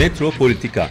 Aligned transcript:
Metropolitika 0.00 0.88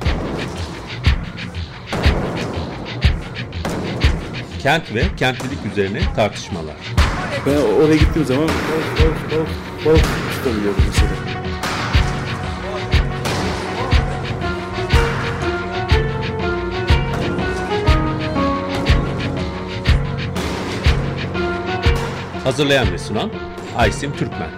Kent 4.61 4.95
ve 4.95 5.03
kentlilik 5.17 5.65
üzerine 5.71 5.99
tartışmalar. 6.15 6.75
Ben 7.45 7.55
oraya 7.55 7.95
gittiğim 7.95 8.27
zaman 8.27 8.47
balık 8.47 9.01
balık 9.01 9.31
balık 9.31 9.49
balık 9.85 10.05
tutabiliyordum 10.35 10.83
mesela. 10.87 11.09
Hazırlayan 22.43 22.91
ve 22.91 22.97
sunan 22.97 23.31
Aysim 23.77 24.11
Türkmen. 24.11 24.49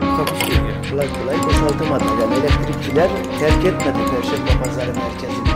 takusu 0.00 0.59
kolay 0.90 1.08
kolay 1.12 1.36
boşaltamadı. 1.46 2.04
Yani 2.20 2.34
elektrikçiler 2.34 3.08
terk 3.38 3.64
etmedi 3.64 3.98
Perşembe 4.10 4.64
Pazarı 4.64 4.94
merkezini. 4.94 5.48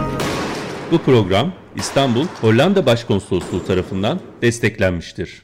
Bu 0.93 0.99
program 0.99 1.53
İstanbul 1.77 2.27
Hollanda 2.41 2.87
Başkonsolosluğu 2.87 3.65
tarafından 3.65 4.21
desteklenmiştir. 4.43 5.43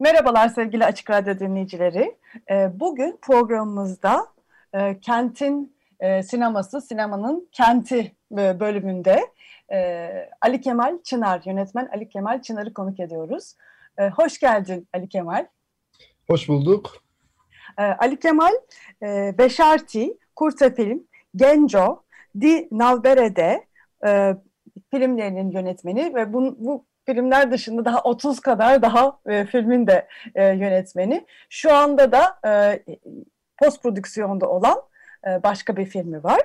Merhabalar 0.00 0.48
sevgili 0.48 0.84
Açık 0.84 1.10
Radyo 1.10 1.38
dinleyicileri. 1.38 2.16
Ee, 2.50 2.70
Bugün 2.74 3.18
programımızda 3.22 4.26
e, 4.74 5.00
kentin 5.00 5.76
e, 6.00 6.22
sineması, 6.22 6.80
sinemanın 6.80 7.48
kenti 7.52 8.12
e, 8.38 8.60
bölümünde 8.60 9.20
Ali 10.40 10.60
Kemal 10.60 10.98
Çınar, 11.04 11.42
yönetmen 11.44 11.88
Ali 11.94 12.08
Kemal 12.08 12.42
Çınar'ı 12.42 12.74
konuk 12.74 13.00
ediyoruz. 13.00 13.54
Hoş 14.16 14.38
geldin 14.38 14.88
Ali 14.94 15.08
Kemal. 15.08 15.46
Hoş 16.26 16.48
bulduk. 16.48 17.05
E, 17.78 17.82
Ali 17.82 18.18
Kemal, 18.18 18.52
e, 19.02 19.34
Beşarti, 19.38 20.18
Kurta 20.36 20.70
Film, 20.70 21.02
Genco, 21.36 22.02
Di 22.40 22.68
Nalbere'de 22.72 23.66
e, 24.06 24.36
filmlerinin 24.90 25.50
yönetmeni 25.50 26.14
ve 26.14 26.32
bu, 26.32 26.56
bu 26.58 26.86
filmler 27.06 27.50
dışında 27.50 27.84
daha 27.84 28.02
30 28.02 28.40
kadar 28.40 28.82
daha 28.82 29.18
e, 29.26 29.44
filmin 29.46 29.86
de 29.86 30.08
e, 30.34 30.44
yönetmeni. 30.44 31.26
Şu 31.50 31.74
anda 31.74 32.12
da 32.12 32.38
e, 32.46 32.82
post 33.58 33.82
prodüksiyonda 33.82 34.48
olan 34.48 34.82
e, 35.26 35.42
başka 35.42 35.76
bir 35.76 35.86
filmi 35.86 36.24
var. 36.24 36.40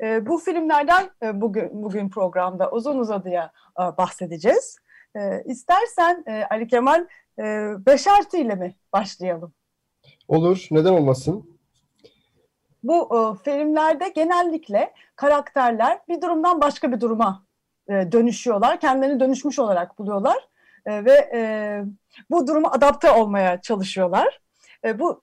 E, 0.00 0.26
bu 0.26 0.38
filmlerden 0.38 1.10
e, 1.22 1.40
bugün 1.40 1.82
bugün 1.82 2.08
programda 2.08 2.70
uzun 2.70 2.98
uzadıya 2.98 3.52
e, 3.80 3.82
bahsedeceğiz. 3.82 4.76
E, 5.16 5.42
istersen 5.44 6.24
e, 6.26 6.44
Ali 6.50 6.66
Kemal 6.66 7.06
e, 7.38 7.72
Beşarti 7.86 8.40
ile 8.40 8.54
mi 8.54 8.74
başlayalım? 8.92 9.54
Olur. 10.30 10.66
Neden 10.70 10.92
olmasın? 10.92 11.58
Bu 12.82 13.08
e, 13.16 13.44
filmlerde 13.44 14.08
genellikle 14.08 14.94
karakterler 15.16 15.98
bir 16.08 16.20
durumdan 16.20 16.60
başka 16.60 16.92
bir 16.92 17.00
duruma 17.00 17.44
e, 17.88 18.12
dönüşüyorlar. 18.12 18.80
Kendilerini 18.80 19.20
dönüşmüş 19.20 19.58
olarak 19.58 19.98
buluyorlar 19.98 20.48
E, 20.86 21.04
ve 21.04 21.30
e, 21.34 21.40
bu 22.30 22.46
duruma 22.46 22.70
adapte 22.70 23.10
olmaya 23.10 23.60
çalışıyorlar. 23.60 24.40
E, 24.84 24.98
bu 24.98 25.22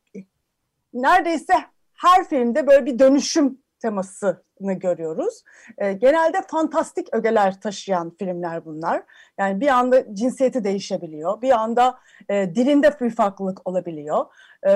neredeyse 0.94 1.54
her 1.94 2.24
filmde 2.28 2.68
böyle 2.68 2.86
bir 2.86 3.00
dönüşüm 3.00 3.58
temasını 3.80 4.42
görüyoruz. 4.60 5.44
E, 5.78 5.94
genelde 5.94 6.38
fantastik 6.48 7.16
ögeler 7.16 7.62
taşıyan 7.62 8.16
filmler 8.20 8.66
bunlar. 8.66 9.04
Yani 9.40 9.62
bir 9.62 9.68
anda 9.68 10.16
cinsiyeti 10.16 10.64
değişebiliyor, 10.64 11.42
bir 11.42 11.52
anda 11.52 12.00
e, 12.30 12.56
dilinde 12.56 13.00
bir 13.02 13.10
farklılık 13.10 13.68
olabiliyor. 13.70 14.26
E, 14.68 14.72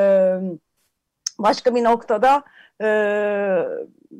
başka 1.39 1.75
bir 1.75 1.83
noktada 1.83 2.43
e, 2.81 2.87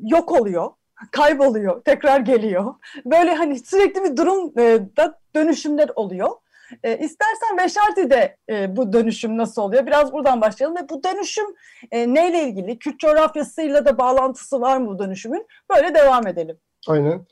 yok 0.02 0.32
oluyor, 0.40 0.70
kayboluyor, 1.10 1.84
tekrar 1.84 2.20
geliyor. 2.20 2.74
Böyle 3.04 3.34
hani 3.34 3.58
sürekli 3.58 4.04
bir 4.04 4.16
durumda 4.16 5.20
dönüşümler 5.34 5.90
oluyor. 5.96 6.30
E, 6.82 6.98
istersen 6.98 7.58
Beşarti'de 7.58 8.36
e, 8.50 8.76
bu 8.76 8.92
dönüşüm 8.92 9.38
nasıl 9.38 9.62
oluyor? 9.62 9.86
Biraz 9.86 10.12
buradan 10.12 10.40
başlayalım 10.40 10.76
ve 10.76 10.88
bu 10.88 11.04
dönüşüm 11.04 11.46
e, 11.90 12.14
neyle 12.14 12.42
ilgili? 12.42 12.78
Kürt 12.78 13.00
coğrafyasıyla 13.00 13.84
da 13.84 13.98
bağlantısı 13.98 14.60
var 14.60 14.76
mı 14.76 14.86
bu 14.88 14.98
dönüşümün? 14.98 15.46
Böyle 15.70 15.94
devam 15.94 16.26
edelim. 16.26 16.56
Aynen. 16.88 17.26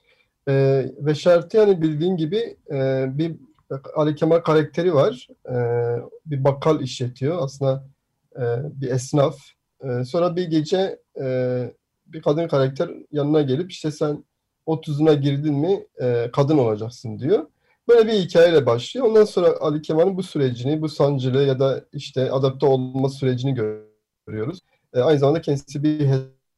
Ee, 0.48 0.86
ve 0.98 1.14
Şerti 1.14 1.56
yani 1.56 1.82
bildiğin 1.82 2.16
gibi 2.16 2.56
e, 2.70 3.06
bir 3.18 3.36
Ali 3.94 4.14
Kemal 4.14 4.38
karakteri 4.38 4.94
var. 4.94 5.28
E, 5.48 5.56
bir 6.26 6.44
bakkal 6.44 6.80
işletiyor. 6.80 7.38
Aslında 7.42 7.84
e, 8.36 8.42
bir 8.80 8.90
esnaf. 8.90 9.38
E, 9.84 10.04
sonra 10.04 10.36
bir 10.36 10.44
gece 10.44 10.98
e, 11.20 11.26
bir 12.06 12.22
kadın 12.22 12.48
karakter 12.48 12.90
yanına 13.12 13.42
gelip 13.42 13.70
işte 13.70 13.90
sen 13.90 14.24
30'una 14.66 15.14
girdin 15.14 15.54
mi 15.54 15.86
e, 16.00 16.30
kadın 16.32 16.58
olacaksın 16.58 17.18
diyor. 17.18 17.46
Böyle 17.88 18.12
bir 18.12 18.12
hikayeyle 18.12 18.66
başlıyor. 18.66 19.06
Ondan 19.06 19.24
sonra 19.24 19.56
Ali 19.60 19.82
Kemal'in 19.82 20.16
bu 20.16 20.22
sürecini, 20.22 20.82
bu 20.82 20.88
sancılı 20.88 21.42
ya 21.42 21.58
da 21.58 21.84
işte 21.92 22.30
adapte 22.30 22.66
olma 22.66 23.08
sürecini 23.08 23.54
görüyoruz. 23.54 24.60
E, 24.94 25.00
aynı 25.00 25.18
zamanda 25.18 25.41
kendisi 25.41 25.82
bir 25.82 26.10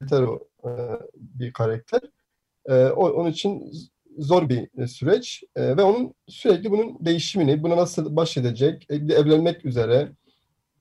hetero 0.03 0.49
e, 0.65 0.71
bir 1.15 1.53
karakter. 1.53 2.01
E, 2.67 2.85
o, 2.87 3.11
onun 3.11 3.31
için 3.31 3.73
zor 4.19 4.49
bir 4.49 4.87
süreç 4.87 5.43
e, 5.57 5.77
ve 5.77 5.83
onun 5.83 6.15
sürekli 6.29 6.71
bunun 6.71 6.97
değişimini, 7.01 7.63
buna 7.63 7.77
nasıl 7.77 8.17
baş 8.17 8.37
edecek, 8.37 8.87
e, 8.91 8.95
evlenmek 8.95 9.65
üzere 9.65 10.13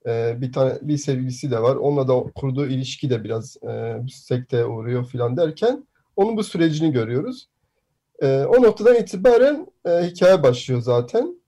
e, 0.06 0.42
bir 0.42 0.52
tane 0.52 0.74
bir 0.82 0.98
sevgilisi 0.98 1.52
de 1.52 1.62
var. 1.62 1.76
Onunla 1.76 2.08
da 2.08 2.24
kurduğu 2.36 2.68
ilişki 2.68 3.10
de 3.10 3.24
biraz 3.24 3.58
e, 3.64 3.98
sekteye 4.12 4.66
uğruyor 4.66 5.06
filan 5.06 5.38
derken 5.38 5.88
onun 6.16 6.38
bu 6.38 6.44
sürecini 6.44 6.92
görüyoruz. 6.92 7.48
E, 8.22 8.46
o 8.46 8.64
noktadan 8.64 8.96
itibaren 8.96 9.68
e, 9.86 9.90
hikaye 9.90 10.44
başlıyor 10.44 10.82
zaten. 10.82 11.42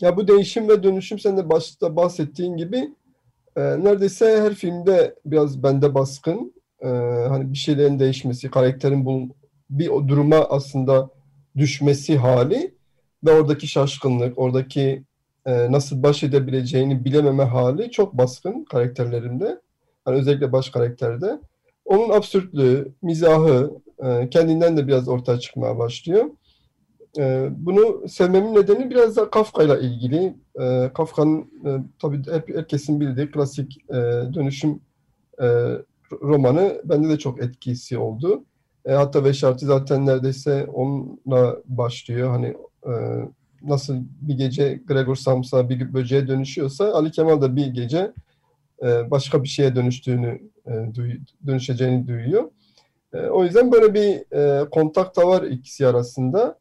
Ya 0.00 0.16
bu 0.16 0.28
değişim 0.28 0.68
ve 0.68 0.82
dönüşüm 0.82 1.18
sen 1.18 1.36
de 1.36 1.50
başta 1.50 1.96
bahsettiğin 1.96 2.56
gibi 2.56 2.94
e, 3.56 3.60
neredeyse 3.60 4.40
her 4.40 4.54
filmde 4.54 5.14
biraz 5.26 5.62
bende 5.62 5.94
baskın. 5.94 6.54
E, 6.80 6.88
hani 7.28 7.52
bir 7.52 7.58
şeylerin 7.58 7.98
değişmesi, 7.98 8.50
karakterin 8.50 9.06
bu 9.06 9.28
bir 9.70 9.88
o 9.88 10.08
duruma 10.08 10.36
aslında 10.36 11.10
düşmesi 11.56 12.16
hali 12.16 12.74
ve 13.24 13.32
oradaki 13.32 13.66
şaşkınlık, 13.66 14.38
oradaki 14.38 15.04
e, 15.46 15.72
nasıl 15.72 16.02
baş 16.02 16.22
edebileceğini 16.22 17.04
bilememe 17.04 17.44
hali 17.44 17.90
çok 17.90 18.18
baskın 18.18 18.64
karakterlerimde. 18.64 19.60
Hani 20.04 20.16
özellikle 20.16 20.52
baş 20.52 20.70
karakterde. 20.70 21.38
Onun 21.84 22.10
absürtlüğü, 22.10 22.92
mizahı 23.02 23.70
kendinden 24.30 24.76
de 24.76 24.86
biraz 24.86 25.08
ortaya 25.08 25.38
çıkmaya 25.38 25.78
başlıyor. 25.78 26.24
E, 27.18 27.48
bunu 27.50 28.08
sevmemin 28.08 28.54
nedeni 28.54 28.90
biraz 28.90 29.16
da 29.16 29.30
Kafka 29.30 29.62
ile 29.62 29.80
ilgili. 29.80 30.34
E, 30.60 30.90
Kafka'nın 30.94 31.40
e, 31.40 31.70
tabii 31.98 32.22
hep 32.32 32.56
herkesin 32.56 33.00
bildiği 33.00 33.30
klasik 33.30 33.84
e, 33.90 33.94
dönüşüm 34.34 34.80
e, 35.42 35.46
romanı 36.22 36.82
bende 36.84 37.08
de 37.08 37.18
çok 37.18 37.42
etkisi 37.42 37.98
oldu. 37.98 38.44
E, 38.86 38.92
hatta 38.92 39.24
Beşarti 39.24 39.66
zaten 39.66 40.06
neredeyse 40.06 40.66
onunla 40.66 41.56
başlıyor. 41.66 42.30
Hani 42.30 42.56
e, 42.86 42.92
nasıl 43.62 43.96
bir 44.20 44.34
gece 44.34 44.80
Gregor 44.86 45.16
Samsa 45.16 45.68
bir 45.68 45.94
böceğe 45.94 46.28
dönüşüyorsa 46.28 46.92
Ali 46.92 47.10
Kemal 47.10 47.40
da 47.40 47.56
bir 47.56 47.66
gece 47.66 48.12
e, 48.82 49.10
başka 49.10 49.42
bir 49.42 49.48
şeye 49.48 49.76
dönüştüğünü 49.76 50.40
e, 50.66 50.72
dönüşeceğini 51.46 52.08
duyuyor. 52.08 52.50
E, 53.14 53.18
o 53.18 53.44
yüzden 53.44 53.72
böyle 53.72 53.94
bir 53.94 54.36
e, 54.36 54.70
kontak 54.70 55.16
da 55.16 55.26
var 55.28 55.42
ikisi 55.42 55.86
arasında. 55.86 56.58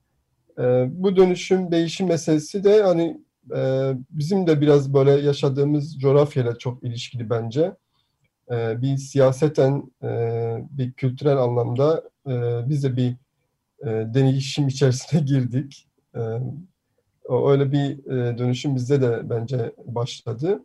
E, 0.60 0.86
bu 0.90 1.16
dönüşüm, 1.16 1.72
değişim 1.72 2.08
meselesi 2.08 2.64
de 2.64 2.84
hani 2.84 3.22
e, 3.56 3.94
bizim 4.10 4.48
de 4.48 4.62
biraz 4.62 4.94
böyle 4.94 5.12
yaşadığımız 5.12 6.00
coğrafyayla 6.00 6.58
çok 6.58 6.84
ilişkili 6.84 7.30
bence. 7.30 7.72
Bir 8.52 8.98
siyaseten, 8.98 9.84
bir 10.72 10.92
kültürel 10.92 11.38
anlamda 11.38 12.04
e, 12.28 12.62
biz 12.70 12.84
de 12.84 12.98
bir 12.98 13.16
değişim 13.86 14.68
içerisine 14.68 15.22
girdik. 15.26 15.88
E, 16.16 16.20
öyle 17.30 17.72
bir 17.72 18.06
dönüşüm 18.38 18.76
bizde 18.76 19.02
de 19.02 19.30
bence 19.30 19.72
başladı. 19.86 20.60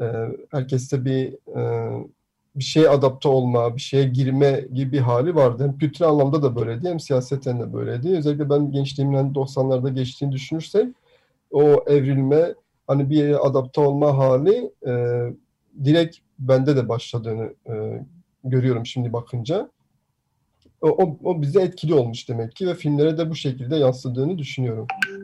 E, 0.00 0.04
herkeste 0.50 1.04
bir 1.04 1.34
e, 1.56 1.90
bir 2.56 2.64
şeye 2.64 2.88
adapte 2.88 3.28
olma, 3.28 3.76
bir 3.76 3.80
şeye 3.80 4.04
girme 4.04 4.66
gibi 4.74 4.92
bir 4.92 5.00
hali 5.00 5.34
vardı. 5.34 5.64
Hem 5.64 5.78
kültürel 5.78 6.10
anlamda 6.10 6.42
da 6.42 6.56
böyleydi 6.56 6.88
hem 6.88 7.00
siyaseten 7.00 7.60
de 7.60 7.72
böyleydi. 7.72 8.16
Özellikle 8.16 8.50
ben 8.50 8.72
gençliğimden 8.72 9.32
90'larda 9.32 9.94
geçtiğini 9.94 10.32
düşünürsek 10.32 10.94
o 11.50 11.84
evrilme, 11.86 12.54
hani 12.86 13.10
bir 13.10 13.16
yere 13.16 13.36
adapte 13.36 13.80
olma 13.80 14.18
hali 14.18 14.70
e, 14.86 14.92
direkt 15.84 16.16
bende 16.38 16.76
de 16.76 16.88
başladığını 16.88 17.54
e, 17.68 18.02
görüyorum 18.44 18.86
şimdi 18.86 19.12
bakınca. 19.12 19.70
O, 20.80 20.88
o, 20.88 21.18
o 21.24 21.42
bize 21.42 21.62
etkili 21.62 21.94
olmuş 21.94 22.28
demek 22.28 22.56
ki 22.56 22.66
ve 22.66 22.74
filmlere 22.74 23.18
de 23.18 23.30
bu 23.30 23.34
şekilde 23.34 23.76
yansıdığını 23.76 24.38
düşünüyorum. 24.38 24.86
E, 25.08 25.14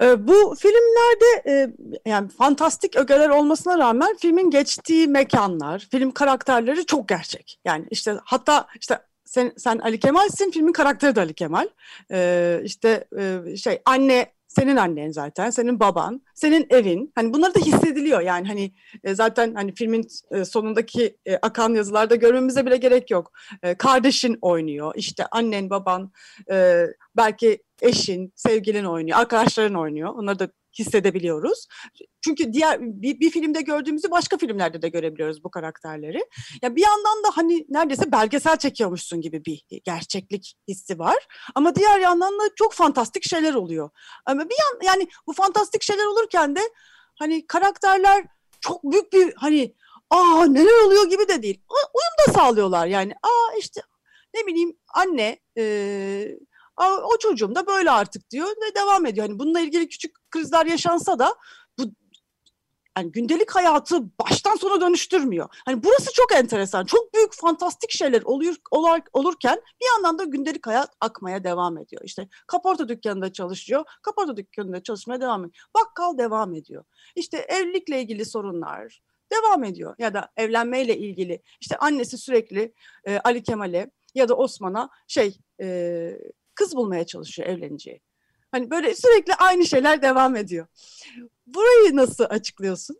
bu 0.00 0.54
filmlerde 0.58 1.50
e, 1.50 1.70
yani 2.06 2.28
fantastik 2.28 2.96
ögeler 2.96 3.28
olmasına 3.28 3.78
rağmen 3.78 4.16
filmin 4.16 4.50
geçtiği 4.50 5.08
mekanlar, 5.08 5.86
film 5.90 6.10
karakterleri 6.10 6.86
çok 6.86 7.08
gerçek. 7.08 7.60
Yani 7.64 7.86
işte 7.90 8.14
hatta 8.24 8.66
işte 8.80 8.98
sen, 9.24 9.52
sen 9.56 9.78
Ali 9.78 10.00
Kemal'sin, 10.00 10.50
filmin 10.50 10.72
karakteri 10.72 11.16
de 11.16 11.20
Ali 11.20 11.34
Kemal. 11.34 11.68
E, 12.12 12.60
işte 12.64 13.04
e, 13.18 13.56
şey 13.56 13.82
anne 13.84 14.32
senin 14.56 14.76
annen 14.76 15.10
zaten, 15.10 15.50
senin 15.50 15.80
baban, 15.80 16.22
senin 16.34 16.66
evin. 16.70 17.12
Hani 17.14 17.32
bunları 17.32 17.54
da 17.54 17.60
hissediliyor 17.60 18.20
yani 18.20 18.48
hani 18.48 18.72
e, 19.04 19.14
zaten 19.14 19.54
hani 19.54 19.74
filmin 19.74 20.06
e, 20.30 20.44
sonundaki 20.44 21.16
e, 21.26 21.36
akan 21.36 21.74
yazılarda 21.74 22.14
görmemize 22.14 22.66
bile 22.66 22.76
gerek 22.76 23.10
yok. 23.10 23.32
Kardeşin 23.78 24.38
oynuyor, 24.40 24.92
işte 24.96 25.26
annen, 25.30 25.70
baban, 25.70 26.12
belki 27.16 27.62
eşin, 27.82 28.32
sevgilin 28.36 28.84
oynuyor, 28.84 29.18
arkadaşların 29.18 29.74
oynuyor. 29.74 30.08
Onları 30.14 30.38
da 30.38 30.48
hissedebiliyoruz. 30.78 31.66
Çünkü 32.24 32.52
diğer 32.52 32.80
bir, 32.80 33.20
bir 33.20 33.30
filmde 33.30 33.60
gördüğümüzü 33.60 34.10
başka 34.10 34.36
filmlerde 34.38 34.82
de 34.82 34.88
görebiliyoruz 34.88 35.44
bu 35.44 35.50
karanterleri. 35.50 36.24
Ya 36.62 36.76
bir 36.76 36.82
yandan 36.82 37.24
da 37.24 37.28
hani 37.32 37.66
neredeyse 37.68 38.12
belgesel 38.12 38.56
çekiyormuşsun 38.56 39.20
gibi 39.20 39.44
bir 39.44 39.64
gerçeklik 39.84 40.54
hissi 40.68 40.98
var. 40.98 41.26
Ama 41.54 41.74
diğer 41.74 42.00
yandan 42.00 42.32
da 42.32 42.42
çok 42.56 42.72
fantastik 42.72 43.28
şeyler 43.28 43.54
oluyor. 43.54 43.90
Ama 44.26 44.44
bir 44.44 44.56
yan 44.58 44.92
yani 44.92 45.08
bu 45.26 45.32
fantastik 45.32 45.82
şeyler 45.82 46.06
olurken 46.06 46.56
de 46.56 46.60
hani 47.18 47.46
karakterler 47.46 48.24
çok 48.60 48.84
büyük 48.84 49.12
bir 49.12 49.34
hani 49.36 49.74
aa 50.10 50.46
neler 50.46 50.86
oluyor 50.86 51.10
gibi 51.10 51.28
de 51.28 51.42
değil. 51.42 51.60
Uyum 51.70 52.28
da 52.28 52.32
sağlıyorlar 52.40 52.86
yani. 52.86 53.12
Aa 53.22 53.56
işte 53.58 53.80
ne 54.34 54.46
bileyim 54.46 54.76
anne 54.94 55.38
e, 55.58 55.64
o 56.82 57.18
çocuğum 57.18 57.54
da 57.54 57.66
böyle 57.66 57.90
artık 57.90 58.30
diyor 58.30 58.46
ve 58.46 58.74
devam 58.74 59.06
ediyor. 59.06 59.26
Hani 59.28 59.38
bununla 59.38 59.60
ilgili 59.60 59.88
küçük 59.88 60.30
krizler 60.30 60.66
yaşansa 60.66 61.18
da 61.18 61.34
bu 61.78 61.82
yani 62.98 63.12
gündelik 63.12 63.50
hayatı 63.50 64.18
baştan 64.18 64.56
sona 64.56 64.80
dönüştürmüyor. 64.80 65.48
Hani 65.64 65.84
burası 65.84 66.12
çok 66.12 66.32
enteresan. 66.32 66.84
Çok 66.84 67.14
büyük 67.14 67.34
fantastik 67.34 67.90
şeyler 67.90 68.22
oluyor 68.22 68.54
olur, 68.70 68.98
olurken 69.12 69.60
bir 69.80 69.86
yandan 69.94 70.18
da 70.18 70.24
gündelik 70.24 70.66
hayat 70.66 70.90
akmaya 71.00 71.44
devam 71.44 71.78
ediyor. 71.78 72.02
İşte 72.04 72.28
kaporta 72.46 72.88
dükkanında 72.88 73.32
çalışıyor. 73.32 73.84
Kaporta 74.02 74.36
dükkanında 74.36 74.82
çalışmaya 74.82 75.20
devam 75.20 75.40
ediyor. 75.40 75.64
Bakkal 75.74 76.18
devam 76.18 76.54
ediyor. 76.54 76.84
İşte 77.16 77.38
evlilikle 77.38 78.00
ilgili 78.00 78.24
sorunlar 78.24 79.00
devam 79.32 79.64
ediyor. 79.64 79.94
Ya 79.98 80.14
da 80.14 80.32
evlenmeyle 80.36 80.98
ilgili 80.98 81.42
işte 81.60 81.76
annesi 81.76 82.18
sürekli 82.18 82.74
e, 83.04 83.18
Ali 83.18 83.42
Kemal'e 83.42 83.90
ya 84.14 84.28
da 84.28 84.34
Osman'a 84.34 84.90
şey 85.08 85.38
e, 85.60 86.18
kız 86.54 86.76
bulmaya 86.76 87.06
çalışıyor 87.06 87.48
evleneceği. 87.48 88.00
Hani 88.52 88.70
böyle 88.70 88.94
sürekli 88.94 89.34
aynı 89.34 89.66
şeyler 89.66 90.02
devam 90.02 90.36
ediyor. 90.36 90.66
Burayı 91.46 91.96
nasıl 91.96 92.24
açıklıyorsun? 92.28 92.96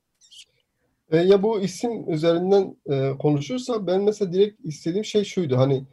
E, 1.11 1.17
ya 1.17 1.43
bu 1.43 1.61
isim 1.61 2.13
üzerinden 2.13 2.77
e, 2.91 3.19
konuşursa 3.19 3.87
ben 3.87 4.01
mesela 4.01 4.33
direkt 4.33 4.65
istediğim 4.65 5.05
şey 5.05 5.25
şuydu. 5.25 5.57
Hani 5.57 5.85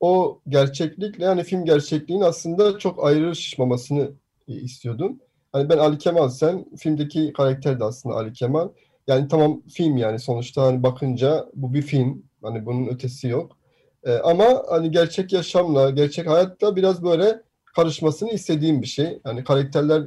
o 0.00 0.40
gerçeklikle 0.48 1.24
yani 1.24 1.44
film 1.44 1.64
gerçekliğin 1.64 2.20
aslında 2.20 2.78
çok 2.78 3.04
ayrışmamasını 3.04 4.10
e, 4.48 4.54
istiyordum. 4.54 5.20
Hani 5.52 5.68
ben 5.68 5.78
Ali 5.78 5.98
Kemal 5.98 6.28
sen 6.28 6.64
filmdeki 6.76 7.32
karakter 7.32 7.80
de 7.80 7.84
aslında 7.84 8.14
Ali 8.14 8.32
Kemal. 8.32 8.68
Yani 9.06 9.28
tamam 9.28 9.62
film 9.68 9.96
yani 9.96 10.18
sonuçta 10.18 10.62
hani 10.62 10.82
bakınca 10.82 11.46
bu 11.54 11.74
bir 11.74 11.82
film. 11.82 12.22
Hani 12.42 12.66
bunun 12.66 12.86
ötesi 12.86 13.28
yok. 13.28 13.57
E, 14.04 14.12
ama 14.12 14.62
hani 14.68 14.90
gerçek 14.90 15.32
yaşamla, 15.32 15.90
gerçek 15.90 16.26
hayatla 16.26 16.76
biraz 16.76 17.04
böyle 17.04 17.42
karışmasını 17.76 18.30
istediğim 18.30 18.82
bir 18.82 18.86
şey. 18.86 19.20
Yani 19.24 19.44
karakterler 19.44 20.02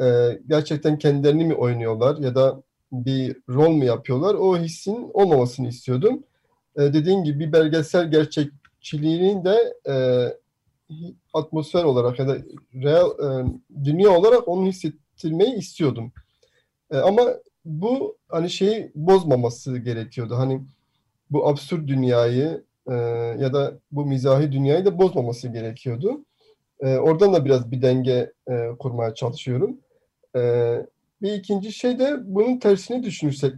e, 0.00 0.38
gerçekten 0.48 0.98
kendilerini 0.98 1.44
mi 1.44 1.54
oynuyorlar 1.54 2.16
ya 2.16 2.34
da 2.34 2.62
bir 2.92 3.36
rol 3.48 3.70
mu 3.70 3.84
yapıyorlar? 3.84 4.34
O 4.34 4.58
hissin 4.58 5.10
olmamasını 5.14 5.68
istiyordum. 5.68 6.24
E, 6.76 6.80
dediğin 6.80 7.24
gibi 7.24 7.40
bir 7.40 7.52
belgesel 7.52 8.10
gerçekçiliğinin 8.10 9.44
de 9.44 9.74
e, 9.88 9.94
atmosfer 11.34 11.84
olarak 11.84 12.18
ya 12.18 12.28
da 12.28 12.38
real 12.74 13.10
e, 13.10 13.46
dünya 13.84 14.10
olarak 14.10 14.48
onu 14.48 14.66
hissettirmeyi 14.66 15.54
istiyordum. 15.54 16.12
E, 16.90 16.96
ama 16.96 17.22
bu 17.64 18.16
hani 18.28 18.50
şeyi 18.50 18.92
bozmaması 18.94 19.78
gerekiyordu. 19.78 20.34
Hani 20.36 20.62
bu 21.30 21.48
absürt 21.48 21.88
dünyayı 21.88 22.64
e, 22.90 22.94
ya 23.38 23.52
da 23.52 23.78
bu 23.92 24.06
mizahi 24.06 24.52
dünyayı 24.52 24.84
da 24.84 24.98
bozmaması 24.98 25.48
gerekiyordu. 25.48 26.24
E, 26.80 26.96
oradan 26.96 27.34
da 27.34 27.44
biraz 27.44 27.70
bir 27.70 27.82
denge 27.82 28.32
e, 28.50 28.68
kurmaya 28.78 29.14
çalışıyorum. 29.14 29.78
E, 30.36 30.40
bir 31.22 31.32
ikinci 31.32 31.72
şey 31.72 31.98
de 31.98 32.16
bunun 32.24 32.58
tersini 32.58 33.02
düşünürsek 33.02 33.54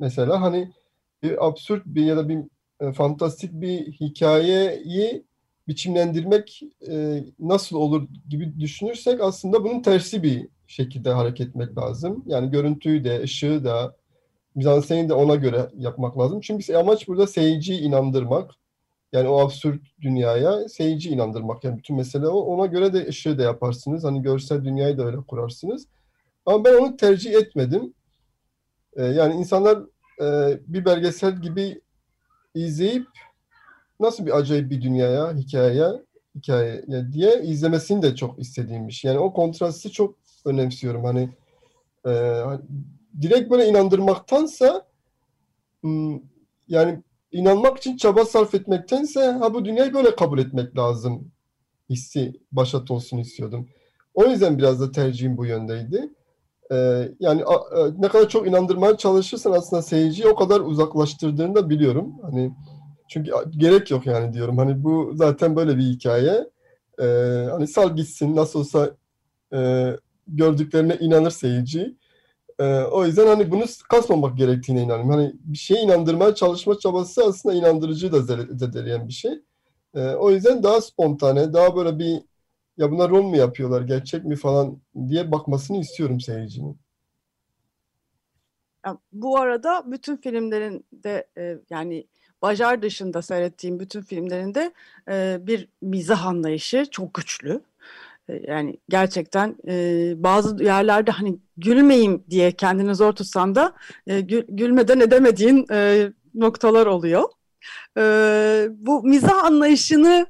mesela 0.00 0.42
hani 0.42 0.72
bir 1.22 1.46
absürt 1.46 1.86
bir 1.86 2.04
ya 2.04 2.16
da 2.16 2.28
bir 2.28 2.38
e, 2.80 2.92
fantastik 2.92 3.52
bir 3.52 3.92
hikayeyi 3.92 5.24
biçimlendirmek 5.68 6.62
e, 6.90 7.24
nasıl 7.38 7.76
olur 7.76 8.08
gibi 8.28 8.60
düşünürsek 8.60 9.20
aslında 9.20 9.64
bunun 9.64 9.82
tersi 9.82 10.22
bir 10.22 10.48
şekilde 10.66 11.10
hareket 11.10 11.48
etmek 11.48 11.78
lazım. 11.78 12.24
Yani 12.26 12.50
görüntüyü 12.50 13.04
de, 13.04 13.22
ışığı 13.22 13.64
da, 13.64 13.96
mizanseni 14.54 15.08
de 15.08 15.14
ona 15.14 15.34
göre 15.34 15.70
yapmak 15.78 16.18
lazım. 16.18 16.40
Çünkü 16.40 16.74
amaç 16.74 17.08
burada 17.08 17.26
seyirciyi 17.26 17.80
inandırmak. 17.80 18.50
Yani 19.14 19.28
o 19.28 19.40
absürt 19.40 19.82
dünyaya 20.00 20.68
seyirci 20.68 21.10
inandırmak. 21.10 21.64
Yani 21.64 21.78
bütün 21.78 21.96
mesele 21.96 22.26
o. 22.26 22.40
Ona 22.40 22.66
göre 22.66 22.92
de 22.92 23.06
ışığı 23.08 23.38
da 23.38 23.42
yaparsınız. 23.42 24.04
Hani 24.04 24.22
görsel 24.22 24.64
dünyayı 24.64 24.98
da 24.98 25.04
öyle 25.06 25.16
kurarsınız. 25.16 25.86
Ama 26.46 26.64
ben 26.64 26.74
onu 26.74 26.96
tercih 26.96 27.34
etmedim. 27.34 27.94
Ee, 28.96 29.04
yani 29.04 29.34
insanlar 29.34 29.78
e, 30.20 30.58
bir 30.66 30.84
belgesel 30.84 31.42
gibi 31.42 31.80
izleyip 32.54 33.06
nasıl 34.00 34.26
bir 34.26 34.36
acayip 34.36 34.70
bir 34.70 34.82
dünyaya, 34.82 35.34
hikayeye, 35.34 36.02
hikaye 36.36 36.84
diye 37.12 37.42
izlemesini 37.42 38.02
de 38.02 38.16
çok 38.16 38.38
istediğim 38.38 38.88
bir 38.88 38.92
şey. 38.92 39.10
Yani 39.10 39.20
o 39.20 39.32
kontrastı 39.32 39.90
çok 39.90 40.14
önemsiyorum. 40.44 41.04
Hani 41.04 41.30
e, 42.06 42.42
direkt 43.20 43.50
böyle 43.50 43.68
inandırmaktansa 43.68 44.86
hmm, 45.80 46.20
yani 46.68 47.02
inanmak 47.34 47.78
için 47.78 47.96
çaba 47.96 48.24
sarf 48.24 48.54
etmektense 48.54 49.20
ha 49.20 49.54
bu 49.54 49.64
dünyayı 49.64 49.94
böyle 49.94 50.16
kabul 50.16 50.38
etmek 50.38 50.76
lazım 50.76 51.32
hissi 51.90 52.32
başat 52.52 52.90
olsun 52.90 53.18
istiyordum. 53.18 53.68
O 54.14 54.26
yüzden 54.26 54.58
biraz 54.58 54.80
da 54.80 54.92
tercihim 54.92 55.36
bu 55.36 55.46
yöndeydi. 55.46 56.10
Ee, 56.72 57.08
yani 57.20 57.44
a, 57.44 57.54
a, 57.54 57.90
ne 57.98 58.08
kadar 58.08 58.28
çok 58.28 58.46
inandırmaya 58.46 58.96
çalışırsan 58.96 59.52
aslında 59.52 59.82
seyirciyi 59.82 60.28
o 60.28 60.34
kadar 60.34 60.60
uzaklaştırdığını 60.60 61.54
da 61.54 61.70
biliyorum. 61.70 62.12
Hani 62.22 62.52
çünkü 63.08 63.32
gerek 63.50 63.90
yok 63.90 64.06
yani 64.06 64.32
diyorum. 64.32 64.58
Hani 64.58 64.84
bu 64.84 65.12
zaten 65.14 65.56
böyle 65.56 65.76
bir 65.76 65.82
hikaye. 65.82 66.50
Ee, 67.00 67.04
hani 67.50 67.66
sal 67.66 67.96
gitsin 67.96 68.36
nasıl 68.36 68.60
olsa 68.60 68.90
e, 69.54 69.90
gördüklerine 70.28 70.96
inanır 71.00 71.30
seyirci. 71.30 71.96
Ee, 72.58 72.64
o 72.80 73.06
yüzden 73.06 73.26
hani 73.26 73.50
bunu 73.50 73.64
kasmamak 73.88 74.38
gerektiğine 74.38 74.82
inanıyorum. 74.82 75.10
Hani 75.10 75.32
bir 75.44 75.58
şeye 75.58 75.82
inandırmaya 75.82 76.34
çalışma 76.34 76.78
çabası 76.78 77.24
aslında 77.24 77.54
inandırıcıyı 77.54 78.12
da 78.12 78.22
zedeleyen 78.56 79.08
bir 79.08 79.12
şey. 79.12 79.42
Ee, 79.94 80.08
o 80.08 80.30
yüzden 80.30 80.62
daha 80.62 80.80
spontane, 80.80 81.52
daha 81.52 81.76
böyle 81.76 81.98
bir 81.98 82.22
ya 82.76 82.90
bunlar 82.90 83.10
rol 83.10 83.22
mu 83.22 83.36
yapıyorlar, 83.36 83.82
gerçek 83.82 84.24
mi 84.24 84.36
falan 84.36 84.78
diye 85.08 85.32
bakmasını 85.32 85.80
istiyorum 85.80 86.20
seyircinin. 86.20 86.78
bu 89.12 89.38
arada 89.38 89.82
bütün 89.86 90.16
filmlerinde 90.16 91.28
e, 91.38 91.58
yani 91.70 92.06
Bajar 92.44 92.82
dışında 92.82 93.22
seyrettiğim 93.22 93.80
bütün 93.80 94.02
filmlerinde 94.02 94.72
e, 95.08 95.38
bir 95.40 95.68
mizah 95.82 96.26
anlayışı 96.26 96.86
çok 96.90 97.14
güçlü. 97.14 97.60
Yani 98.28 98.76
gerçekten 98.88 99.56
e, 99.68 100.12
bazı 100.16 100.64
yerlerde 100.64 101.10
hani 101.10 101.38
gülmeyeyim 101.56 102.24
diye 102.30 102.52
kendini 102.52 102.94
zor 102.94 103.12
tutsan 103.12 103.54
da 103.54 103.74
e, 104.06 104.20
gül, 104.20 104.44
gülmeden 104.48 105.00
edemediğin 105.00 105.66
e, 105.72 106.08
noktalar 106.34 106.86
oluyor. 106.86 107.24
E, 107.98 108.02
bu 108.70 109.02
mizah 109.02 109.44
anlayışını 109.44 110.26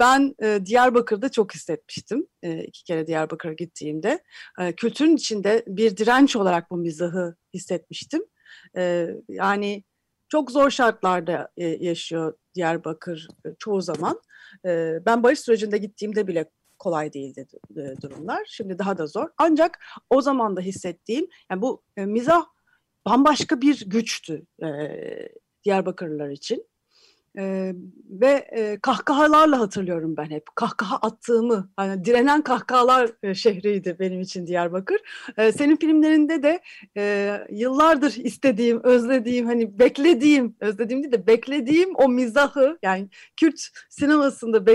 ben 0.00 0.34
e, 0.42 0.60
Diyarbakır'da 0.66 1.28
çok 1.28 1.54
hissetmiştim. 1.54 2.26
E, 2.42 2.64
iki 2.64 2.84
kere 2.84 3.06
Diyarbakır'a 3.06 3.52
gittiğimde. 3.52 4.22
E, 4.60 4.72
kültürün 4.72 5.16
içinde 5.16 5.64
bir 5.66 5.96
direnç 5.96 6.36
olarak 6.36 6.70
bu 6.70 6.76
mizahı 6.76 7.36
hissetmiştim. 7.54 8.22
E, 8.76 9.08
yani 9.28 9.84
çok 10.28 10.50
zor 10.50 10.70
şartlarda 10.70 11.48
e, 11.56 11.66
yaşıyor 11.66 12.34
Diyarbakır 12.54 13.28
e, 13.46 13.48
çoğu 13.58 13.80
zaman. 13.80 14.20
E, 14.66 14.98
ben 15.06 15.22
barış 15.22 15.40
sürecinde 15.40 15.78
gittiğimde 15.78 16.26
bile 16.26 16.50
kolay 16.78 17.12
değildi 17.12 17.46
e, 17.76 18.02
durumlar. 18.02 18.44
Şimdi 18.48 18.78
daha 18.78 18.98
da 18.98 19.06
zor. 19.06 19.28
Ancak 19.38 19.78
o 20.10 20.20
zaman 20.20 20.56
da 20.56 20.60
hissettiğim 20.60 21.26
yani 21.50 21.62
bu 21.62 21.82
e, 21.96 22.06
mizah 22.06 22.44
bambaşka 23.06 23.60
bir 23.60 23.84
güçtü 23.86 24.46
e, 24.62 24.68
Diyarbakırlılar 25.64 26.30
için. 26.30 26.66
E, 27.38 27.72
ve 28.10 28.48
e, 28.56 28.78
kahkahalarla 28.82 29.60
hatırlıyorum 29.60 30.16
ben 30.16 30.30
hep. 30.30 30.46
Kahkaha 30.54 30.96
attığımı, 30.96 31.70
hani 31.76 32.04
direnen 32.04 32.42
kahkahalar 32.42 33.10
e, 33.22 33.34
şehriydi 33.34 33.96
benim 34.00 34.20
için 34.20 34.46
Diyarbakır. 34.46 35.00
E, 35.36 35.52
senin 35.52 35.76
filmlerinde 35.76 36.42
de 36.42 36.60
e, 36.96 37.34
yıllardır 37.50 38.14
istediğim, 38.16 38.84
özlediğim, 38.84 39.46
hani 39.46 39.78
beklediğim, 39.78 40.56
özlediğim 40.60 41.02
değil 41.02 41.12
de 41.12 41.26
beklediğim 41.26 41.96
o 41.96 42.08
mizahı, 42.08 42.78
yani 42.82 43.08
Kürt 43.36 43.68
sinemasında 43.90 44.66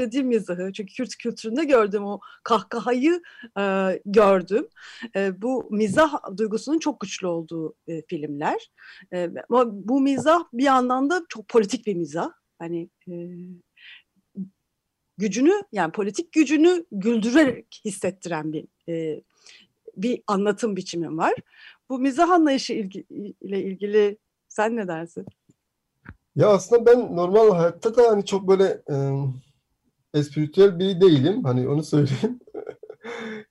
beklediğim 0.00 0.26
mizahı, 0.26 0.72
çünkü 0.72 0.94
Kürt 0.94 1.16
kültüründe 1.16 1.64
gördüğüm 1.64 2.04
o 2.04 2.20
kahkahayı 2.44 3.22
e, 3.58 3.62
gördüm. 4.06 4.68
E, 5.16 5.42
bu 5.42 5.68
mizah 5.70 6.36
duygusunun 6.36 6.78
çok 6.78 7.00
güçlü 7.00 7.26
olduğu 7.26 7.74
e, 7.88 8.02
filmler. 8.02 8.70
E, 9.12 9.30
ama 9.48 9.88
bu 9.88 10.00
mizah 10.00 10.44
bir 10.52 10.64
yandan 10.64 11.10
da 11.10 11.22
çok 11.28 11.48
politik 11.48 11.86
bir 11.86 11.94
mizah. 11.94 12.30
Hani 12.58 12.88
e, 13.08 13.14
gücünü 15.18 15.52
yani 15.72 15.92
politik 15.92 16.32
gücünü 16.32 16.84
güldürerek 16.92 17.80
hissettiren 17.84 18.52
bir 18.52 18.66
e, 18.88 19.22
bir 19.96 20.22
anlatım 20.26 20.76
biçimi 20.76 21.16
var. 21.16 21.34
Bu 21.88 21.98
mizah 21.98 22.30
anlayışı 22.30 22.72
ilgi, 22.72 23.04
ile 23.40 23.62
ilgili 23.62 24.18
sen 24.48 24.76
ne 24.76 24.88
dersin? 24.88 25.26
Ya 26.36 26.48
aslında 26.48 26.86
ben 26.86 27.16
normal 27.16 27.54
hayatta 27.54 27.96
da 27.96 28.10
hani 28.10 28.24
çok 28.24 28.48
böyle 28.48 28.64
e, 28.90 28.94
espritüel 30.14 30.78
biri 30.78 31.00
değilim. 31.00 31.44
Hani 31.44 31.68
onu 31.68 31.82
söyleyeyim. 31.82 32.40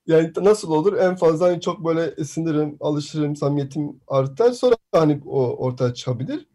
Yani 0.08 0.32
nasıl 0.42 0.72
olur? 0.72 0.98
En 0.98 1.16
fazla 1.16 1.46
hani 1.48 1.62
çok 1.62 1.86
böyle 1.86 2.14
ısınırım, 2.20 2.78
alışırım, 2.80 3.36
samimiyetim 3.36 4.00
artar. 4.08 4.52
Sonra 4.52 4.76
hani 4.92 5.22
o 5.26 5.56
ortaya 5.58 5.94
çıkabilir. 5.94 6.48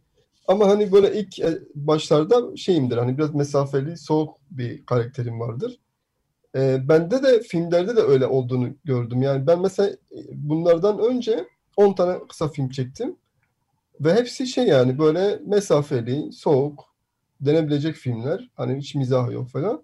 Ama 0.49 0.69
hani 0.69 0.93
böyle 0.93 1.21
ilk 1.21 1.39
e, 1.41 1.59
başlarda 1.75 2.57
şeyimdir. 2.57 2.97
Hani 2.97 3.19
biraz 3.19 3.35
mesafeli, 3.35 3.97
soğuk 3.97 4.37
bir 4.51 4.87
karakterim 4.87 5.41
vardır. 5.41 5.79
E, 6.57 6.89
bende 6.89 7.23
de 7.23 7.41
filmlerde 7.41 7.97
de 7.97 8.01
öyle 8.01 8.27
olduğunu 8.27 8.69
gördüm. 8.85 9.23
Yani 9.23 9.47
ben 9.47 9.61
mesela 9.61 9.89
e, 9.91 10.19
bunlardan 10.33 10.99
önce 10.99 11.49
10 11.77 11.95
tane 11.95 12.19
kısa 12.29 12.49
film 12.49 12.69
çektim. 12.69 13.17
Ve 14.01 14.15
hepsi 14.15 14.47
şey 14.47 14.67
yani 14.67 14.99
böyle 14.99 15.41
mesafeli, 15.47 16.33
soğuk, 16.33 16.85
denebilecek 17.41 17.95
filmler. 17.97 18.51
Hani 18.55 18.79
hiç 18.79 18.95
mizah 18.95 19.33
yok 19.33 19.49
falan. 19.51 19.83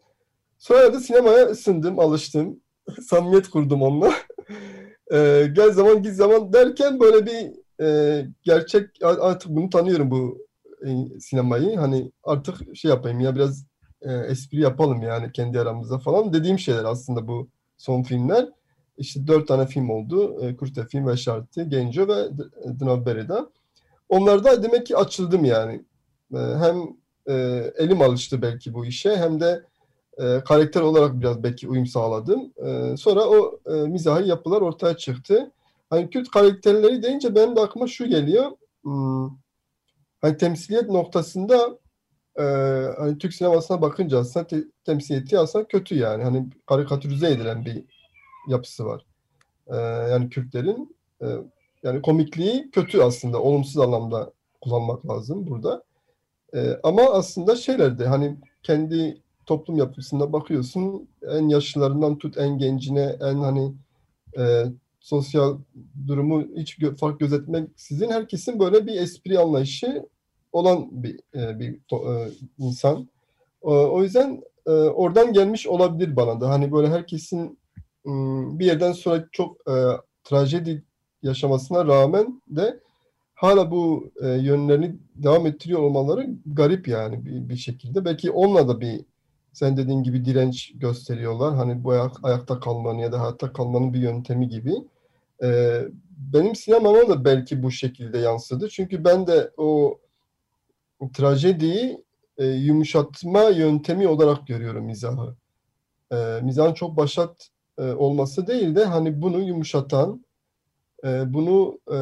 Sonra 0.60 0.94
da 0.94 1.00
sinemaya 1.00 1.46
ısındım, 1.46 1.98
alıştım. 1.98 2.60
Samimiyet 3.08 3.50
kurdum 3.50 3.82
onunla. 3.82 4.12
Ee, 5.12 5.50
gel 5.52 5.70
zaman 5.70 6.02
git 6.02 6.12
zaman 6.12 6.52
derken 6.52 7.00
böyle 7.00 7.26
bir 7.26 7.52
e, 7.84 8.26
gerçek 8.42 8.86
artık 9.02 9.50
bunu 9.50 9.70
tanıyorum 9.70 10.10
bu 10.10 10.38
e, 10.86 11.20
sinemayı. 11.20 11.76
Hani 11.76 12.12
artık 12.24 12.76
şey 12.76 12.90
yapayım 12.90 13.20
ya 13.20 13.34
biraz 13.34 13.66
e, 14.02 14.12
espri 14.12 14.60
yapalım 14.60 15.02
yani 15.02 15.32
kendi 15.32 15.60
aramızda 15.60 15.98
falan 15.98 16.32
dediğim 16.32 16.58
şeyler 16.58 16.84
aslında 16.84 17.28
bu 17.28 17.48
son 17.76 18.02
filmler. 18.02 18.48
İşte 18.98 19.26
dört 19.26 19.48
tane 19.48 19.66
film 19.66 19.90
oldu. 19.90 20.44
E, 20.44 20.56
Kurte 20.56 20.86
Film 20.86 21.06
ve 21.06 21.16
Şartı, 21.16 21.62
Genco 21.62 22.08
ve 22.08 22.28
Dnavberi'de. 22.80 23.38
Onlarda 24.08 24.62
demek 24.62 24.86
ki 24.86 24.96
açıldım 24.96 25.44
yani. 25.44 25.84
E, 26.34 26.38
hem 26.38 26.76
e, 27.26 27.34
elim 27.78 28.02
alıştı 28.02 28.42
belki 28.42 28.74
bu 28.74 28.86
işe 28.86 29.16
hem 29.16 29.40
de 29.40 29.69
e, 30.20 30.44
karakter 30.44 30.80
olarak 30.80 31.20
biraz 31.20 31.42
belki 31.42 31.68
uyum 31.68 31.86
sağladım. 31.86 32.52
E, 32.66 32.96
sonra 32.96 33.28
o 33.28 33.60
e, 33.66 33.72
mizahi 33.72 34.28
yapılar 34.28 34.60
ortaya 34.60 34.96
çıktı. 34.96 35.50
Hani 35.90 36.10
Kürt 36.10 36.30
karakterleri 36.30 37.02
deyince 37.02 37.34
benim 37.34 37.56
de 37.56 37.60
aklıma 37.60 37.86
şu 37.86 38.06
geliyor. 38.06 38.50
Hmm, 38.82 39.30
hani 40.20 40.36
temsiliyet 40.36 40.88
noktasında 40.88 41.78
e, 42.38 42.42
hani 42.98 43.18
Türk 43.18 43.34
sinemasına 43.34 43.82
bakınca 43.82 44.18
aslında 44.18 44.46
te, 44.46 44.64
temsiliyeti 44.84 45.38
aslında 45.38 45.68
kötü 45.68 45.94
yani. 45.94 46.24
Hani 46.24 46.46
karikatürize 46.66 47.30
edilen 47.30 47.64
bir 47.64 47.84
yapısı 48.48 48.84
var. 48.86 49.06
E, 49.66 49.76
yani 50.10 50.28
Kürtlerin 50.30 50.96
e, 51.22 51.26
yani 51.82 52.02
komikliği 52.02 52.70
kötü 52.70 53.00
aslında. 53.00 53.42
Olumsuz 53.42 53.78
anlamda 53.78 54.32
kullanmak 54.60 55.08
lazım 55.08 55.46
burada. 55.46 55.82
E, 56.54 56.80
ama 56.82 57.02
aslında 57.02 57.56
şeylerde 57.56 58.06
hani 58.06 58.36
kendi 58.62 59.22
toplum 59.46 59.76
yapısında 59.76 60.32
bakıyorsun 60.32 61.08
en 61.30 61.48
yaşlılarından 61.48 62.18
tut 62.18 62.38
en 62.38 62.58
gencine 62.58 63.16
en 63.20 63.34
hani 63.34 63.72
e, 64.38 64.64
sosyal 65.00 65.58
durumu 66.06 66.44
hiç 66.56 66.76
gö 66.76 66.94
fark 66.94 67.20
gözetmeksizin 67.20 68.10
herkesin 68.10 68.60
böyle 68.60 68.86
bir 68.86 68.94
espri 68.94 69.38
anlayışı 69.38 70.06
olan 70.52 70.88
bir 70.90 71.20
e, 71.34 71.58
bir 71.58 71.74
e, 71.92 72.30
insan. 72.58 73.08
O, 73.62 73.72
o 73.72 74.02
yüzden 74.02 74.42
e, 74.66 74.70
oradan 74.70 75.32
gelmiş 75.32 75.66
olabilir 75.66 76.16
bana 76.16 76.40
da. 76.40 76.50
Hani 76.50 76.72
böyle 76.72 76.88
herkesin 76.88 77.58
bir 78.58 78.66
yerden 78.66 78.92
sonra 78.92 79.28
çok 79.32 79.56
e, 79.70 79.74
trajedi 80.24 80.84
yaşamasına 81.22 81.86
rağmen 81.86 82.42
de 82.48 82.80
hala 83.34 83.70
bu 83.70 84.10
e, 84.22 84.28
yönlerini 84.28 84.96
devam 85.14 85.46
ettiriyor 85.46 85.80
olmaları 85.80 86.30
garip 86.46 86.88
yani 86.88 87.24
bir, 87.24 87.48
bir 87.48 87.56
şekilde. 87.56 88.04
Belki 88.04 88.30
onunla 88.30 88.68
da 88.68 88.80
bir 88.80 89.00
sen 89.52 89.76
dediğin 89.76 90.02
gibi 90.02 90.24
direnç 90.24 90.72
gösteriyorlar. 90.74 91.54
Hani 91.54 91.84
bu 91.84 91.90
ayak, 91.90 92.12
ayakta 92.22 92.60
kalmanın 92.60 92.98
ya 92.98 93.12
da 93.12 93.20
hayatta 93.20 93.52
kalmanın 93.52 93.94
bir 93.94 94.00
yöntemi 94.00 94.48
gibi. 94.48 94.74
Ee, 95.42 95.82
benim 96.32 96.54
sinemama 96.54 97.08
da 97.08 97.24
belki 97.24 97.62
bu 97.62 97.70
şekilde 97.70 98.18
yansıdı. 98.18 98.68
Çünkü 98.68 99.04
ben 99.04 99.26
de 99.26 99.50
o 99.56 99.98
trajediyi 101.14 102.04
e, 102.38 102.46
yumuşatma 102.46 103.42
yöntemi 103.42 104.08
olarak 104.08 104.46
görüyorum 104.46 104.84
mizahı. 104.84 105.34
E, 106.12 106.40
mizahın 106.42 106.74
çok 106.74 106.96
başat 106.96 107.48
e, 107.78 107.82
olması 107.82 108.46
değil 108.46 108.74
de 108.74 108.84
hani 108.84 109.22
bunu 109.22 109.40
yumuşatan, 109.40 110.24
e, 111.04 111.34
bunu 111.34 111.78
e, 111.92 111.98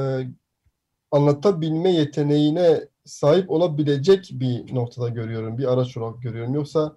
anlatabilme 1.11 1.93
yeteneğine 1.93 2.81
sahip 3.05 3.51
olabilecek 3.51 4.31
bir 4.33 4.75
noktada 4.75 5.09
görüyorum. 5.09 5.59
Bir 5.59 5.73
araç 5.73 5.97
olarak 5.97 6.23
görüyorum. 6.23 6.55
Yoksa 6.55 6.97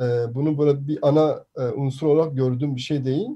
e, 0.00 0.34
bunu 0.34 0.58
böyle 0.58 0.88
bir 0.88 0.98
ana 1.08 1.44
e, 1.56 1.62
unsur 1.62 2.06
olarak 2.06 2.36
gördüğüm 2.36 2.76
bir 2.76 2.80
şey 2.80 3.04
değil. 3.04 3.28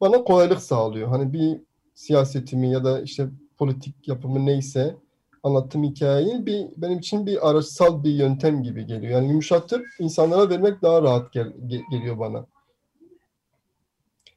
Bana 0.00 0.24
kolaylık 0.24 0.60
sağlıyor. 0.60 1.08
Hani 1.08 1.32
bir 1.32 1.60
siyasetimi 1.94 2.70
ya 2.70 2.84
da 2.84 3.00
işte 3.00 3.28
politik 3.58 4.08
yapımı 4.08 4.46
neyse 4.46 4.96
anlattığım 5.42 5.84
hikayeyi 5.84 6.46
bir 6.46 6.66
benim 6.76 6.98
için 6.98 7.26
bir 7.26 7.50
araçsal 7.50 8.04
bir 8.04 8.10
yöntem 8.10 8.62
gibi 8.62 8.86
geliyor. 8.86 9.12
Yani 9.12 9.28
yumuşatıp 9.28 9.86
insanlara 9.98 10.50
vermek 10.50 10.82
daha 10.82 11.02
rahat 11.02 11.32
gel, 11.32 11.52
geliyor 11.90 12.18
bana. 12.18 12.46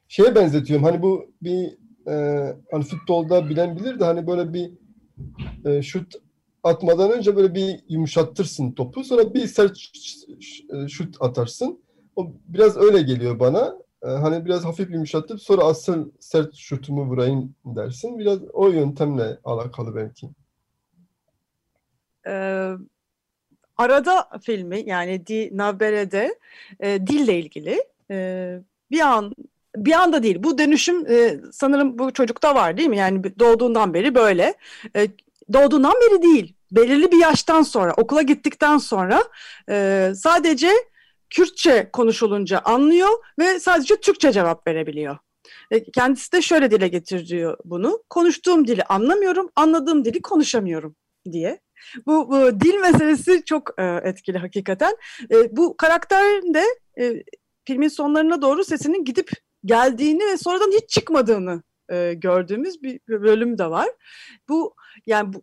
Şeye 0.08 0.34
benzetiyorum. 0.34 0.84
Hani 0.84 1.02
bu 1.02 1.26
bir 1.42 1.76
e, 2.08 2.56
hani 2.70 2.84
futbolda 2.84 3.48
bilen 3.48 3.76
bilir 3.76 4.00
de 4.00 4.04
hani 4.04 4.26
böyle 4.26 4.52
bir 4.52 4.72
e, 5.64 5.82
şut 5.82 6.14
atmadan 6.64 7.12
önce 7.12 7.36
böyle 7.36 7.54
bir 7.54 7.80
yumuşattırsın 7.88 8.72
topu. 8.72 9.04
Sonra 9.04 9.34
bir 9.34 9.46
sert 9.46 9.78
şut 10.88 11.16
atarsın. 11.20 11.84
O 12.16 12.32
biraz 12.46 12.76
öyle 12.76 13.02
geliyor 13.02 13.40
bana. 13.40 13.74
Ee, 14.02 14.08
hani 14.08 14.44
biraz 14.44 14.64
hafif 14.64 14.90
yumuşatıp 14.90 15.42
sonra 15.42 15.62
asıl 15.62 16.10
sert 16.20 16.54
şutumu 16.54 17.04
vurayım 17.04 17.54
dersin. 17.64 18.18
Biraz 18.18 18.38
o 18.52 18.68
yöntemle 18.68 19.38
alakalı 19.44 19.96
belki. 19.96 20.30
Ee, 22.26 22.72
arada 23.76 24.28
filmi 24.42 24.82
yani 24.86 25.26
Di 25.26 25.50
Navbere'de 25.52 26.38
e, 26.80 27.06
dille 27.06 27.38
ilgili 27.38 27.84
e, 28.10 28.58
bir 28.90 29.00
an 29.00 29.34
bir 29.76 29.92
anda 29.92 30.22
değil. 30.22 30.42
Bu 30.42 30.58
dönüşüm 30.58 31.06
e, 31.10 31.40
sanırım 31.52 31.98
bu 31.98 32.12
çocukta 32.12 32.54
var 32.54 32.76
değil 32.76 32.88
mi? 32.88 32.96
Yani 32.96 33.38
doğduğundan 33.38 33.94
beri 33.94 34.14
böyle. 34.14 34.54
E, 34.96 35.08
doğduğundan 35.52 35.92
beri 35.92 36.22
değil. 36.22 36.56
Belirli 36.72 37.12
bir 37.12 37.18
yaştan 37.18 37.62
sonra, 37.62 37.92
okula 37.96 38.22
gittikten 38.22 38.78
sonra 38.78 39.24
e, 39.70 40.12
sadece 40.16 40.70
Kürtçe 41.30 41.90
konuşulunca 41.92 42.58
anlıyor 42.58 43.08
ve 43.38 43.60
sadece 43.60 43.96
Türkçe 43.96 44.32
cevap 44.32 44.66
verebiliyor. 44.66 45.18
E, 45.70 45.90
kendisi 45.90 46.32
de 46.32 46.42
şöyle 46.42 46.70
dile 46.70 46.88
getiriyor 46.88 47.58
bunu. 47.64 48.02
Konuştuğum 48.10 48.66
dili 48.66 48.82
anlamıyorum, 48.82 49.50
anladığım 49.56 50.04
dili 50.04 50.22
konuşamıyorum 50.22 50.96
diye. 51.32 51.60
Bu, 52.06 52.30
bu 52.30 52.60
dil 52.60 52.74
meselesi 52.74 53.42
çok 53.44 53.70
e, 53.78 54.00
etkili 54.04 54.38
hakikaten. 54.38 54.96
E, 55.30 55.56
bu 55.56 55.76
karakterin 55.76 56.54
de 56.54 56.64
e, 57.00 57.22
filmin 57.64 57.88
sonlarına 57.88 58.42
doğru 58.42 58.64
sesinin 58.64 59.04
gidip 59.04 59.30
geldiğini 59.64 60.26
ve 60.26 60.36
sonradan 60.36 60.70
hiç 60.70 60.88
çıkmadığını 60.88 61.62
e, 61.92 62.14
gördüğümüz 62.14 62.82
bir, 62.82 63.00
bölüm 63.08 63.58
de 63.58 63.70
var. 63.70 63.88
Bu 64.48 64.74
yani 65.06 65.32
bu 65.32 65.42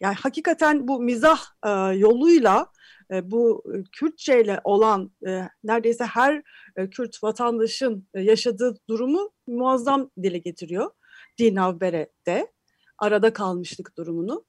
yani 0.00 0.14
hakikaten 0.14 0.88
bu 0.88 1.00
mizah 1.00 1.38
e, 1.66 1.70
yoluyla 1.96 2.66
e, 3.12 3.30
bu 3.30 3.64
Kürtçe 3.92 4.42
ile 4.42 4.60
olan 4.64 5.10
e, 5.26 5.48
neredeyse 5.64 6.04
her 6.04 6.42
e, 6.76 6.90
Kürt 6.90 7.22
vatandaşın 7.22 8.08
e, 8.14 8.20
yaşadığı 8.20 8.76
durumu 8.88 9.30
muazzam 9.46 10.10
dile 10.22 10.38
getiriyor. 10.38 10.90
Dinavbere'de 11.38 12.52
arada 12.98 13.32
kalmışlık 13.32 13.96
durumunu. 13.96 14.44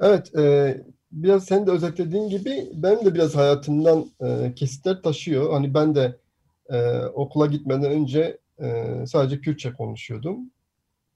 Evet, 0.00 0.34
e, 0.36 0.76
biraz 1.12 1.44
sen 1.44 1.66
de 1.66 1.70
özetlediğin 1.70 2.28
gibi 2.28 2.70
benim 2.72 3.04
de 3.04 3.14
biraz 3.14 3.36
hayatımdan 3.36 4.06
e, 4.20 4.54
kesitler 4.54 5.02
taşıyor. 5.02 5.52
Hani 5.52 5.74
ben 5.74 5.94
de 5.94 6.18
e, 6.70 6.98
okula 6.98 7.46
gitmeden 7.46 7.90
önce 7.90 8.38
e, 8.62 8.94
sadece 9.06 9.40
Kürtçe 9.40 9.72
konuşuyordum. 9.72 10.50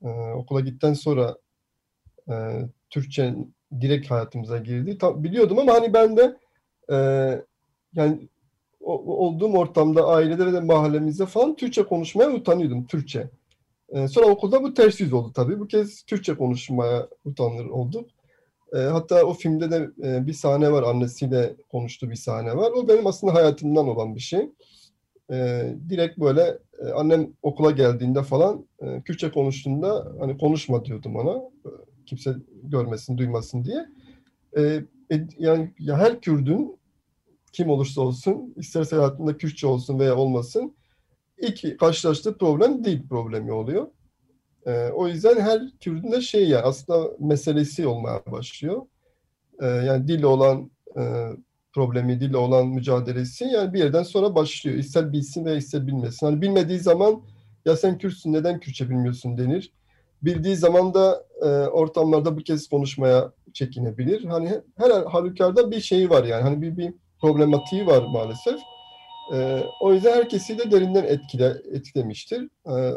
E, 0.03 0.09
okula 0.09 0.61
gittikten 0.61 0.93
sonra 0.93 1.37
e, 2.31 2.35
Türkçe 2.91 3.35
direkt 3.81 4.11
hayatımıza 4.11 4.59
girdi. 4.59 4.99
Tam, 4.99 5.25
biliyordum 5.25 5.59
ama 5.59 5.75
hani 5.75 5.95
ben 5.95 6.17
de 6.17 6.37
e, 6.91 6.97
yani 7.95 8.29
o- 8.81 9.27
olduğum 9.27 9.53
ortamda, 9.59 10.07
ailede 10.07 10.47
ve 10.47 10.53
de 10.53 10.61
mahallemizde 10.61 11.27
falan 11.27 11.57
Türkçe 11.57 11.83
konuşmaya 11.83 12.31
utanıyordum. 12.31 12.87
Türkçe. 12.87 13.31
E, 13.89 14.09
sonra 14.09 14.27
okulda 14.27 14.63
bu 14.63 14.75
ters 14.75 15.01
yüz 15.01 15.13
oldu 15.13 15.33
tabii. 15.35 15.61
Bu 15.61 15.67
kez 15.67 16.03
Türkçe 16.03 16.35
konuşmaya 16.37 17.09
utanır 17.25 17.67
olduk. 17.67 18.11
E, 18.75 18.79
hatta 18.79 19.25
o 19.25 19.33
filmde 19.35 19.71
de 19.71 19.91
e, 20.05 20.27
bir 20.27 20.33
sahne 20.33 20.73
var, 20.73 20.83
annesiyle 20.83 21.55
konuştuğu 21.71 22.11
bir 22.11 22.17
sahne 22.17 22.57
var. 22.57 22.73
O 22.73 22.89
benim 22.89 23.07
aslında 23.07 23.35
hayatımdan 23.35 23.89
olan 23.89 24.15
bir 24.15 24.21
şey. 24.21 24.49
E, 25.31 25.67
direkt 25.89 26.19
böyle 26.19 26.59
e, 26.87 26.89
annem 26.91 27.33
okula 27.43 27.71
geldiğinde 27.71 28.23
falan 28.23 28.67
e, 28.81 29.03
Kürtçe 29.03 29.31
konuştuğunda 29.31 30.13
hani 30.21 30.39
konuşma 30.39 30.85
diyordum 30.85 31.17
ona. 31.17 31.43
E, 32.07 32.09
Kimse 32.09 32.37
görmesin, 32.63 33.19
duymasın 33.19 33.65
diye. 33.65 33.87
E, 34.57 34.63
e, 35.13 35.27
yani 35.39 35.75
ya 35.79 35.99
her 35.99 36.21
Kürdün 36.21 36.79
kim 37.53 37.71
olursa 37.71 38.01
olsun, 38.01 38.55
isterse 38.57 38.97
hayatında 38.97 39.37
Kürtçe 39.37 39.67
olsun 39.67 39.99
veya 39.99 40.17
olmasın, 40.17 40.77
ilk 41.39 41.81
karşılaştığı 41.81 42.39
problem 42.39 42.85
dil 42.85 43.09
problemi 43.09 43.53
oluyor. 43.53 43.87
Ee, 44.67 44.89
o 44.89 45.09
yüzden 45.09 45.41
her 45.41 45.63
Kürdün 45.81 46.13
de 46.13 46.21
şey 46.21 46.49
yani 46.49 46.63
aslında 46.63 47.11
meselesi 47.19 47.87
olmaya 47.87 48.23
başlıyor. 48.33 48.87
Ee, 49.61 49.67
yani 49.67 50.09
dille 50.09 50.27
olan 50.27 50.71
e, 50.99 51.03
problemi, 51.73 52.21
dille 52.21 52.37
olan 52.37 52.69
mücadelesi 52.69 53.45
yani 53.45 53.73
bir 53.73 53.79
yerden 53.79 54.03
sonra 54.03 54.35
başlıyor. 54.35 54.79
İster 54.79 55.13
bilsin 55.13 55.45
veya 55.45 55.57
ister 55.57 55.87
bilmesin. 55.87 56.27
Hani 56.27 56.43
bilmediği 56.43 56.79
zaman 56.79 57.23
ya 57.65 57.77
sen 57.77 57.99
Kürtsün 57.99 58.33
neden 58.33 58.61
Kürtçe 58.61 58.91
bilmiyorsun 58.91 59.39
denir. 59.39 59.73
Bildiği 60.23 60.57
zaman 60.57 60.95
da 60.95 61.25
e, 61.43 61.47
ortamlarda 61.49 62.37
bu 62.37 62.41
kez 62.41 62.69
konuşmaya 62.69 63.33
çekinebilir. 63.53 64.25
Hani 64.25 64.61
her 64.77 64.91
halükarda 64.91 65.71
bir 65.71 65.81
şeyi 65.81 66.11
var 66.11 66.25
yani. 66.25 66.43
Hani 66.43 66.63
bir, 66.63 66.77
bir 66.77 66.95
problematiği 67.21 67.87
var 67.87 68.03
maalesef. 68.13 68.61
Ee, 69.33 69.63
o 69.81 69.93
yüzden 69.93 70.13
herkesi 70.13 70.59
de 70.59 70.71
derinden 70.71 71.05
etkile, 71.05 71.57
etkilemiştir. 71.73 72.49
Ee, 72.67 72.93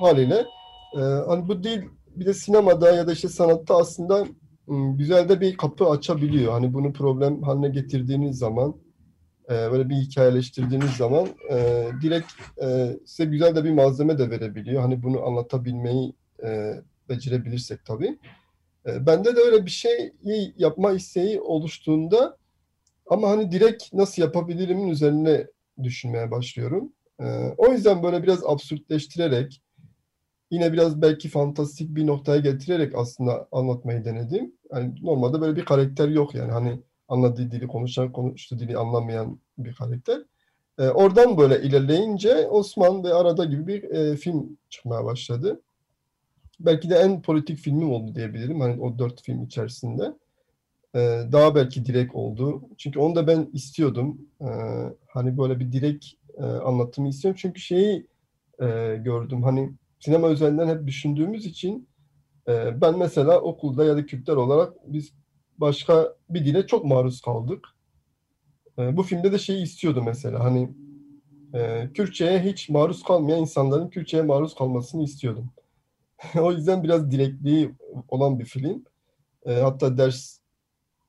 haliyle 0.00 0.46
e, 0.94 1.00
hani 1.00 1.48
bu 1.48 1.62
dil 1.62 1.82
bir 2.16 2.26
de 2.26 2.34
sinemada 2.34 2.90
ya 2.90 3.06
da 3.06 3.12
işte 3.12 3.28
sanatta 3.28 3.76
aslında 3.76 4.26
güzel 4.68 5.28
de 5.28 5.40
bir 5.40 5.56
kapı 5.56 5.86
açabiliyor. 5.86 6.52
Hani 6.52 6.74
bunu 6.74 6.92
problem 6.92 7.42
haline 7.42 7.68
getirdiğiniz 7.68 8.38
zaman 8.38 8.74
e, 9.50 9.72
böyle 9.72 9.88
bir 9.88 9.94
hikayeleştirdiğiniz 9.94 10.90
zaman 10.90 11.28
e, 11.50 11.86
direkt 12.02 12.32
e, 12.62 12.96
size 13.06 13.24
güzel 13.24 13.56
de 13.56 13.64
bir 13.64 13.70
malzeme 13.70 14.18
de 14.18 14.30
verebiliyor. 14.30 14.82
Hani 14.82 15.02
bunu 15.02 15.26
anlatabilmeyi 15.26 16.12
e, 16.44 16.74
becerebilirsek 17.08 17.84
tabii. 17.84 18.18
E, 18.86 19.06
bende 19.06 19.36
de 19.36 19.40
öyle 19.40 19.66
bir 19.66 19.70
şeyi 19.70 20.54
yapma 20.56 20.92
isteği 20.92 21.40
oluştuğunda 21.40 22.36
ama 23.06 23.30
hani 23.30 23.52
direkt 23.52 23.92
nasıl 23.92 24.22
yapabilirimin 24.22 24.88
üzerine 24.88 25.46
düşünmeye 25.82 26.30
başlıyorum. 26.30 26.92
Ee, 27.20 27.54
o 27.58 27.72
yüzden 27.72 28.02
böyle 28.02 28.22
biraz 28.22 28.44
absürtleştirerek, 28.44 29.62
yine 30.50 30.72
biraz 30.72 31.02
belki 31.02 31.28
fantastik 31.28 31.96
bir 31.96 32.06
noktaya 32.06 32.40
getirerek 32.40 32.94
aslında 32.94 33.48
anlatmayı 33.52 34.04
denedim. 34.04 34.52
Yani 34.74 34.94
normalde 35.02 35.40
böyle 35.40 35.56
bir 35.56 35.64
karakter 35.64 36.08
yok 36.08 36.34
yani 36.34 36.52
hani 36.52 36.80
anladığı 37.08 37.50
dili 37.50 37.66
konuşan, 37.66 38.12
konuştuğu 38.12 38.58
dili 38.58 38.76
anlamayan 38.76 39.40
bir 39.58 39.74
karakter. 39.74 40.22
Ee, 40.78 40.88
oradan 40.88 41.38
böyle 41.38 41.62
ilerleyince 41.62 42.48
Osman 42.48 43.04
ve 43.04 43.14
Arada 43.14 43.44
gibi 43.44 43.66
bir 43.66 43.82
e, 43.82 44.16
film 44.16 44.58
çıkmaya 44.70 45.04
başladı. 45.04 45.60
Belki 46.60 46.90
de 46.90 46.94
en 46.94 47.22
politik 47.22 47.58
filmim 47.58 47.92
oldu 47.92 48.14
diyebilirim 48.14 48.60
hani 48.60 48.82
o 48.82 48.98
dört 48.98 49.22
film 49.22 49.42
içerisinde 49.44 50.14
e, 50.94 50.98
daha 51.32 51.54
belki 51.54 51.86
direkt 51.86 52.14
oldu. 52.14 52.62
Çünkü 52.78 52.98
onu 52.98 53.14
da 53.14 53.26
ben 53.26 53.50
istiyordum. 53.52 54.20
E, 54.40 54.48
hani 55.06 55.38
böyle 55.38 55.60
bir 55.60 55.72
direkt 55.72 56.06
e, 56.38 56.42
anlatımı 56.42 57.08
istiyorum. 57.08 57.38
Çünkü 57.42 57.60
şeyi 57.60 58.06
e, 58.60 58.96
gördüm. 59.04 59.42
Hani 59.42 59.72
sinema 60.00 60.30
üzerinden 60.30 60.68
hep 60.68 60.86
düşündüğümüz 60.86 61.46
için 61.46 61.88
e, 62.48 62.80
ben 62.80 62.98
mesela 62.98 63.40
okulda 63.40 63.84
ya 63.84 63.96
da 63.96 64.06
Kürtler 64.06 64.36
olarak 64.36 64.72
biz 64.86 65.12
başka 65.58 66.14
bir 66.30 66.44
dile 66.44 66.66
çok 66.66 66.84
maruz 66.84 67.20
kaldık. 67.20 67.68
E, 68.78 68.96
bu 68.96 69.02
filmde 69.02 69.32
de 69.32 69.38
şeyi 69.38 69.62
istiyordu 69.62 70.02
mesela. 70.02 70.44
Hani 70.44 70.70
e, 71.54 71.88
Kürtçe'ye 71.94 72.40
hiç 72.42 72.68
maruz 72.68 73.02
kalmayan 73.02 73.40
insanların 73.40 73.88
Kürtçe'ye 73.88 74.22
maruz 74.22 74.54
kalmasını 74.54 75.04
istiyordum. 75.04 75.50
o 76.40 76.52
yüzden 76.52 76.82
biraz 76.82 77.10
direkliği 77.10 77.70
olan 78.08 78.38
bir 78.38 78.44
film. 78.44 78.84
E, 79.46 79.52
hatta 79.52 79.98
ders 79.98 80.38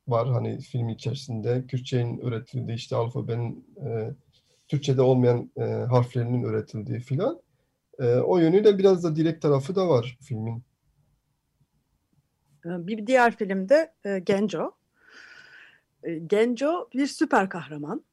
var 0.08 0.30
hani 0.30 0.60
film 0.60 0.90
içerisinde. 0.90 1.66
Kürtçenin 1.68 2.20
öğretildiği 2.20 2.78
işte 2.78 2.96
alfabenin 2.96 3.66
e, 3.86 4.12
Türkçe'de 4.68 5.02
olmayan 5.02 5.52
e, 5.58 5.64
harflerinin 5.64 6.44
öğretildiği 6.44 7.00
filan. 7.00 7.42
E, 8.00 8.16
o 8.16 8.38
yönüyle 8.38 8.78
biraz 8.78 9.04
da 9.04 9.16
direkt 9.16 9.42
tarafı 9.42 9.76
da 9.76 9.90
var 9.90 10.18
filmin. 10.22 10.64
Bir 12.66 13.08
diğer 13.08 13.36
filmde 13.36 13.94
e, 14.06 14.20
Genco. 14.20 14.76
E, 16.04 16.18
Genco 16.18 16.90
bir 16.94 17.08
süper 17.08 17.50
kahraman. 17.50 18.04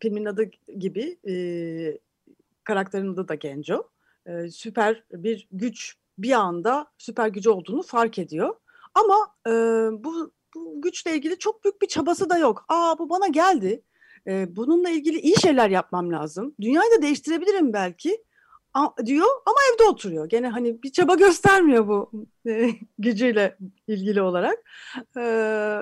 Filmin 0.00 0.24
adı 0.24 0.50
gibi 0.78 1.18
e, 1.28 1.34
karakterin 2.64 3.12
adı 3.12 3.28
da 3.28 3.34
Genco. 3.34 3.88
Süper 4.50 5.04
bir 5.12 5.48
güç 5.52 5.96
bir 6.18 6.32
anda 6.32 6.86
süper 6.98 7.28
gücü 7.28 7.50
olduğunu 7.50 7.82
fark 7.82 8.18
ediyor. 8.18 8.54
Ama 8.94 9.34
bu 10.04 10.32
bu 10.54 10.82
güçle 10.82 11.14
ilgili 11.14 11.38
çok 11.38 11.64
büyük 11.64 11.82
bir 11.82 11.86
çabası 11.86 12.30
da 12.30 12.38
yok. 12.38 12.64
Aa 12.68 12.98
bu 12.98 13.10
bana 13.10 13.26
geldi. 13.28 13.82
Ee, 14.26 14.56
bununla 14.56 14.90
ilgili 14.90 15.20
iyi 15.20 15.40
şeyler 15.40 15.70
yapmam 15.70 16.12
lazım. 16.12 16.54
Dünyayı 16.60 16.90
da 16.98 17.02
değiştirebilirim 17.02 17.72
belki 17.72 18.24
diyor 19.06 19.26
ama 19.46 19.56
evde 19.74 19.84
oturuyor. 19.84 20.28
Gene 20.28 20.48
hani 20.48 20.82
bir 20.82 20.92
çaba 20.92 21.14
göstermiyor 21.14 21.88
bu 21.88 22.10
e, 22.48 22.70
gücüyle 22.98 23.56
ilgili 23.86 24.22
olarak. 24.22 24.58
Ee, 25.16 25.80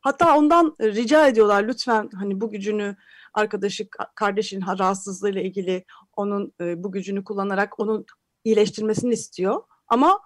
hatta 0.00 0.36
ondan 0.36 0.76
rica 0.80 1.28
ediyorlar 1.28 1.64
lütfen 1.68 2.10
hani 2.18 2.40
bu 2.40 2.50
gücünü 2.50 2.96
arkadaşı 3.34 3.82
ka- 3.82 4.14
kardeşin 4.14 4.60
ha- 4.60 4.78
rahatsızlığıyla 4.78 5.40
ilgili 5.40 5.84
onun 6.16 6.52
e, 6.60 6.82
bu 6.82 6.92
gücünü 6.92 7.24
kullanarak 7.24 7.80
onun 7.80 8.06
iyileştirmesini 8.44 9.14
istiyor. 9.14 9.62
Ama 9.88 10.20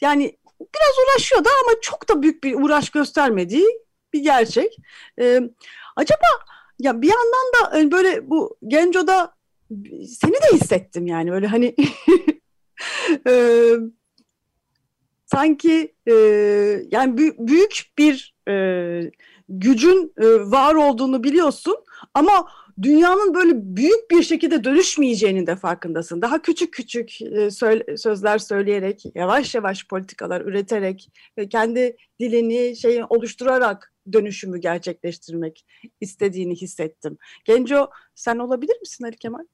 yani 0.00 0.38
biraz 0.60 0.94
uğraşıyor 1.04 1.44
da 1.44 1.50
ama 1.64 1.80
çok 1.80 2.08
da 2.08 2.22
büyük 2.22 2.44
bir 2.44 2.54
uğraş 2.54 2.90
göstermediği 2.90 3.66
bir 4.12 4.20
gerçek. 4.22 4.76
Ee, 5.20 5.40
acaba 5.96 6.26
ya 6.78 7.02
bir 7.02 7.08
yandan 7.08 7.52
da 7.54 7.80
e, 7.80 7.92
böyle 7.92 8.30
bu 8.30 8.56
Genco'da 8.66 9.37
seni 10.06 10.32
de 10.32 10.54
hissettim 10.54 11.06
yani 11.06 11.30
böyle 11.30 11.46
hani 11.46 11.74
e, 13.28 13.32
sanki 15.26 15.94
e, 16.06 16.12
yani 16.90 17.20
bü- 17.20 17.46
büyük 17.48 17.82
bir 17.98 18.34
e, 18.48 18.54
gücün 19.48 20.12
e, 20.18 20.26
var 20.26 20.74
olduğunu 20.74 21.24
biliyorsun 21.24 21.76
ama 22.14 22.48
dünyanın 22.82 23.34
böyle 23.34 23.50
büyük 23.54 24.10
bir 24.10 24.22
şekilde 24.22 24.64
dönüşmeyeceğinin 24.64 25.46
de 25.46 25.56
farkındasın. 25.56 26.22
Daha 26.22 26.42
küçük 26.42 26.72
küçük 26.74 27.22
e, 27.22 27.50
söyle- 27.50 27.96
sözler 27.96 28.38
söyleyerek, 28.38 29.02
yavaş 29.14 29.54
yavaş 29.54 29.88
politikalar 29.88 30.40
üreterek, 30.40 31.10
ve 31.38 31.48
kendi 31.48 31.96
dilini 32.20 32.76
şey 32.76 33.02
oluşturarak 33.08 33.92
dönüşümü 34.12 34.58
gerçekleştirmek 34.58 35.64
istediğini 36.00 36.54
hissettim. 36.54 37.18
Genco 37.44 37.90
sen 38.14 38.38
olabilir 38.38 38.80
misin 38.80 39.04
Ali 39.04 39.16
Kemal? 39.16 39.44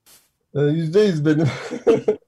E, 0.54 0.60
Yüzde 0.60 1.00
yüz 1.00 1.26
benim. 1.26 1.46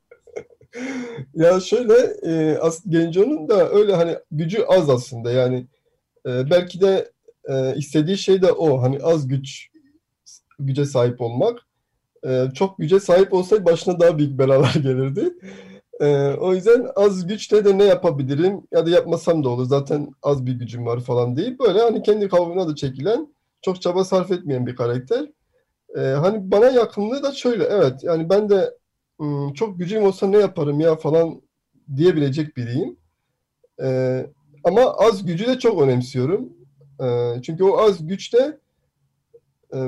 Ya 1.34 1.60
şöyle 1.60 1.94
e, 2.22 2.58
as 2.58 2.82
Genco'nun 2.88 3.48
da 3.48 3.70
öyle 3.70 3.94
hani 3.94 4.16
gücü 4.30 4.62
az 4.62 4.90
aslında 4.90 5.30
yani 5.30 5.66
e, 6.26 6.50
belki 6.50 6.80
de 6.80 7.12
e, 7.48 7.76
istediği 7.76 8.18
şey 8.18 8.42
de 8.42 8.52
o 8.52 8.82
hani 8.82 8.98
az 9.02 9.28
güç 9.28 9.68
güce 10.58 10.84
sahip 10.84 11.20
olmak. 11.20 11.58
E, 12.26 12.44
çok 12.54 12.78
güce 12.78 13.00
sahip 13.00 13.32
olsaydı 13.32 13.64
başına 13.64 14.00
daha 14.00 14.18
büyük 14.18 14.38
belalar 14.38 14.74
gelirdi. 14.74 15.34
E, 16.00 16.06
o 16.40 16.54
yüzden 16.54 16.86
az 16.96 17.26
güçle 17.26 17.64
de 17.64 17.78
ne 17.78 17.84
yapabilirim 17.84 18.60
ya 18.72 18.86
da 18.86 18.90
yapmasam 18.90 19.44
da 19.44 19.48
olur 19.48 19.66
zaten 19.66 20.10
az 20.22 20.46
bir 20.46 20.52
gücüm 20.52 20.86
var 20.86 21.00
falan 21.00 21.36
deyip 21.36 21.60
böyle 21.60 21.80
hani 21.80 22.02
kendi 22.02 22.28
kabuğuna 22.28 22.68
da 22.68 22.74
çekilen 22.74 23.34
çok 23.62 23.82
çaba 23.82 24.04
sarf 24.04 24.30
etmeyen 24.32 24.66
bir 24.66 24.76
karakter. 24.76 25.26
E, 25.96 26.00
hani 26.00 26.50
bana 26.50 26.66
yakınlığı 26.66 27.22
da 27.22 27.32
şöyle 27.32 27.64
evet 27.64 28.04
yani 28.04 28.30
ben 28.30 28.50
de 28.50 28.74
"Hmm, 29.18 29.52
çok 29.52 29.78
gücüm 29.78 30.04
olsa 30.04 30.26
ne 30.26 30.38
yaparım 30.38 30.80
ya 30.80 30.96
falan 30.96 31.42
diyebilecek 31.96 32.56
biriyim. 32.56 32.96
E, 33.82 33.86
ama 34.64 34.82
az 34.94 35.26
gücü 35.26 35.46
de 35.46 35.58
çok 35.58 35.82
önemsiyorum. 35.82 36.48
E, 37.02 37.34
çünkü 37.42 37.64
o 37.64 37.78
az 37.78 38.06
güçte 38.06 38.58
e, 39.74 39.78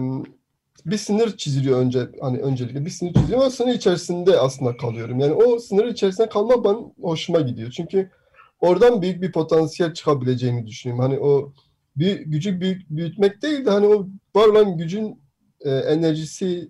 bir 0.87 0.97
sınır 0.97 1.37
çiziliyor 1.37 1.79
önce 1.79 2.09
hani 2.21 2.39
öncelikle 2.39 2.85
bir 2.85 2.91
sınır 2.91 3.13
çiziliyor. 3.15 3.47
O 3.47 3.51
sınır 3.51 3.75
içerisinde 3.75 4.39
aslında 4.39 4.77
kalıyorum. 4.77 5.21
Yani 5.21 5.33
o 5.33 5.59
sınır 5.59 5.85
içerisinde 5.85 6.29
kalmak 6.29 6.65
ben 6.65 6.93
hoşuma 7.03 7.41
gidiyor. 7.41 7.71
Çünkü 7.71 8.11
oradan 8.61 9.03
büyük 9.03 9.23
bir 9.23 9.33
potansiyel 9.33 9.95
çıkabileceğini 9.95 10.67
düşünüyorum. 10.67 11.05
Hani 11.05 11.19
o 11.21 11.53
bir 11.97 12.21
gücü 12.21 12.61
büyük, 12.61 12.91
büyütmek 12.91 13.43
değil 13.43 13.67
de 13.67 13.71
hani 13.71 13.87
o 13.87 14.07
var 14.37 14.49
olan 14.49 14.77
gücün 14.79 15.21
e, 15.61 15.71
enerjisi 15.71 16.69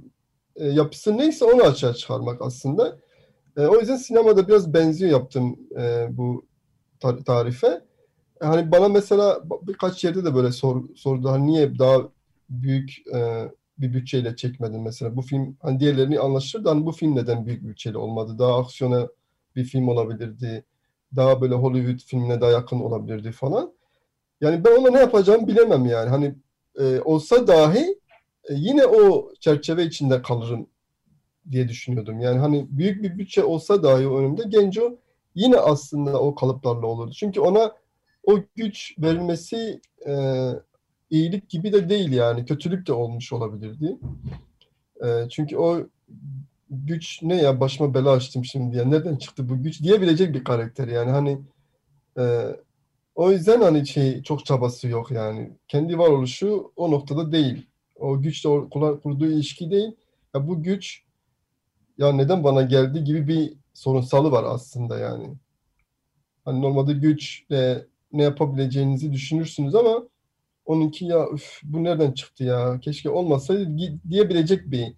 e, 0.56 0.66
yapısı 0.66 1.16
neyse 1.16 1.44
onu 1.44 1.62
açığa 1.62 1.94
çıkarmak 1.94 2.42
aslında. 2.42 2.98
E, 3.56 3.60
o 3.60 3.80
yüzden 3.80 3.96
sinemada 3.96 4.48
biraz 4.48 4.74
benziyor 4.74 5.10
yaptım 5.10 5.58
e, 5.78 6.06
bu 6.10 6.46
tar- 7.00 7.24
tarife. 7.24 7.80
E, 8.42 8.46
hani 8.46 8.72
bana 8.72 8.88
mesela 8.88 9.40
birkaç 9.62 10.04
yerde 10.04 10.24
de 10.24 10.34
böyle 10.34 10.52
sor, 10.52 10.84
sordu 10.96 11.30
hani 11.30 11.46
niye 11.46 11.78
daha 11.78 11.98
büyük 12.50 12.94
e, 13.14 13.48
bir 13.78 13.92
bütçeyle 13.92 14.36
çekmedin 14.36 14.80
mesela. 14.80 15.16
Bu 15.16 15.22
film 15.22 15.56
hani 15.62 15.80
diğerlerini 15.80 16.20
anlaşılır 16.20 16.64
hani 16.64 16.86
bu 16.86 16.92
film 16.92 17.16
neden 17.16 17.46
büyük 17.46 17.62
bütçeli 17.68 17.98
olmadı? 17.98 18.38
Daha 18.38 18.58
aksiyona 18.58 19.08
bir 19.56 19.64
film 19.64 19.88
olabilirdi. 19.88 20.64
Daha 21.16 21.40
böyle 21.40 21.54
Hollywood 21.54 22.00
filmine 22.06 22.40
daha 22.40 22.50
yakın 22.50 22.80
olabilirdi 22.80 23.32
falan. 23.32 23.72
Yani 24.40 24.64
ben 24.64 24.76
ona 24.76 24.90
ne 24.90 24.98
yapacağımı 24.98 25.46
bilemem 25.46 25.86
yani. 25.86 26.10
Hani 26.10 26.34
e, 26.78 27.00
olsa 27.00 27.46
dahi 27.46 27.98
e, 28.50 28.54
yine 28.54 28.86
o 28.86 29.32
çerçeve 29.40 29.84
içinde 29.84 30.22
kalırım 30.22 30.66
diye 31.50 31.68
düşünüyordum. 31.68 32.20
Yani 32.20 32.38
hani 32.38 32.66
büyük 32.70 33.02
bir 33.02 33.18
bütçe 33.18 33.44
olsa 33.44 33.82
dahi 33.82 34.08
önümde 34.08 34.42
Genco 34.48 34.98
yine 35.34 35.56
aslında 35.56 36.20
o 36.20 36.34
kalıplarla 36.34 36.86
olurdu. 36.86 37.12
Çünkü 37.12 37.40
ona 37.40 37.72
o 38.24 38.38
güç 38.56 38.94
verilmesi 38.98 39.80
e, 40.06 40.12
iyilik 41.10 41.48
gibi 41.48 41.72
de 41.72 41.88
değil 41.88 42.12
yani. 42.12 42.44
Kötülük 42.44 42.86
de 42.86 42.92
olmuş 42.92 43.32
olabilirdi. 43.32 43.98
E, 45.04 45.28
çünkü 45.30 45.56
o 45.56 45.86
güç 46.70 47.22
ne 47.22 47.42
ya 47.42 47.60
başıma 47.60 47.94
bela 47.94 48.10
açtım 48.10 48.44
şimdi 48.44 48.76
ya 48.76 48.84
nereden 48.84 49.16
çıktı 49.16 49.48
bu 49.48 49.62
güç 49.62 49.82
diyebilecek 49.82 50.34
bir 50.34 50.44
karakter 50.44 50.88
yani 50.88 51.10
hani 51.10 51.38
e, 52.18 52.56
o 53.14 53.30
yüzden 53.32 53.60
hani 53.60 53.86
şey 53.86 54.22
çok 54.22 54.46
çabası 54.46 54.88
yok 54.88 55.10
yani. 55.10 55.50
Kendi 55.68 55.98
varoluşu 55.98 56.72
o 56.76 56.90
noktada 56.90 57.32
değil. 57.32 57.66
O 57.96 58.22
güçle 58.22 58.48
kurduğu 59.02 59.26
ilişki 59.26 59.70
değil. 59.70 59.96
Ya 60.34 60.48
bu 60.48 60.62
güç 60.62 61.02
ya 61.98 62.12
neden 62.12 62.44
bana 62.44 62.62
geldi 62.62 63.04
gibi 63.04 63.28
bir 63.28 63.52
sorunsalı 63.74 64.30
var 64.30 64.44
aslında 64.44 64.98
yani. 64.98 65.34
Hani 66.44 66.62
normalde 66.62 66.92
güçle 66.92 67.86
ne 68.12 68.22
yapabileceğinizi 68.22 69.12
düşünürsünüz 69.12 69.74
ama 69.74 70.02
onunki 70.68 71.04
ya 71.04 71.26
üf, 71.34 71.60
bu 71.62 71.84
nereden 71.84 72.12
çıktı 72.12 72.44
ya 72.44 72.80
keşke 72.80 73.10
olmasaydı 73.10 73.76
diyebilecek 74.10 74.70
bir 74.70 74.94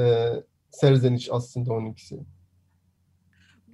e, 0.00 0.32
serzeniş 0.70 1.28
aslında 1.32 1.72
onunkisi. 1.72 2.20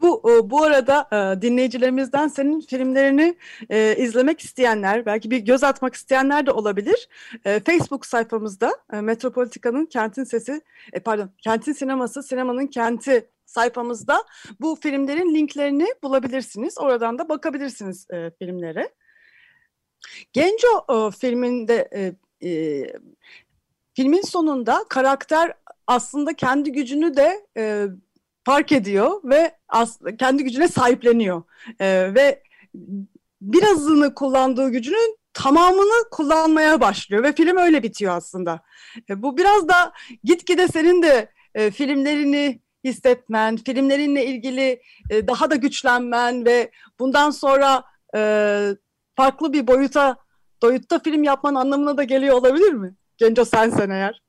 Bu 0.03 0.31
e, 0.31 0.51
bu 0.51 0.63
arada 0.63 1.09
e, 1.13 1.43
dinleyicilerimizden 1.43 2.29
senin 2.29 2.61
filmlerini 2.61 3.37
e, 3.71 3.97
izlemek 3.97 4.41
isteyenler, 4.41 5.07
belki 5.07 5.31
bir 5.31 5.39
göz 5.39 5.65
atmak 5.65 5.95
isteyenler 5.95 6.47
de 6.47 6.51
olabilir. 6.51 7.09
Facebook 7.67 8.07
sayfamızda 8.07 8.73
Metropolitika'nın 9.03 9.87
Kentin 9.87 10.25
Sesi, 10.25 10.61
pardon, 11.05 11.31
Kentin 11.43 11.73
Sineması, 11.73 12.23
Sinemanın 12.23 12.67
Kenti 12.67 13.31
sayfamızda 13.47 14.25
bu 14.61 14.77
filmlerin 14.77 15.35
linklerini 15.35 15.87
bulabilirsiniz. 16.03 16.79
Oradan 16.79 17.19
da 17.19 17.29
bakabilirsiniz 17.29 18.07
filmlere. 18.39 18.91
Genco 20.33 21.09
e, 21.09 21.11
filminde 21.11 21.89
e, 21.95 22.13
e, 22.49 22.87
filmin 23.95 24.23
sonunda 24.23 24.85
karakter 24.89 25.53
aslında 25.87 26.35
kendi 26.35 26.73
gücünü 26.73 27.17
de 27.17 27.47
e, 27.57 27.87
fark 28.45 28.73
ediyor 28.73 29.21
ve 29.25 29.57
as 29.69 29.99
kendi 30.19 30.45
gücüne 30.45 30.69
sahipleniyor 30.69 31.43
e, 31.81 32.15
ve 32.15 32.43
birazını 33.41 34.15
kullandığı 34.15 34.71
gücünün 34.71 35.19
tamamını 35.33 36.11
kullanmaya 36.11 36.81
başlıyor 36.81 37.23
ve 37.23 37.33
film 37.33 37.57
öyle 37.57 37.83
bitiyor 37.83 38.17
aslında. 38.17 38.61
E, 39.11 39.23
bu 39.23 39.37
biraz 39.37 39.69
da 39.69 39.93
gitgide 40.25 40.69
senin 40.69 41.03
de 41.03 41.31
e, 41.55 41.71
filmlerini 41.71 42.61
hissetmen, 42.85 43.57
filmlerinle 43.57 44.27
ilgili 44.27 44.83
e, 45.11 45.27
daha 45.29 45.51
da 45.51 45.55
güçlenmen 45.55 46.45
ve 46.45 46.71
bundan 46.99 47.31
sonra 47.31 47.85
e, 48.17 48.21
farklı 49.17 49.53
bir 49.53 49.67
boyuta 49.67 50.17
doyutta 50.63 50.99
film 50.99 51.25
yapman 51.25 51.55
anlamına 51.55 51.97
da 51.97 52.05
geliyor 52.05 52.37
olabilir 52.37 52.73
mi? 52.73 52.95
Genco 53.19 53.45
sensen 53.45 53.91
eğer. 53.91 54.23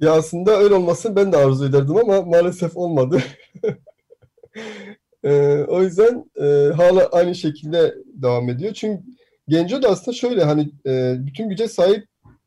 Ya 0.00 0.12
aslında 0.12 0.58
öyle 0.58 0.74
olmasını 0.74 1.16
ben 1.16 1.32
de 1.32 1.36
arzu 1.36 1.66
ederdim 1.66 1.96
ama 1.96 2.22
maalesef 2.22 2.76
olmadı. 2.76 3.22
e, 5.24 5.62
o 5.68 5.82
yüzden 5.82 6.30
e, 6.36 6.72
hala 6.72 7.06
aynı 7.06 7.34
şekilde 7.34 7.94
devam 8.06 8.48
ediyor. 8.48 8.74
Çünkü 8.74 9.02
Genco 9.48 9.82
da 9.82 9.88
aslında 9.88 10.16
şöyle 10.16 10.44
hani 10.44 10.70
e, 10.86 11.14
bütün 11.18 11.48
güce 11.48 11.68
sahip 11.68 12.06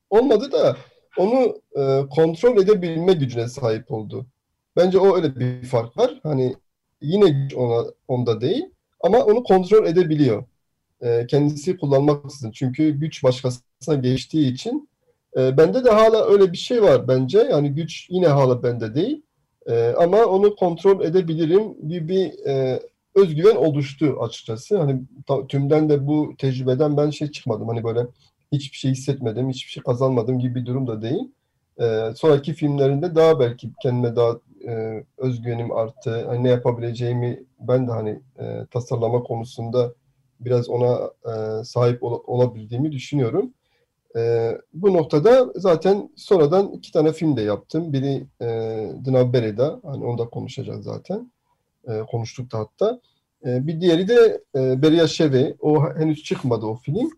olmadı 0.09 0.51
da 0.51 0.77
onu 1.17 1.61
e, 1.75 2.09
kontrol 2.09 2.57
edebilme 2.57 3.13
gücüne 3.13 3.47
sahip 3.47 3.91
oldu. 3.91 4.25
Bence 4.75 4.99
o 4.99 5.15
öyle 5.15 5.35
bir 5.35 5.67
fark 5.67 5.97
var. 5.97 6.19
Hani 6.23 6.55
yine 7.01 7.29
güç 7.29 7.55
ona 7.55 7.85
onda 8.07 8.41
değil 8.41 8.65
ama 9.01 9.17
onu 9.17 9.43
kontrol 9.43 9.85
edebiliyor 9.85 10.43
e, 11.01 11.27
kendisi 11.27 11.77
kullanmaksızın. 11.77 12.51
Çünkü 12.51 12.89
güç 12.89 13.23
başkasına 13.23 13.95
geçtiği 13.95 14.53
için 14.53 14.89
e, 15.37 15.57
bende 15.57 15.85
de 15.85 15.89
hala 15.89 16.25
öyle 16.25 16.51
bir 16.51 16.57
şey 16.57 16.81
var 16.81 17.07
bence. 17.07 17.37
Yani 17.51 17.69
güç 17.75 18.07
yine 18.09 18.27
hala 18.27 18.63
bende 18.63 18.95
değil. 18.95 19.21
E, 19.67 19.93
ama 19.97 20.25
onu 20.25 20.55
kontrol 20.55 21.05
edebilirim 21.05 21.87
gibi 21.87 22.07
bir 22.07 22.45
e, 22.47 22.79
özgüven 23.15 23.55
oluştu 23.55 24.17
açıkçası. 24.21 24.77
Hani 24.77 25.01
tümden 25.49 25.89
de 25.89 26.07
bu 26.07 26.33
tecrübeden 26.37 26.97
ben 26.97 27.09
şey 27.09 27.31
çıkmadım. 27.31 27.67
Hani 27.67 27.83
böyle 27.83 28.07
hiçbir 28.51 28.77
şey 28.77 28.91
hissetmedim, 28.91 29.49
hiçbir 29.49 29.71
şey 29.71 29.83
kazanmadım 29.83 30.39
gibi 30.39 30.55
bir 30.55 30.65
durum 30.65 30.87
da 30.87 31.01
değil. 31.01 31.31
Sonraki 32.15 32.53
filmlerinde 32.53 33.15
daha 33.15 33.39
belki 33.39 33.69
kendime 33.81 34.15
daha 34.15 34.39
özgüvenim 35.17 35.71
arttı. 35.71 36.25
Hani 36.27 36.43
ne 36.43 36.49
yapabileceğimi 36.49 37.43
ben 37.59 37.87
de 37.87 37.91
hani 37.91 38.19
tasarlama 38.71 39.23
konusunda 39.23 39.93
biraz 40.39 40.69
ona 40.69 41.11
e, 41.25 41.63
sahip 41.63 42.03
ol, 42.03 42.19
olabildiğimi 42.27 42.91
düşünüyorum. 42.91 43.53
E, 44.15 44.51
bu 44.73 44.93
noktada 44.93 45.51
zaten 45.55 46.09
sonradan 46.15 46.71
iki 46.71 46.91
tane 46.91 47.11
film 47.11 47.37
de 47.37 47.41
yaptım. 47.41 47.93
Biri 47.93 48.27
e, 48.41 48.47
Dnabbere'da, 49.05 49.79
hani 49.83 50.05
onu 50.05 50.17
da 50.17 50.25
konuşacağız 50.25 50.83
zaten. 50.83 51.31
E, 51.87 52.01
konuştuk 52.11 52.51
da 52.51 52.59
hatta. 52.59 52.99
E, 53.45 53.67
bir 53.67 53.81
diğeri 53.81 54.07
de 54.07 54.41
e, 54.55 54.81
Beria 54.81 55.07
Şeve. 55.07 55.55
O 55.61 55.93
henüz 55.95 56.23
çıkmadı 56.23 56.65
o 56.65 56.75
film. 56.75 57.09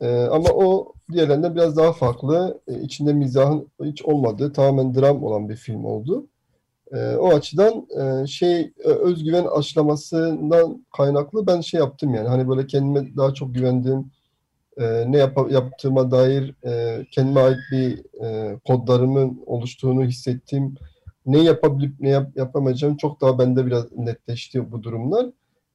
E, 0.00 0.22
ama 0.22 0.48
o 0.48 0.92
diğerlerinden 1.12 1.54
biraz 1.54 1.76
daha 1.76 1.92
farklı. 1.92 2.60
E, 2.68 2.80
içinde 2.80 3.12
mizahın 3.12 3.68
hiç 3.84 4.02
olmadığı, 4.02 4.52
tamamen 4.52 4.94
dram 4.94 5.24
olan 5.24 5.48
bir 5.48 5.56
film 5.56 5.84
oldu. 5.84 6.26
E, 6.92 7.16
o 7.16 7.28
açıdan 7.28 7.86
e, 8.00 8.26
şey 8.26 8.72
özgüven 8.84 9.46
aşılamasından 9.56 10.84
kaynaklı 10.96 11.46
ben 11.46 11.60
şey 11.60 11.80
yaptım 11.80 12.14
yani 12.14 12.28
hani 12.28 12.48
böyle 12.48 12.66
kendime 12.66 13.16
daha 13.16 13.34
çok 13.34 13.54
güvendiğim 13.54 14.10
e, 14.78 15.12
ne 15.12 15.18
yap 15.18 15.50
yaptığıma 15.50 16.10
dair 16.10 16.54
e, 16.64 17.04
kendime 17.10 17.40
ait 17.40 17.58
bir 17.72 18.02
e, 18.24 18.58
kodlarımın 18.66 19.42
oluştuğunu 19.46 20.04
hissettiğim 20.04 20.74
ne 21.26 21.42
yapabilip 21.42 22.00
ne 22.00 22.08
yap 22.08 22.36
yapamayacağım 22.36 22.96
çok 22.96 23.20
daha 23.20 23.38
bende 23.38 23.66
biraz 23.66 23.92
netleşti 23.92 24.72
bu 24.72 24.82
durumlar. 24.82 25.26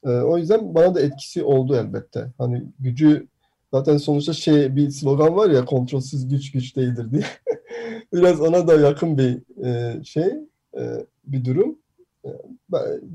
E, 0.05 0.09
o 0.09 0.37
yüzden 0.37 0.75
bana 0.75 0.95
da 0.95 1.01
etkisi 1.01 1.43
oldu 1.43 1.75
elbette. 1.75 2.31
Hani 2.37 2.63
gücü 2.79 3.27
zaten 3.71 3.97
sonuçta 3.97 4.33
şey 4.33 4.75
bir 4.75 4.89
slogan 4.89 5.35
var 5.35 5.49
ya 5.49 5.65
kontrolsüz 5.65 6.27
güç 6.27 6.51
güç 6.51 6.75
değildir 6.75 7.11
diye. 7.11 7.23
biraz 8.13 8.41
ona 8.41 8.67
da 8.67 8.73
yakın 8.73 9.17
bir 9.17 9.63
e, 9.65 10.03
şey 10.03 10.33
e, 10.77 10.81
bir 11.23 11.45
durum. 11.45 11.77
E, 12.25 12.29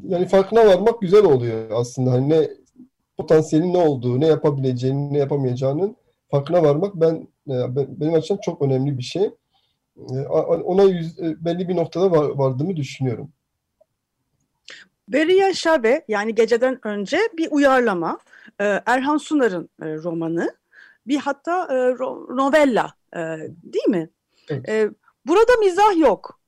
yani 0.09 0.27
farkına 0.27 0.67
varmak 0.67 1.01
güzel 1.01 1.25
oluyor 1.25 1.71
aslında. 1.71 2.13
Hani 2.13 2.29
ne 2.29 2.49
potansiyelin 3.17 3.75
ne 3.75 3.79
olduğu, 3.79 4.21
ne 4.21 4.27
yapabileceğini, 4.27 5.13
ne 5.13 5.19
yapamayacağının 5.19 5.97
farkına 6.31 6.63
varmak 6.63 6.95
ben 6.95 7.29
e, 7.49 7.77
benim 7.77 8.15
açımdan 8.15 8.41
çok 8.41 8.63
önemli 8.63 8.99
bir 8.99 9.03
şey. 9.03 9.31
Ona 10.65 10.83
yüz, 10.83 11.19
belli 11.19 11.69
bir 11.69 11.77
noktada 11.77 12.11
var, 12.11 12.29
vardığımı 12.29 12.77
düşünüyorum. 12.77 13.33
Beria 15.09 15.53
Şabe 15.53 16.05
yani 16.09 16.35
geceden 16.35 16.87
önce 16.87 17.19
bir 17.39 17.49
uyarlama. 17.51 18.19
Erhan 18.59 19.17
Sunar'ın 19.17 19.69
romanı. 19.81 20.57
Bir 21.07 21.17
hatta 21.17 21.67
novella 22.35 22.93
değil 23.63 23.89
mi? 23.89 24.11
Evet. 24.51 24.93
Burada 25.27 25.53
mizah 25.61 25.99
yok 25.99 26.41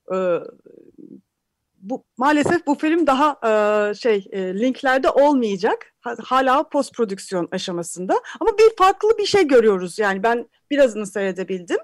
bu 1.80 2.04
maalesef 2.16 2.66
bu 2.66 2.74
film 2.74 3.06
daha 3.06 3.38
e, 3.44 3.94
şey 3.94 4.28
e, 4.32 4.54
linklerde 4.58 5.10
olmayacak. 5.10 5.92
hala 6.24 6.68
post 6.68 6.94
prodüksiyon 6.94 7.48
aşamasında. 7.50 8.20
Ama 8.40 8.58
bir 8.58 8.76
farklı 8.78 9.18
bir 9.18 9.26
şey 9.26 9.48
görüyoruz. 9.48 9.98
Yani 9.98 10.22
ben 10.22 10.48
birazını 10.70 11.06
seyredebildim. 11.06 11.78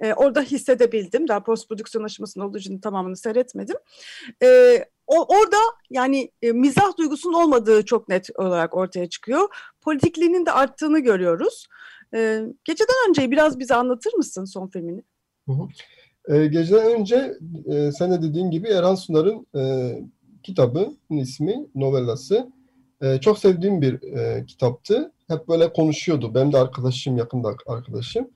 E, 0.00 0.14
orada 0.14 0.42
hissedebildim. 0.42 1.28
Daha 1.28 1.42
post 1.42 1.68
prodüksiyon 1.68 2.04
aşamasında 2.04 2.46
olduğu 2.46 2.58
için 2.58 2.80
tamamını 2.80 3.16
seyretmedim. 3.16 3.76
E, 4.42 4.78
o, 5.06 5.36
orada 5.38 5.56
yani 5.90 6.30
e, 6.42 6.52
mizah 6.52 6.96
duygusunun 6.98 7.34
olmadığı 7.34 7.84
çok 7.84 8.08
net 8.08 8.28
olarak 8.34 8.76
ortaya 8.76 9.08
çıkıyor. 9.08 9.48
Politikliğinin 9.80 10.46
de 10.46 10.52
arttığını 10.52 10.98
görüyoruz. 10.98 11.66
E, 12.14 12.42
geceden 12.64 13.08
önce 13.08 13.30
biraz 13.30 13.58
bize 13.58 13.74
anlatır 13.74 14.14
mısın 14.14 14.44
son 14.44 14.68
filmini? 14.68 15.02
Hı 15.48 15.52
hı. 15.52 15.68
E, 16.28 16.46
geceden 16.46 17.00
önce 17.00 17.38
e, 17.66 17.92
sen 17.92 18.12
de 18.12 18.22
dediğin 18.22 18.50
gibi 18.50 18.68
Erhan 18.68 18.94
Sunar'ın 18.94 19.46
e, 19.56 19.94
kitabının 20.42 20.98
ismi, 21.10 21.66
novellası. 21.74 22.52
E, 23.02 23.20
çok 23.20 23.38
sevdiğim 23.38 23.82
bir 23.82 24.02
e, 24.02 24.46
kitaptı. 24.46 25.12
Hep 25.28 25.48
böyle 25.48 25.72
konuşuyordu. 25.72 26.34
Benim 26.34 26.52
de 26.52 26.58
arkadaşım, 26.58 27.16
yakında 27.16 27.54
arkadaşım. 27.66 28.30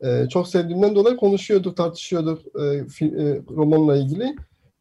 E, 0.00 0.28
çok 0.28 0.48
sevdiğimden 0.48 0.94
dolayı 0.94 1.16
konuşuyorduk, 1.16 1.76
tartışıyorduk 1.76 2.60
e, 2.62 2.86
fi, 2.88 3.04
e, 3.04 3.42
romanla 3.56 3.96
ilgili. 3.96 4.36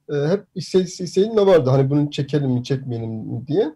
E, 0.09 0.13
hep 0.13 0.45
isteğim 0.55 1.37
de 1.37 1.45
vardı. 1.45 1.69
Hani 1.69 1.89
bunu 1.89 2.11
çekelim 2.11 2.51
mi, 2.51 2.63
çekmeyelim 2.63 3.09
mi 3.09 3.47
diye. 3.47 3.75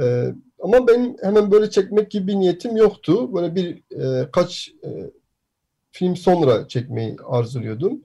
E, 0.00 0.34
ama 0.60 0.86
benim 0.88 1.16
hemen 1.22 1.50
böyle 1.50 1.70
çekmek 1.70 2.10
gibi 2.10 2.26
bir 2.26 2.34
niyetim 2.34 2.76
yoktu. 2.76 3.34
Böyle 3.34 3.54
bir 3.54 3.82
e, 4.00 4.30
kaç 4.30 4.72
e, 4.84 4.88
film 5.96 6.16
sonra 6.16 6.68
çekmeyi 6.68 7.16
arzuluyordum. 7.28 8.00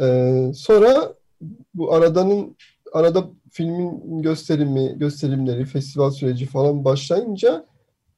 E, 0.00 0.50
sonra 0.54 1.14
bu 1.74 1.92
aradanın 1.92 2.56
arada 2.92 3.30
filmin 3.50 4.22
gösterimi, 4.22 4.98
gösterimleri, 4.98 5.64
festival 5.64 6.10
süreci 6.10 6.46
falan 6.46 6.84
başlayınca 6.84 7.66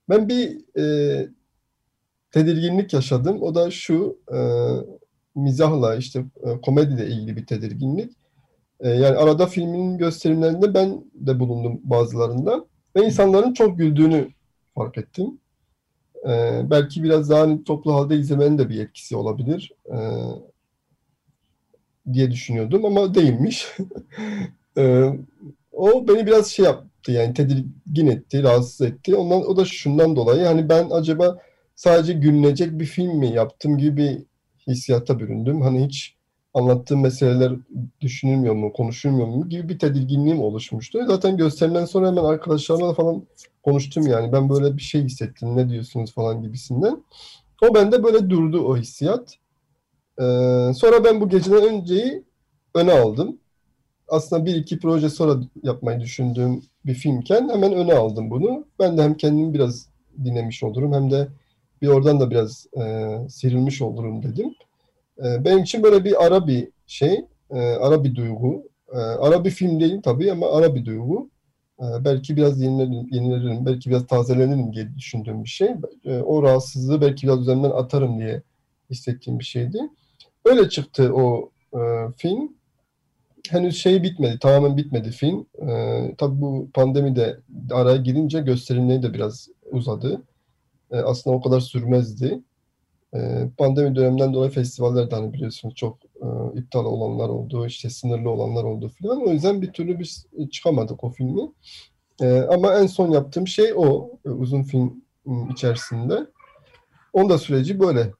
ben 0.09 0.29
bir 0.29 0.61
e, 0.79 1.29
tedirginlik 2.31 2.93
yaşadım. 2.93 3.43
O 3.43 3.55
da 3.55 3.71
şu 3.71 4.19
e, 4.33 4.39
mizahla 5.35 5.97
işte 5.97 6.25
e, 6.43 6.61
komediyle 6.61 7.07
ilgili 7.07 7.37
bir 7.37 7.47
tedirginlik. 7.47 8.13
E, 8.81 8.89
yani 8.89 9.17
arada 9.17 9.47
filmin 9.47 9.99
gösterimlerinde 9.99 10.75
ben 10.75 11.05
de 11.15 11.41
bulundum 11.41 11.81
bazılarında 11.85 12.65
ve 12.97 13.07
insanların 13.07 13.53
çok 13.53 13.79
güldüğünü 13.79 14.29
fark 14.75 14.99
ettim. 14.99 15.39
E, 16.29 16.61
belki 16.71 17.03
biraz 17.03 17.31
daha 17.31 17.41
hani 17.41 17.65
toplu 17.65 17.95
halde 17.95 18.17
izlemenin 18.17 18.59
de 18.59 18.69
bir 18.69 18.81
etkisi 18.81 19.17
olabilir 19.17 19.73
e, 19.87 19.97
diye 22.13 22.31
düşünüyordum 22.31 22.85
ama 22.85 23.15
değilmiş. 23.15 23.77
e, 24.79 25.11
o 25.73 26.09
beni 26.09 26.27
biraz 26.27 26.47
şey 26.47 26.65
yaptı 26.65 27.13
yani 27.13 27.35
tedirgin 27.35 28.07
etti, 28.07 28.43
rahatsız 28.43 28.81
etti. 28.81 29.17
Ondan 29.17 29.49
o 29.49 29.57
da 29.57 29.65
şundan 29.65 30.17
dolayı 30.17 30.45
hani 30.45 30.69
ben 30.69 30.91
acaba 30.91 31.39
sadece 31.75 32.13
gülünecek 32.13 32.79
bir 32.81 32.85
film 32.85 33.19
mi 33.19 33.35
yaptım 33.35 33.79
gibi 33.79 33.97
bir 33.97 34.23
hissiyata 34.67 35.21
büründüm. 35.21 35.61
Hani 35.61 35.87
hiç 35.87 36.17
anlattığım 36.55 37.01
meseleler 37.01 37.53
düşünülmüyor 38.01 38.55
mu, 38.55 38.73
konuşulmuyor 38.73 39.27
mu 39.27 39.49
gibi 39.49 39.69
bir 39.69 39.79
tedirginliğim 39.79 40.41
oluşmuştu. 40.41 40.99
Zaten 41.07 41.37
gösterimden 41.37 41.85
sonra 41.85 42.09
hemen 42.09 42.25
arkadaşlarımla 42.25 42.95
falan 42.95 43.23
konuştum 43.63 44.07
yani. 44.07 44.33
Ben 44.33 44.49
böyle 44.49 44.77
bir 44.77 44.83
şey 44.83 45.03
hissettim, 45.03 45.57
ne 45.57 45.69
diyorsunuz 45.69 46.13
falan 46.15 46.43
gibisinden. 46.43 47.03
O 47.63 47.75
bende 47.75 48.03
böyle 48.03 48.31
durdu 48.31 48.65
o 48.65 48.77
hissiyat. 48.77 49.37
Ee, 50.21 50.23
sonra 50.77 51.05
ben 51.05 51.21
bu 51.21 51.29
geceden 51.29 51.63
önceyi 51.63 52.25
öne 52.75 52.93
aldım. 52.93 53.39
Aslında 54.09 54.47
bir 54.47 54.55
iki 54.55 54.79
proje 54.79 55.11
sonra 55.11 55.41
yapmayı 55.63 56.01
düşündüğüm 56.01 56.63
bir 56.87 56.95
filmken 56.95 57.49
hemen 57.49 57.73
öne 57.73 57.95
aldım 57.95 58.31
bunu. 58.31 58.65
Ben 58.79 58.99
de 58.99 59.03
hem 59.03 59.15
kendimi 59.15 59.55
biraz 59.55 59.89
dinlemiş 60.25 60.63
olurum 60.63 60.93
hem 60.93 61.11
de 61.11 61.29
bir 61.83 61.89
oradan 61.89 62.21
da 62.21 62.31
biraz 62.31 62.67
e, 62.81 63.17
sıyrılmış 63.29 63.83
olurum 63.83 64.23
dedim. 64.23 64.55
E, 65.25 65.45
benim 65.45 65.59
için 65.59 65.83
böyle 65.83 66.05
bir 66.05 66.27
ara 66.27 66.47
bir 66.47 66.69
şey, 66.87 67.25
e, 67.51 67.59
ara 67.61 68.05
bir 68.05 68.15
duygu. 68.15 68.69
E, 68.93 68.97
ara 68.97 69.45
bir 69.45 69.51
film 69.51 69.81
değil 69.81 70.03
tabii 70.03 70.33
ama 70.33 70.53
ara 70.53 70.75
bir 70.75 70.85
duygu. 70.85 71.31
E, 71.81 71.85
belki 72.05 72.37
biraz 72.37 72.61
yenilenirim, 72.61 73.09
yenilenirim, 73.11 73.67
belki 73.67 73.91
biraz 73.91 74.07
tazelenirim 74.07 74.73
diye 74.73 74.89
düşündüğüm 74.99 75.45
bir 75.45 75.49
şey. 75.49 75.69
E, 76.05 76.19
o 76.19 76.43
rahatsızlığı 76.43 77.01
belki 77.01 77.27
biraz 77.27 77.41
üzerinden 77.41 77.71
atarım 77.71 78.19
diye 78.19 78.43
hissettiğim 78.91 79.39
bir 79.39 79.45
şeydi. 79.45 79.79
Öyle 80.45 80.69
çıktı 80.69 81.13
o 81.15 81.51
e, 81.75 81.81
film. 82.17 82.53
Henüz 83.49 83.77
şey 83.77 84.03
bitmedi, 84.03 84.39
tamamen 84.39 84.77
bitmedi 84.77 85.11
film. 85.11 85.47
E, 85.69 86.15
tabii 86.19 86.41
bu 86.41 86.69
pandemi 86.75 87.17
de 87.17 87.41
araya 87.73 87.97
girince 87.97 88.41
gösterimleri 88.41 89.03
de 89.03 89.15
biraz 89.15 89.49
uzadı. 89.71 90.23
E, 90.91 90.97
aslında 90.97 91.37
o 91.37 91.41
kadar 91.41 91.61
sürmezdi. 91.61 92.41
E, 93.15 93.49
pandemi 93.59 93.97
döneminden 93.97 94.35
dolayı 94.35 94.51
festivaller 94.51 95.11
de 95.11 95.15
hani 95.15 95.33
biliyorsunuz 95.33 95.75
çok 95.75 95.99
e, 96.05 96.59
iptal 96.59 96.85
olanlar 96.85 97.29
oldu, 97.29 97.67
işte 97.67 97.91
sınırlı 97.91 98.31
olanlar 98.31 98.65
oldu 98.65 98.89
filan. 98.89 99.23
O 99.27 99.31
yüzden 99.31 99.63
bir 99.63 99.73
türlü 99.73 99.99
biz 99.99 100.27
çıkamadık 100.51 101.05
o 101.05 101.11
filmi. 101.11 101.43
E, 102.21 102.41
ama 102.41 102.75
en 102.75 102.87
son 102.87 103.11
yaptığım 103.11 103.47
şey 103.47 103.73
o 103.77 104.11
e, 104.27 104.29
uzun 104.31 104.63
film 104.63 105.05
içerisinde. 105.51 106.27
Onun 107.13 107.31
da 107.31 107.39
süreci 107.39 107.81
böyle. 107.81 108.13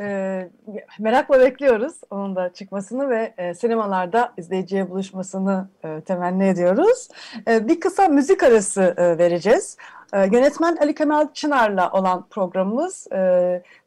E, 0.00 0.50
merakla 0.98 1.40
bekliyoruz 1.40 1.94
onun 2.10 2.36
da 2.36 2.52
çıkmasını 2.52 3.10
ve 3.10 3.34
e, 3.38 3.54
sinemalarda 3.54 4.32
izleyiciye 4.36 4.90
buluşmasını 4.90 5.68
e, 5.84 6.00
temenni 6.00 6.44
ediyoruz. 6.44 7.08
E, 7.48 7.68
bir 7.68 7.80
kısa 7.80 8.08
müzik 8.08 8.42
arası 8.42 8.94
e, 8.96 9.18
vereceğiz. 9.18 9.76
E, 10.12 10.18
yönetmen 10.18 10.76
Ali 10.76 10.94
Kemal 10.94 11.32
Çınar'la 11.34 11.90
olan 11.92 12.26
programımız 12.30 13.06
e, 13.12 13.16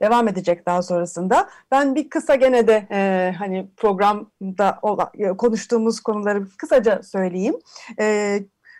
devam 0.01 0.27
edecek 0.27 0.65
daha 0.65 0.81
sonrasında. 0.81 1.49
Ben 1.71 1.95
bir 1.95 2.09
kısa 2.09 2.35
gene 2.35 2.67
de 2.67 2.87
e, 2.91 3.33
hani 3.37 3.67
programda 3.77 4.79
olan, 4.81 5.09
konuştuğumuz 5.37 5.99
konuları 5.99 6.47
kısaca 6.57 7.03
söyleyeyim. 7.03 7.55
E, 7.99 8.37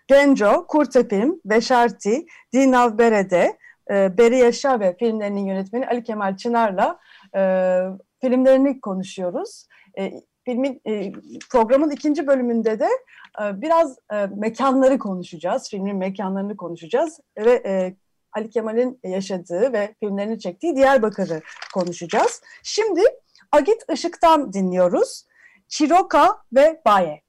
Genco, 0.08 0.68
Kurtepim, 0.68 1.42
Beşarti, 1.46 2.26
Dinav 2.54 2.98
Berede, 2.98 3.58
e, 3.92 4.18
Beri 4.18 4.38
Yaşa 4.38 4.80
ve 4.80 4.96
filmlerinin 5.00 5.46
yönetmeni 5.46 5.88
Ali 5.88 6.04
Kemal 6.04 6.38
Çınar'la 6.38 7.00
e, 7.36 7.82
filmlerini 8.22 8.82
konuşuyoruz. 8.82 9.67
E, 10.00 10.12
filmin 10.46 10.82
e, 10.88 11.12
programın 11.52 11.89
ikinci 11.89 12.28
bölümünde 12.28 12.80
de 12.80 12.88
e, 13.41 13.62
biraz 13.62 13.98
e, 14.13 14.28
mekanları 14.36 15.00
konuşacağız. 15.00 15.70
Filmin 15.70 15.98
mekanlarını 15.98 16.58
konuşacağız 16.58 17.20
ve 17.38 17.52
e, 17.65 17.96
Ali 18.34 18.50
Kemal'in 18.50 19.00
yaşadığı 19.04 19.74
ve 19.74 19.96
filmlerini 20.00 20.39
çektiği 20.39 20.76
Diyarbakır'ı 20.76 21.41
konuşacağız. 21.74 22.41
Şimdi 22.63 23.02
Agit 23.52 23.86
Işık'tan 23.94 24.54
dinliyoruz. 24.54 25.26
Çiroka 25.67 26.38
ve 26.54 26.82
Baye. 26.86 27.22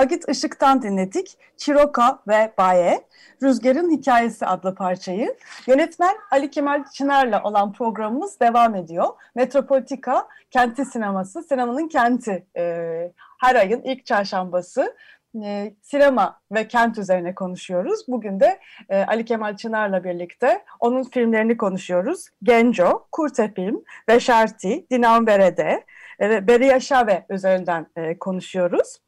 Agit 0.00 0.28
Işık'tan 0.28 0.82
dinledik. 0.82 1.38
Çiroka 1.56 2.22
ve 2.28 2.52
Baye. 2.58 3.00
Rüzgar'ın 3.42 3.90
Hikayesi 3.90 4.46
adlı 4.46 4.74
parçayı. 4.74 5.36
Yönetmen 5.66 6.16
Ali 6.30 6.50
Kemal 6.50 6.84
Çınar'la 6.84 7.42
olan 7.42 7.72
programımız 7.72 8.40
devam 8.40 8.74
ediyor. 8.74 9.08
Metropolitika 9.34 10.28
Kenti 10.50 10.84
Sineması, 10.84 11.42
sinemanın 11.42 11.88
kenti. 11.88 12.46
Ee, 12.56 13.12
her 13.40 13.54
ayın 13.54 13.82
ilk 13.82 14.06
çarşambası 14.06 14.96
e, 15.44 15.74
sinema 15.82 16.40
ve 16.52 16.68
kent 16.68 16.98
üzerine 16.98 17.34
konuşuyoruz. 17.34 18.00
Bugün 18.08 18.40
de 18.40 18.58
e, 18.88 19.04
Ali 19.04 19.24
Kemal 19.24 19.56
Çınar'la 19.56 20.04
birlikte 20.04 20.64
onun 20.80 21.02
filmlerini 21.02 21.56
konuşuyoruz. 21.56 22.28
Genco, 22.42 23.06
Kurtepim, 23.12 23.84
Beşarti, 24.08 24.86
Dinan 24.90 25.26
Berede 25.26 25.84
e, 26.18 26.30
ve 26.30 26.46
Beriya 26.46 26.80
Şave 26.80 27.26
üzerinden 27.30 27.86
e, 27.96 28.18
konuşuyoruz. 28.18 29.00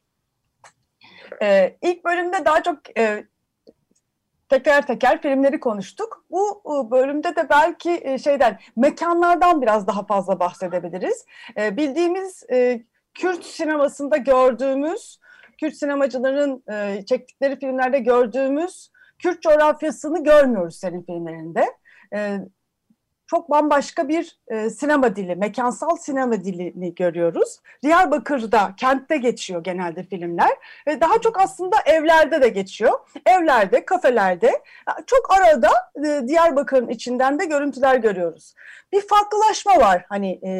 E, 1.41 1.77
ilk 1.81 2.05
bölümde 2.05 2.45
daha 2.45 2.63
çok 2.63 2.99
e, 2.99 3.25
teker 4.49 4.87
teker 4.87 5.21
filmleri 5.21 5.59
konuştuk. 5.59 6.25
Bu 6.31 6.91
bölümde 6.91 7.35
de 7.35 7.49
belki 7.49 8.01
e, 8.03 8.17
şeyden 8.17 8.59
mekanlardan 8.75 9.61
biraz 9.61 9.87
daha 9.87 10.05
fazla 10.05 10.39
bahsedebiliriz. 10.39 11.25
E, 11.57 11.77
bildiğimiz 11.77 12.43
e, 12.51 12.83
Kürt 13.13 13.43
sinemasında 13.43 14.17
gördüğümüz, 14.17 15.19
Kürt 15.57 15.75
sinemacıların 15.75 16.63
çektikleri 17.05 17.59
filmlerde 17.59 17.99
gördüğümüz 17.99 18.91
Kürt 19.19 19.41
coğrafyasını 19.41 20.23
görmüyoruz 20.23 20.75
senin 20.75 21.03
filmlerinde 21.03 21.65
çok 23.33 23.49
bambaşka 23.49 24.07
bir 24.07 24.39
e, 24.47 24.69
sinema 24.69 25.15
dili, 25.15 25.35
mekansal 25.35 25.95
sinema 25.97 26.33
dilini 26.33 26.95
görüyoruz. 26.95 27.59
Diyarbakır'da, 27.83 28.73
kentte 28.77 29.17
geçiyor 29.17 29.63
genelde 29.63 30.03
filmler. 30.03 30.51
ve 30.87 31.01
daha 31.01 31.21
çok 31.21 31.39
aslında 31.39 31.75
evlerde 31.85 32.41
de 32.41 32.49
geçiyor. 32.49 32.91
Evlerde, 33.25 33.85
kafelerde, 33.85 34.51
çok 35.07 35.33
arada 35.33 35.69
e, 36.05 36.27
Diyarbakır'ın 36.27 36.89
içinden 36.89 37.39
de 37.39 37.45
görüntüler 37.45 37.95
görüyoruz. 37.95 38.53
Bir 38.91 39.07
farklılaşma 39.07 39.77
var 39.77 40.05
hani 40.09 40.39
e, 40.45 40.51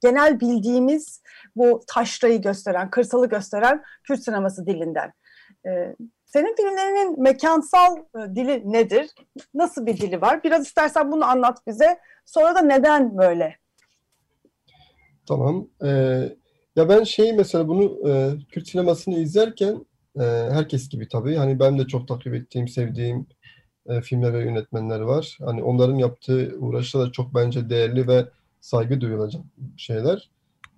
genel 0.00 0.40
bildiğimiz 0.40 1.22
bu 1.56 1.80
taşrayı 1.86 2.42
gösteren, 2.42 2.90
kırsalı 2.90 3.28
gösteren 3.28 3.82
Kürt 4.04 4.24
sineması 4.24 4.66
dilinden. 4.66 5.12
E, 5.66 5.94
Senin 6.28 6.56
filmlerinin 6.56 7.22
mekansal 7.22 7.96
e, 7.96 8.36
dili 8.36 8.72
nedir? 8.72 9.10
Nasıl 9.54 9.86
bir 9.86 9.96
dili 9.96 10.20
var? 10.20 10.44
Biraz 10.44 10.66
istersen 10.66 11.12
bunu 11.12 11.24
anlat 11.24 11.66
bize. 11.66 11.98
Sonra 12.24 12.54
da 12.54 12.60
neden 12.60 13.18
böyle? 13.18 13.56
Tamam. 15.28 15.68
Ee, 15.84 15.88
ya 16.76 16.88
ben 16.88 17.04
şey 17.04 17.32
mesela 17.32 17.68
bunu 17.68 18.10
e, 18.10 18.32
Kürt 18.48 18.68
sinemasını 18.68 19.18
izlerken 19.18 19.86
e, 20.20 20.22
herkes 20.24 20.88
gibi 20.88 21.08
tabii 21.08 21.36
hani 21.36 21.60
ben 21.60 21.78
de 21.78 21.86
çok 21.86 22.08
takip 22.08 22.34
ettiğim, 22.34 22.68
sevdiğim 22.68 23.26
e, 23.86 24.00
filmler 24.00 24.34
ve 24.34 24.44
yönetmenler 24.44 25.00
var. 25.00 25.38
Hani 25.44 25.62
onların 25.62 25.96
yaptığı 25.96 26.56
uğraşlar 26.58 27.06
da 27.06 27.12
çok 27.12 27.34
bence 27.34 27.70
değerli 27.70 28.08
ve 28.08 28.24
saygı 28.60 29.00
duyulacak 29.00 29.42
şeyler. 29.76 30.30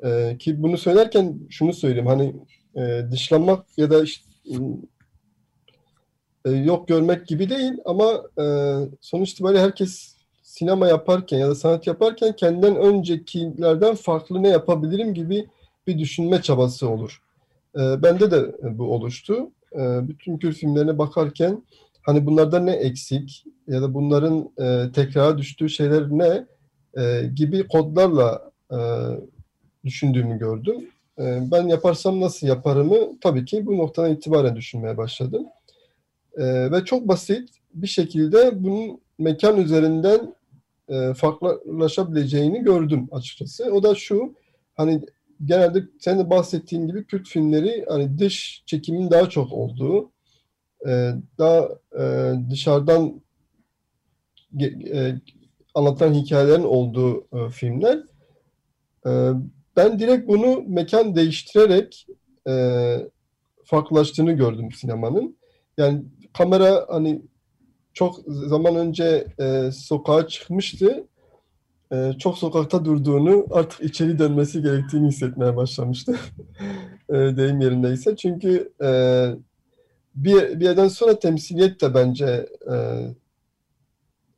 E, 0.05 0.37
ki 0.39 0.63
bunu 0.63 0.79
söylerken 0.79 1.39
şunu 1.51 1.73
söyleyeyim 1.73 2.07
hani 2.07 2.35
e, 2.77 3.11
dışlanmak 3.11 3.67
ya 3.77 3.91
da 3.91 4.03
işte, 4.03 4.25
e, 6.45 6.51
yok 6.51 6.89
görmek 6.89 7.27
gibi 7.27 7.49
değil 7.49 7.73
ama 7.85 8.23
e, 8.39 8.45
sonuç 9.01 9.31
itibariyle 9.31 9.63
herkes 9.63 10.15
sinema 10.43 10.89
yaparken 10.89 11.39
ya 11.39 11.49
da 11.49 11.55
sanat 11.55 11.87
yaparken 11.87 12.37
kendinden 12.37 12.77
öncekilerden 12.77 13.95
farklı 13.95 14.43
ne 14.43 14.49
yapabilirim 14.49 15.15
gibi 15.15 15.49
bir 15.87 15.99
düşünme 15.99 16.43
çabası 16.43 16.89
olur. 16.89 17.23
E, 17.77 18.03
bende 18.03 18.31
de 18.31 18.57
bu 18.79 18.95
oluştu. 18.95 19.51
E, 19.73 20.09
bütün 20.09 20.39
Kürt 20.39 20.57
filmlerine 20.57 20.99
bakarken 20.99 21.63
hani 22.03 22.27
bunlarda 22.27 22.61
ne 22.61 22.73
eksik 22.73 23.45
ya 23.67 23.83
da 23.83 23.95
bunların 23.95 24.51
e, 24.59 24.93
tekrara 24.93 25.39
düştüğü 25.39 25.69
şeyler 25.69 26.11
ne 26.11 26.47
e, 27.03 27.27
gibi 27.35 27.69
kodlarla 27.69 28.51
e, 28.73 28.79
düşündüğümü 29.85 30.39
gördüm. 30.39 30.89
E, 31.19 31.51
ben 31.51 31.69
yaparsam 31.69 32.21
nasıl 32.21 32.47
yaparımı 32.47 33.21
tabii 33.21 33.45
ki 33.45 33.67
bu 33.67 33.79
noktadan 33.79 34.13
itibaren 34.13 34.57
düşünmeye 34.57 34.97
başladım. 34.97 35.47
E, 36.41 36.71
ve 36.73 36.85
çok 36.85 37.09
basit 37.09 37.49
bir 37.75 37.87
şekilde 37.87 38.65
bunun 38.65 39.01
mekan 39.19 39.57
üzerinden 39.57 40.35
e, 40.89 41.15
farklılaşabileceğini 41.15 42.63
gördüm 42.63 43.09
açıkçası. 43.13 43.73
O 43.73 43.83
da 43.83 43.95
şu, 43.95 44.35
hani 44.75 45.03
genelde 45.45 45.85
senin 45.99 46.19
de 46.19 46.31
bahsettiğin 46.31 46.87
gibi 46.87 47.05
Kürt 47.07 47.29
filmleri 47.29 47.85
hani 47.89 48.19
dış 48.19 48.63
çekimin 48.67 49.11
daha 49.11 49.29
çok 49.29 49.53
olduğu, 49.53 50.11
e, 50.87 51.13
daha 51.39 51.69
e, 51.99 52.35
dışarıdan 52.51 53.21
e, 54.61 55.15
anlatan 55.75 56.15
hikayelerin 56.15 56.63
olduğu 56.63 57.27
e, 57.33 57.51
filmler. 57.51 57.99
E, 59.07 59.31
ben 59.77 59.99
direkt 59.99 60.29
bunu 60.29 60.65
mekan 60.67 61.17
değiştirerek 61.17 62.07
e, 62.49 62.53
farklılaştığını 63.65 64.33
gördüm 64.33 64.73
sinemanın. 64.73 65.37
Yani 65.79 66.03
kamera 66.33 66.87
hani 66.89 67.23
çok 67.93 68.17
zaman 68.27 68.77
önce 68.77 69.27
e, 69.41 69.71
sokağa 69.73 70.29
çıkmıştı. 70.29 71.05
E, 71.93 72.13
çok 72.19 72.39
sokakta 72.39 72.85
durduğunu, 72.85 73.47
artık 73.51 73.81
içeri 73.81 74.19
dönmesi 74.19 74.63
gerektiğini 74.63 75.09
hissetmeye 75.09 75.57
başlamıştı. 75.57 76.17
e, 77.09 77.15
deyim 77.15 77.61
yerindeyse. 77.61 78.17
Çünkü 78.17 78.73
e, 78.83 78.91
bir, 80.15 80.61
bir 80.61 80.65
yerden 80.65 80.89
sonra 80.89 81.19
temsiliyet 81.19 81.81
de 81.81 81.95
bence 81.95 82.47
e, 82.73 82.75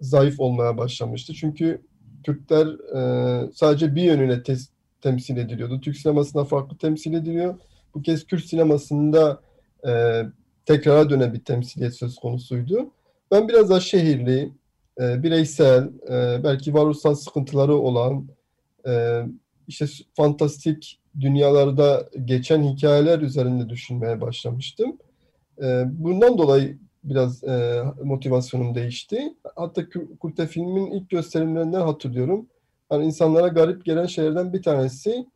zayıf 0.01 0.41
olmaya 0.41 0.79
başlamıştı. 0.79 1.35
Çünkü 1.35 1.83
Türkler 2.25 2.67
e, 2.97 3.53
sadece 3.53 3.95
bir 3.95 4.03
yönüne 4.03 4.35
tes- 4.35 4.69
temsil 5.01 5.37
ediliyordu. 5.37 5.81
Türk 5.81 5.97
sinemasında 5.97 6.45
farklı 6.45 6.79
temsil 6.79 7.15
ediliyor. 7.15 7.59
Bu 7.95 8.03
kez 8.03 8.27
Kürt 8.27 8.45
sinemasında 8.45 9.41
e, 9.89 10.23
tekrara 10.67 11.11
dönen 11.11 11.35
bir 11.35 11.45
temsiliyet 11.45 11.95
söz 11.95 12.17
konusuydu. 12.17 12.91
Ben 13.31 13.49
biraz 13.49 13.71
daha 13.71 13.81
şehirli, 13.81 14.53
e, 15.01 15.23
bireysel, 15.23 15.91
e, 16.09 16.45
belki 16.45 16.75
varoluşsal 16.75 17.15
sıkıntıları 17.15 17.75
olan, 17.75 18.27
e, 18.87 19.23
işte 19.69 19.87
fantastik 20.17 21.01
dünyalarda 21.21 22.09
geçen 22.25 22.63
hikayeler 22.63 23.19
üzerinde 23.19 23.69
düşünmeye 23.69 24.21
başlamıştım. 24.21 24.99
E, 25.63 25.85
bundan 25.87 26.39
dolayı 26.39 26.79
biraz 27.05 27.45
e, 27.45 27.83
motivasyonum 28.03 28.75
değişti. 28.75 29.35
Hatta 29.57 29.83
Kulte 30.21 30.47
filmin 30.47 30.91
ilk 30.91 31.11
gösterimlerinden 31.11 31.81
hatırlıyorum. 31.81 32.47
Hani 32.89 33.05
insanlara 33.05 33.49
garip 33.49 33.85
gelen 33.85 34.07
şeylerden 34.07 34.53
bir 34.53 34.63
tanesi, 34.63 35.27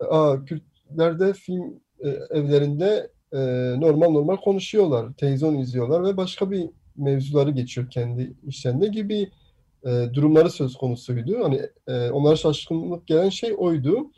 Aa, 0.00 0.44
Kürtlerde 0.44 1.32
film 1.32 1.80
e, 2.00 2.08
evlerinde 2.08 3.10
e, 3.32 3.38
normal 3.80 4.10
normal 4.10 4.36
konuşuyorlar, 4.36 5.12
televizyon 5.12 5.58
izliyorlar 5.58 6.04
ve 6.04 6.16
başka 6.16 6.50
bir 6.50 6.70
mevzuları 6.96 7.50
geçiyor 7.50 7.90
kendi 7.90 8.32
işlerinde 8.46 8.86
gibi 8.86 9.30
e, 9.86 10.06
durumları 10.14 10.50
söz 10.50 10.76
konusuydu. 10.76 11.44
Hani 11.44 11.60
e, 11.88 12.10
onlara 12.10 12.36
şaşkınlık 12.36 13.06
gelen 13.06 13.28
şey 13.28 13.54
oydu. 13.58 14.10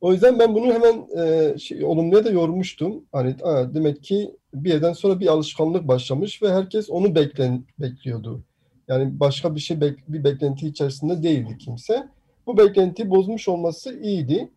O 0.00 0.12
yüzden 0.12 0.38
ben 0.38 0.54
bunu 0.54 0.72
hemen 0.72 1.06
e, 1.18 1.58
şey, 1.58 1.84
olumluya 1.84 2.24
da 2.24 2.30
yormuştum. 2.30 3.04
Hani 3.12 3.34
aa, 3.42 3.74
demek 3.74 4.02
ki 4.02 4.36
bir 4.54 4.70
yerden 4.70 4.92
sonra 4.92 5.20
bir 5.20 5.26
alışkanlık 5.26 5.88
başlamış 5.88 6.42
ve 6.42 6.52
herkes 6.52 6.90
onu 6.90 7.14
beklen, 7.14 7.64
bekliyordu. 7.78 8.42
Yani 8.88 9.20
başka 9.20 9.54
bir 9.54 9.60
şey 9.60 9.76
bek- 9.76 10.02
bir 10.08 10.24
beklenti 10.24 10.66
içerisinde 10.66 11.22
değildi 11.22 11.58
kimse. 11.58 12.08
Bu 12.46 12.58
beklentiyi 12.58 13.10
bozmuş 13.10 13.48
olması 13.48 14.00
iyiydi 14.00 14.50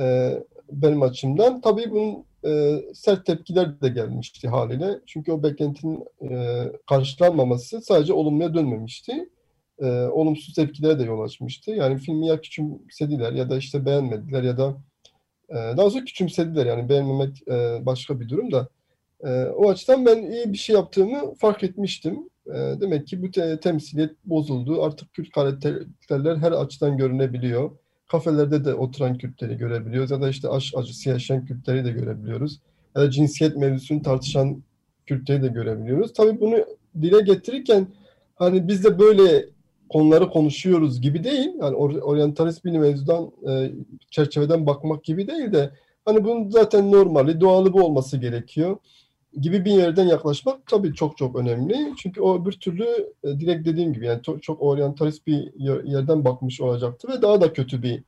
e, 0.00 0.32
benim 0.72 1.02
açımdan. 1.02 1.60
Tabii 1.60 1.90
bunun 1.90 2.24
e, 2.44 2.82
sert 2.94 3.26
tepkiler 3.26 3.80
de 3.80 3.88
gelmişti 3.88 4.48
haliyle. 4.48 5.00
Çünkü 5.06 5.32
o 5.32 5.42
beklentinin 5.42 6.04
e, 6.30 6.64
karşılanmaması 6.88 7.80
sadece 7.80 8.12
olumluya 8.12 8.54
dönmemişti. 8.54 9.28
E, 9.78 9.86
olumsuz 9.90 10.54
tepkilere 10.54 10.98
de 10.98 11.04
yol 11.04 11.20
açmıştı. 11.20 11.70
Yani 11.70 11.98
filmi 11.98 12.26
ya 12.26 12.40
küçümsediler 12.40 13.32
ya 13.32 13.50
da 13.50 13.56
işte 13.56 13.86
beğenmediler 13.86 14.42
ya 14.42 14.58
da 14.58 14.76
e, 15.48 15.54
daha 15.54 15.76
doğrusu 15.76 16.04
küçümsediler. 16.04 16.66
Yani 16.66 16.88
beğenmemek 16.88 17.48
e, 17.48 17.86
başka 17.86 18.20
bir 18.20 18.28
durum 18.28 18.52
da. 18.52 18.68
E, 19.24 19.44
o 19.44 19.70
açıdan 19.70 20.06
ben 20.06 20.30
iyi 20.30 20.52
bir 20.52 20.58
şey 20.58 20.74
yaptığımı 20.76 21.34
fark 21.34 21.64
etmiştim. 21.64 22.28
E, 22.46 22.54
demek 22.80 23.06
ki 23.06 23.22
bu 23.22 23.30
te- 23.30 23.60
temsiliyet 23.60 24.10
bozuldu. 24.24 24.82
Artık 24.82 25.14
Kürt 25.14 25.30
karakterler 25.30 26.36
her 26.36 26.52
açıdan 26.52 26.96
görünebiliyor. 26.96 27.70
Kafelerde 28.08 28.64
de 28.64 28.74
oturan 28.74 29.18
Kürtleri 29.18 29.56
görebiliyoruz 29.56 30.10
ya 30.10 30.20
da 30.20 30.28
işte 30.28 30.48
aşk 30.48 30.74
acısı 30.76 31.08
yaşayan 31.08 31.46
Kürtleri 31.46 31.84
de 31.84 31.90
görebiliyoruz. 31.90 32.60
Ya 32.96 33.02
da 33.02 33.10
cinsiyet 33.10 33.56
mevzusunu 33.56 34.02
tartışan 34.02 34.62
Kürtleri 35.06 35.42
de 35.42 35.48
görebiliyoruz. 35.48 36.12
Tabii 36.12 36.40
bunu 36.40 36.64
dile 37.02 37.20
getirirken 37.20 37.86
hani 38.36 38.68
biz 38.68 38.84
de 38.84 38.98
böyle 38.98 39.44
konuları 39.88 40.30
konuşuyoruz 40.30 41.00
gibi 41.00 41.24
değil. 41.24 41.50
Yani 41.60 41.76
or- 41.76 42.00
oryantalist 42.00 42.64
bir 42.64 42.70
mevzudan 42.70 43.30
e, 43.48 43.72
çerçeveden 44.10 44.66
bakmak 44.66 45.04
gibi 45.04 45.28
değil 45.28 45.52
de 45.52 45.70
hani 46.04 46.24
bunun 46.24 46.50
zaten 46.50 46.92
normali, 46.92 47.40
doğalı 47.40 47.72
bu 47.72 47.84
olması 47.84 48.16
gerekiyor 48.16 48.76
gibi 49.40 49.64
bir 49.64 49.70
yerden 49.72 50.06
yaklaşmak 50.06 50.66
tabii 50.66 50.94
çok 50.94 51.16
çok 51.16 51.36
önemli. 51.36 51.92
Çünkü 51.98 52.20
o 52.20 52.46
bir 52.46 52.52
türlü 52.52 52.84
e, 53.24 53.40
direkt 53.40 53.66
dediğim 53.66 53.92
gibi 53.92 54.06
yani 54.06 54.22
çok, 54.22 54.42
çok 54.42 54.62
oryantalist 54.62 55.26
bir 55.26 55.52
yer- 55.56 55.84
yerden 55.84 56.24
bakmış 56.24 56.60
olacaktı 56.60 57.08
ve 57.08 57.22
daha 57.22 57.40
da 57.40 57.52
kötü 57.52 57.82
bir 57.82 58.02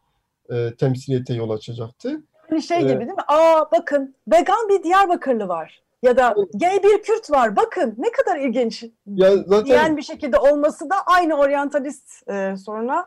e, 0.53 0.75
temsiliyete 0.75 1.35
yol 1.35 1.51
açacaktı. 1.51 2.23
Hani 2.51 2.63
şey 2.63 2.79
Evet. 2.79 2.91
gibi 2.91 3.01
değil 3.01 3.17
mi? 3.17 3.25
Aa 3.29 3.71
bakın 3.73 4.15
vegan 4.33 4.69
bir 4.69 4.83
Diyarbakırlı 4.83 5.49
var. 5.49 5.83
Ya 6.03 6.17
da 6.17 6.35
gay 6.55 6.83
bir 6.83 7.03
Kürt 7.03 7.31
var. 7.31 7.57
Bakın 7.57 7.95
ne 7.99 8.11
kadar 8.11 8.41
ilginç. 8.41 8.85
Ya 9.07 9.37
zaten 9.37 9.65
Diyen 9.65 9.97
bir 9.97 10.03
şekilde 10.03 10.39
olması 10.39 10.91
da 10.91 10.95
aynı 11.07 11.35
oryantalist 11.35 12.29
e, 12.31 12.57
soruna 12.57 13.07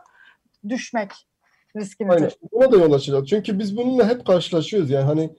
düşmek 0.70 1.12
riskinidir. 1.76 2.14
Aynen. 2.16 2.32
Buna 2.52 2.72
da 2.72 2.78
yol 2.78 2.92
açacak. 2.94 3.28
Çünkü 3.28 3.60
biz 3.60 3.78
bununla 3.78 4.10
hep 4.10 4.26
karşılaşıyoruz. 4.26 4.90
Yani 4.90 5.06
hani 5.06 5.30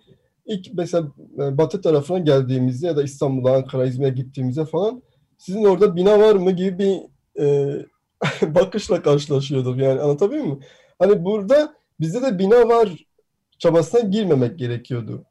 ilk 0.46 0.74
mesela 0.74 1.12
e, 1.38 1.58
batı 1.58 1.80
tarafına 1.80 2.18
geldiğimizde 2.18 2.86
ya 2.86 2.96
da 2.96 3.02
İstanbul'a, 3.02 3.56
Ankara, 3.56 3.86
İzmir'e 3.86 4.10
gittiğimizde 4.10 4.64
falan 4.64 5.02
sizin 5.38 5.64
orada 5.64 5.96
bina 5.96 6.20
var 6.20 6.34
mı 6.34 6.50
gibi 6.50 6.78
bir 6.78 7.00
e, 7.42 7.76
bakışla 8.54 9.02
karşılaşıyorduk. 9.02 9.78
Yani 9.78 10.00
anlatabiliyor 10.00 10.44
muyum? 10.44 10.60
Hani 10.98 11.24
burada 11.24 11.74
bizde 12.00 12.22
de 12.22 12.38
bina 12.38 12.68
var 12.68 12.88
çabasına 13.58 14.00
girmemek 14.00 14.58
gerekiyordu. 14.58 15.24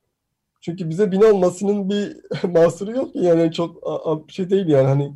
Çünkü 0.61 0.89
bize 0.89 1.11
bina 1.11 1.25
olmasının 1.25 1.89
bir 1.89 2.17
mahsuru 2.47 2.91
yok 2.91 3.13
ki 3.13 3.19
yani 3.19 3.51
çok 3.51 3.83
bir 4.27 4.33
şey 4.33 4.49
değil 4.49 4.67
yani 4.67 4.87
hani 4.87 5.13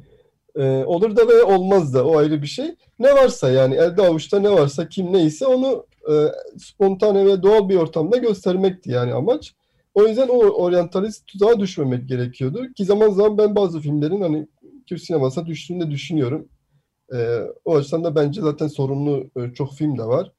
e, 0.56 0.86
olur 0.86 1.16
da 1.16 1.28
ve 1.28 1.44
olmaz 1.44 1.94
da 1.94 2.06
o 2.06 2.18
ayrı 2.18 2.42
bir 2.42 2.48
şey. 2.48 2.76
Ne 3.00 3.14
varsa 3.14 3.52
yani 3.52 3.76
elde 3.76 4.02
avuçta 4.02 4.40
ne 4.40 4.52
varsa 4.52 4.90
kim 4.90 5.14
neyse 5.14 5.48
onu 5.48 5.86
e, 6.12 6.14
spontane 6.60 7.26
ve 7.26 7.44
doğal 7.44 7.70
bir 7.70 7.76
ortamda 7.76 8.18
göstermekti 8.18 8.92
yani 8.92 9.14
amaç. 9.14 9.54
O 9.98 10.08
yüzden 10.08 10.28
o 10.28 10.38
oryantalist 10.38 11.28
tuzağa 11.28 11.60
düşmemek 11.60 12.10
gerekiyordu. 12.10 12.74
Ki 12.74 12.86
zaman 12.86 13.10
zaman 13.10 13.38
ben 13.38 13.56
bazı 13.56 13.80
filmlerin 13.80 14.22
hani 14.22 14.48
Türk 14.86 15.02
sinemasına 15.02 15.46
düştüğünü 15.46 15.88
de 15.88 15.92
düşünüyorum. 15.92 16.48
E, 17.14 17.40
o 17.66 17.76
açıdan 17.76 18.04
da 18.04 18.16
bence 18.16 18.42
zaten 18.42 18.68
sorunlu 18.68 19.30
e, 19.38 19.54
çok 19.54 19.74
film 19.74 19.98
de 19.98 20.04
var. 20.04 20.32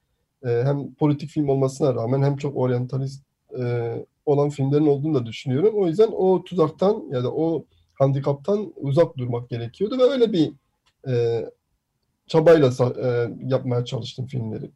E, 0.45 0.49
hem 0.49 0.95
politik 0.95 1.31
film 1.31 1.49
olmasına 1.49 1.95
rağmen 1.95 2.23
hem 2.23 2.37
çok 2.37 2.57
oryantalist 2.57 3.25
e, 3.59 3.95
olan 4.27 4.51
filmlerin 4.51 4.87
olduğunu 4.87 5.15
da 5.15 5.27
düşünüyorum. 5.27 5.75
O 5.77 5.87
yüzden 5.87 6.09
o 6.13 6.45
tuzaktan 6.45 7.05
ya 7.13 7.25
da 7.25 7.33
o 7.33 7.65
handikaptan 7.95 8.73
uzak 8.77 9.17
durmak 9.17 9.51
gerekiyordu 9.51 9.99
ve 9.99 10.03
öyle 10.03 10.33
bir 10.33 10.53
e, 11.09 11.45
çabayla 12.27 12.71
e, 13.03 13.31
yapmaya 13.47 13.85
çalıştım 13.85 14.27
filmleri. 14.27 14.71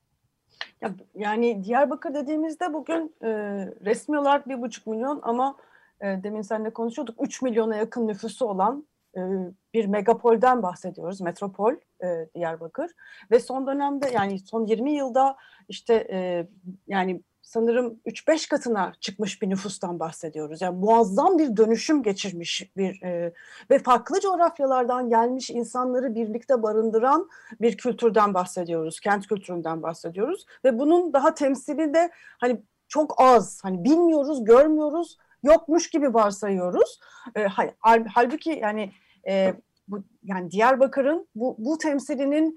Ya, 0.80 0.94
yani 1.14 1.64
Diyarbakır 1.64 2.14
dediğimizde 2.14 2.72
bugün 2.72 3.14
e, 3.22 3.28
resmi 3.84 4.18
olarak 4.18 4.48
bir 4.48 4.62
buçuk 4.62 4.86
milyon 4.86 5.20
ama 5.22 5.56
e, 6.00 6.06
demin 6.22 6.42
seninle 6.42 6.70
konuşuyorduk 6.70 7.16
3 7.20 7.42
milyona 7.42 7.76
yakın 7.76 8.08
nüfusu 8.08 8.46
olan 8.46 8.86
e, 9.16 9.20
bir 9.74 9.86
megapolden 9.86 10.62
bahsediyoruz. 10.62 11.20
Metropol 11.20 11.74
e, 12.04 12.28
Diyarbakır 12.34 12.90
ve 13.30 13.40
son 13.40 13.66
dönemde 13.66 14.10
yani 14.14 14.38
son 14.38 14.66
20 14.66 14.92
yılda 14.92 15.36
işte 15.68 15.94
e, 16.10 16.46
yani 16.88 17.22
sanırım 17.43 18.01
3-5 18.07 18.49
katına 18.49 18.93
çıkmış 19.01 19.43
bir 19.43 19.51
nüfustan 19.51 20.01
bahsediyoruz. 20.01 20.62
Yani 20.62 20.78
muazzam 20.78 21.38
bir 21.38 21.57
dönüşüm 21.57 22.03
geçirmiş 22.03 22.70
bir 22.76 23.03
e, 23.03 23.32
ve 23.70 23.78
farklı 23.78 24.20
coğrafyalardan 24.20 25.09
gelmiş 25.09 25.51
insanları 25.51 26.14
birlikte 26.14 26.62
barındıran 26.62 27.28
bir 27.61 27.76
kültürden 27.76 28.34
bahsediyoruz. 28.34 29.01
Kent 29.01 29.26
kültüründen 29.26 29.82
bahsediyoruz 29.82 30.47
ve 30.64 30.78
bunun 30.78 31.12
daha 31.12 31.34
temsili 31.34 31.95
de 31.95 32.11
hani 32.40 32.62
çok 32.88 33.14
az. 33.16 33.61
Hani 33.62 33.84
bilmiyoruz, 33.84 34.45
görmüyoruz, 34.45 35.18
yokmuş 35.43 35.90
gibi 35.90 36.14
varsayıyoruz. 36.14 37.01
E, 37.36 37.47
halbuki 38.09 38.51
yani 38.51 38.93
e, 39.28 39.55
bu 39.88 40.03
yani 40.22 40.51
Diyarbakır'ın 40.51 41.28
bu 41.34 41.57
bu 41.59 41.78
temsilinin 41.78 42.57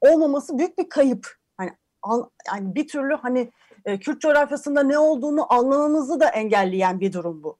olmaması 0.00 0.58
büyük 0.58 0.78
bir 0.78 0.88
kayıp. 0.88 1.26
Hani 1.56 1.70
an- 2.02 2.30
yani 2.48 2.74
bir 2.74 2.88
türlü 2.88 3.14
hani 3.14 3.50
e, 3.86 3.98
Kürt 3.98 4.20
coğrafyasında 4.20 4.82
ne 4.82 4.98
olduğunu 4.98 5.52
anlamamızı 5.52 6.20
da 6.20 6.28
engelleyen 6.28 7.00
bir 7.00 7.12
durum 7.12 7.42
bu. 7.42 7.58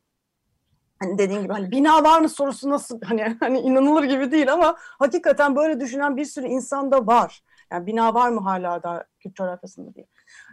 Hani 0.98 1.18
dediğin 1.18 1.42
gibi 1.42 1.52
hani 1.52 1.70
bina 1.70 2.04
var 2.04 2.20
mı 2.20 2.28
sorusu 2.28 2.70
nasıl 2.70 3.00
hani 3.00 3.36
hani 3.40 3.60
inanılır 3.60 4.04
gibi 4.04 4.30
değil 4.30 4.52
ama 4.52 4.76
hakikaten 4.78 5.56
böyle 5.56 5.80
düşünen 5.80 6.16
bir 6.16 6.24
sürü 6.24 6.46
insan 6.46 6.92
da 6.92 7.06
var. 7.06 7.42
Yani 7.72 7.86
bina 7.86 8.14
var 8.14 8.28
mı 8.28 8.40
hala 8.40 8.82
da 8.82 9.06
Kürt 9.20 9.34
coğrafyasında 9.36 9.94
diye. 9.94 10.06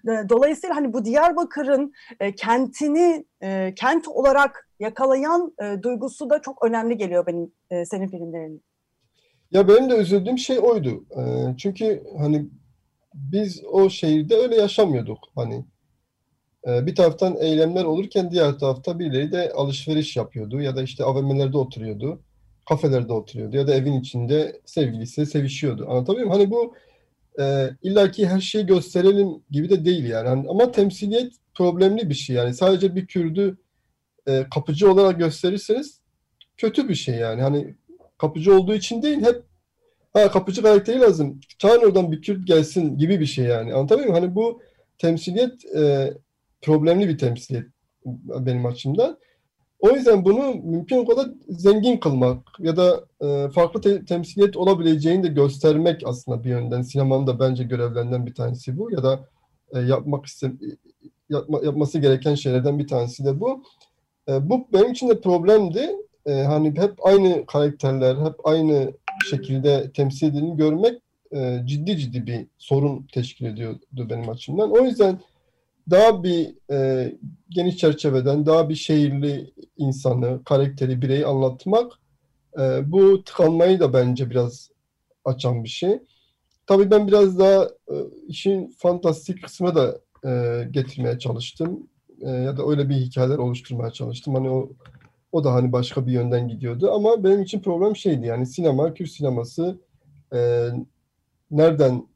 E, 0.08 0.30
Dolayısıyla 0.30 0.76
hani 0.76 0.94
bu 0.94 1.06
Diyarbakır'ın 1.06 1.94
e, 2.20 2.36
kentini 2.36 3.26
e, 3.42 3.74
kent 3.76 4.08
olarak 4.08 4.70
yakalayan 4.80 5.54
e, 5.62 5.84
duygusu 5.84 6.30
da 6.30 6.42
çok 6.42 6.66
önemli 6.66 6.98
geliyor 6.98 7.26
benim 7.26 7.52
e, 7.70 7.86
senin 7.86 8.08
filmlerin. 8.08 8.64
Ya 9.52 9.68
benim 9.68 9.90
de 9.90 9.96
üzüldüğüm 9.96 10.38
şey 10.38 10.60
oydu. 10.60 11.06
E, 11.18 11.22
çünkü 11.58 12.04
hani 12.18 12.50
biz 13.14 13.64
o 13.72 13.90
şehirde 13.90 14.36
öyle 14.36 14.56
yaşamıyorduk. 14.56 15.20
Hani 15.36 15.66
e, 16.68 16.86
bir 16.86 16.96
taraftan 16.96 17.36
eylemler 17.40 17.84
olurken 17.84 18.32
diğer 18.32 18.60
tarafta 18.60 19.00
birileri 19.00 19.32
de 19.32 19.52
alışveriş 19.52 20.16
yapıyordu 20.16 20.62
ya 20.62 20.76
da 20.76 20.84
işte 20.84 21.04
AVM'lerde 21.04 21.58
oturuyordu, 21.58 22.22
kafelerde 22.70 23.14
oturuyordu 23.14 23.58
ya 23.58 23.68
da 23.68 23.74
evin 23.76 24.00
içinde 24.00 24.62
sevgilisiyle 24.66 25.26
sevişiyordu. 25.26 25.86
Anlatabiliyor 25.90 26.28
muyum? 26.28 26.40
Hani 26.42 26.52
bu 26.52 26.76
e, 27.40 27.70
illaki 27.82 28.28
her 28.28 28.42
şeyi 28.42 28.66
gösterelim 28.66 29.44
gibi 29.52 29.70
de 29.70 29.86
değil 29.86 30.06
yani. 30.06 30.30
Hani 30.30 30.50
ama 30.50 30.72
temsiliyet 30.72 31.34
problemli 31.54 32.10
bir 32.10 32.16
şey 32.16 32.36
yani. 32.36 32.54
Sadece 32.54 32.96
bir 32.96 33.08
Kürdü 33.08 33.58
e, 34.28 34.46
kapıcı 34.54 34.92
olarak 34.92 35.20
gösterirseniz 35.20 36.02
kötü 36.58 36.90
bir 36.90 36.96
şey 36.96 37.16
yani. 37.16 37.42
Hani 37.42 37.76
kapıcı 38.18 38.56
olduğu 38.56 38.74
için 38.74 39.02
değil 39.02 39.22
hep 39.22 39.44
ha 40.14 40.32
kapıcı 40.32 40.62
karakteri 40.62 41.00
lazım. 41.00 41.40
Çağırın 41.58 41.86
oradan 41.86 42.12
bir 42.12 42.22
Kürt 42.22 42.48
gelsin 42.48 42.98
gibi 42.98 43.20
bir 43.20 43.26
şey 43.26 43.46
yani. 43.46 43.74
Anlatabiliyor 43.74 44.10
muyum? 44.10 44.24
Hani 44.24 44.36
bu 44.36 44.62
temsiliyet 44.98 45.66
e, 45.76 46.14
problemli 46.62 47.10
bir 47.10 47.18
temsiliyet 47.18 47.68
benim 48.40 48.66
açımdan. 48.66 49.18
O 49.80 49.90
yüzden 49.90 50.26
bunu 50.26 50.56
mümkün 50.56 51.06
kadar 51.06 51.30
zengin 51.50 51.98
kılmak 51.98 52.40
ya 52.60 52.78
da 52.78 53.04
e, 53.22 53.50
farklı 53.50 53.82
te- 53.82 54.06
temsiliyet 54.06 54.58
olabileceğini 54.58 55.24
de 55.24 55.28
göstermek 55.28 56.02
aslında 56.06 56.44
bir 56.44 56.50
yönden. 56.50 56.82
Sinemanın 56.82 57.28
da 57.28 57.40
bence 57.40 57.64
görevlerinden 57.64 58.26
bir 58.26 58.36
tanesi 58.36 58.78
bu 58.78 58.92
ya 58.92 59.04
da 59.04 59.20
e, 59.74 59.80
yapmak 59.80 60.26
iste 60.26 60.52
yapma, 61.30 61.60
yapması 61.64 62.00
gereken 62.00 62.36
şeylerden 62.36 62.80
bir 62.80 62.88
tanesi 62.88 63.26
de 63.26 63.40
bu. 63.40 63.64
E, 64.30 64.50
bu 64.50 64.68
benim 64.74 64.92
için 64.92 65.10
de 65.10 65.22
problemdi. 65.22 65.90
E, 66.26 66.34
hani 66.34 66.70
hep 66.78 67.06
aynı 67.06 67.46
karakterler, 67.46 68.16
hep 68.16 68.48
aynı 68.48 68.94
şekilde 69.24 69.92
temsil 69.92 70.28
edildiğini 70.28 70.58
görmek 70.58 71.02
e, 71.36 71.62
ciddi 71.66 71.98
ciddi 71.98 72.28
bir 72.28 72.48
sorun 72.58 73.08
teşkil 73.14 73.46
ediyordu 73.46 74.10
benim 74.10 74.30
açımdan. 74.30 74.72
O 74.72 74.86
yüzden 74.86 75.20
daha 75.90 76.24
bir 76.24 76.56
e, 76.72 77.12
geniş 77.50 77.78
çerçeveden 77.78 78.46
daha 78.46 78.70
bir 78.70 78.76
şehirli 78.76 79.54
insanı, 79.78 80.44
karakteri, 80.44 81.02
bireyi 81.02 81.26
anlatmak 81.26 81.92
e, 82.60 82.92
bu 82.92 83.24
tıkanmayı 83.24 83.80
da 83.80 83.94
bence 83.94 84.30
biraz 84.30 84.70
açan 85.26 85.64
bir 85.64 85.70
şey. 85.70 86.00
Tabii 86.68 86.92
ben 86.92 87.08
biraz 87.08 87.40
daha 87.40 87.64
e, 87.64 87.96
işin 88.28 88.74
fantastik 88.78 89.44
kısmına 89.44 89.76
da 89.76 90.00
e, 90.26 90.64
getirmeye 90.72 91.20
çalıştım. 91.20 91.88
E, 92.22 92.30
ya 92.30 92.58
da 92.58 92.64
öyle 92.68 92.90
bir 92.90 92.96
hikayeler 92.96 93.38
oluşturmaya 93.38 93.92
çalıştım. 93.92 94.36
Hani 94.36 94.50
o 94.50 94.70
o 95.34 95.44
da 95.44 95.54
hani 95.54 95.72
başka 95.72 96.08
bir 96.08 96.12
yönden 96.12 96.48
gidiyordu 96.48 96.92
ama 96.92 97.24
benim 97.24 97.42
için 97.42 97.62
problem 97.62 97.96
şeydi 97.96 98.28
yani 98.28 98.46
sinema, 98.46 98.94
Kürt 98.94 99.10
sineması 99.10 99.80
e, 100.34 100.70
nereden 101.52 102.08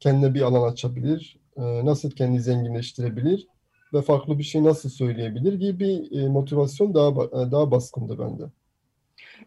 kendine 0.00 0.34
bir 0.34 0.42
alan 0.42 0.72
açabilir, 0.72 1.40
e, 1.56 1.86
nasıl 1.86 2.10
kendini 2.10 2.40
zenginleştirebilir 2.40 3.48
ve 3.94 4.02
farklı 4.02 4.38
bir 4.38 4.44
şey 4.44 4.64
nasıl 4.64 4.88
söyleyebilir 4.88 5.52
gibi 5.52 5.80
bir 5.80 6.22
e, 6.22 6.28
motivasyon 6.28 6.94
daha 6.94 7.08
e, 7.08 7.52
daha 7.52 7.70
baskındı 7.70 8.18
bende. 8.18 8.44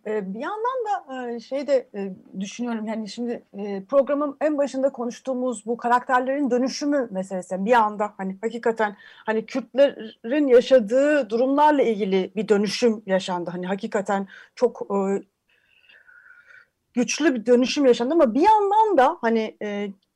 Ee, 0.08 0.34
Bir 0.34 0.40
yandan 0.40 0.86
da 0.86 1.28
e, 1.32 1.40
şey 1.40 1.68
de 1.68 1.90
e, 1.96 2.14
düşünüyorum 2.40 2.88
yani 2.88 3.10
şimdi 3.10 3.44
e, 3.58 3.84
programın 3.84 4.38
en 4.42 4.58
başında 4.58 4.92
konuştuğumuz 4.92 5.66
bu 5.66 5.78
karakterlerin 5.78 6.52
dönüşümü 6.52 7.08
meselesi 7.12 7.66
bir 7.66 7.72
anda 7.72 8.14
hani 8.18 8.38
hakikaten 8.42 8.98
hani 9.26 9.46
Kürtlerin 9.46 10.48
yaşadığı 10.48 11.30
durumlarla 11.30 11.82
ilgili 11.82 12.32
bir 12.36 12.48
dönüşüm 12.48 13.04
yaşandı. 13.06 13.50
Hani 13.52 13.68
hakikaten 13.68 14.28
çok 14.56 14.88
güçlü 16.94 17.36
bir 17.36 17.46
dönüşüm 17.46 17.86
yaşandı 17.86 18.14
ama 18.14 18.34
bir 18.34 18.42
yandan 18.42 18.98
da 18.98 19.18
hani 19.22 19.58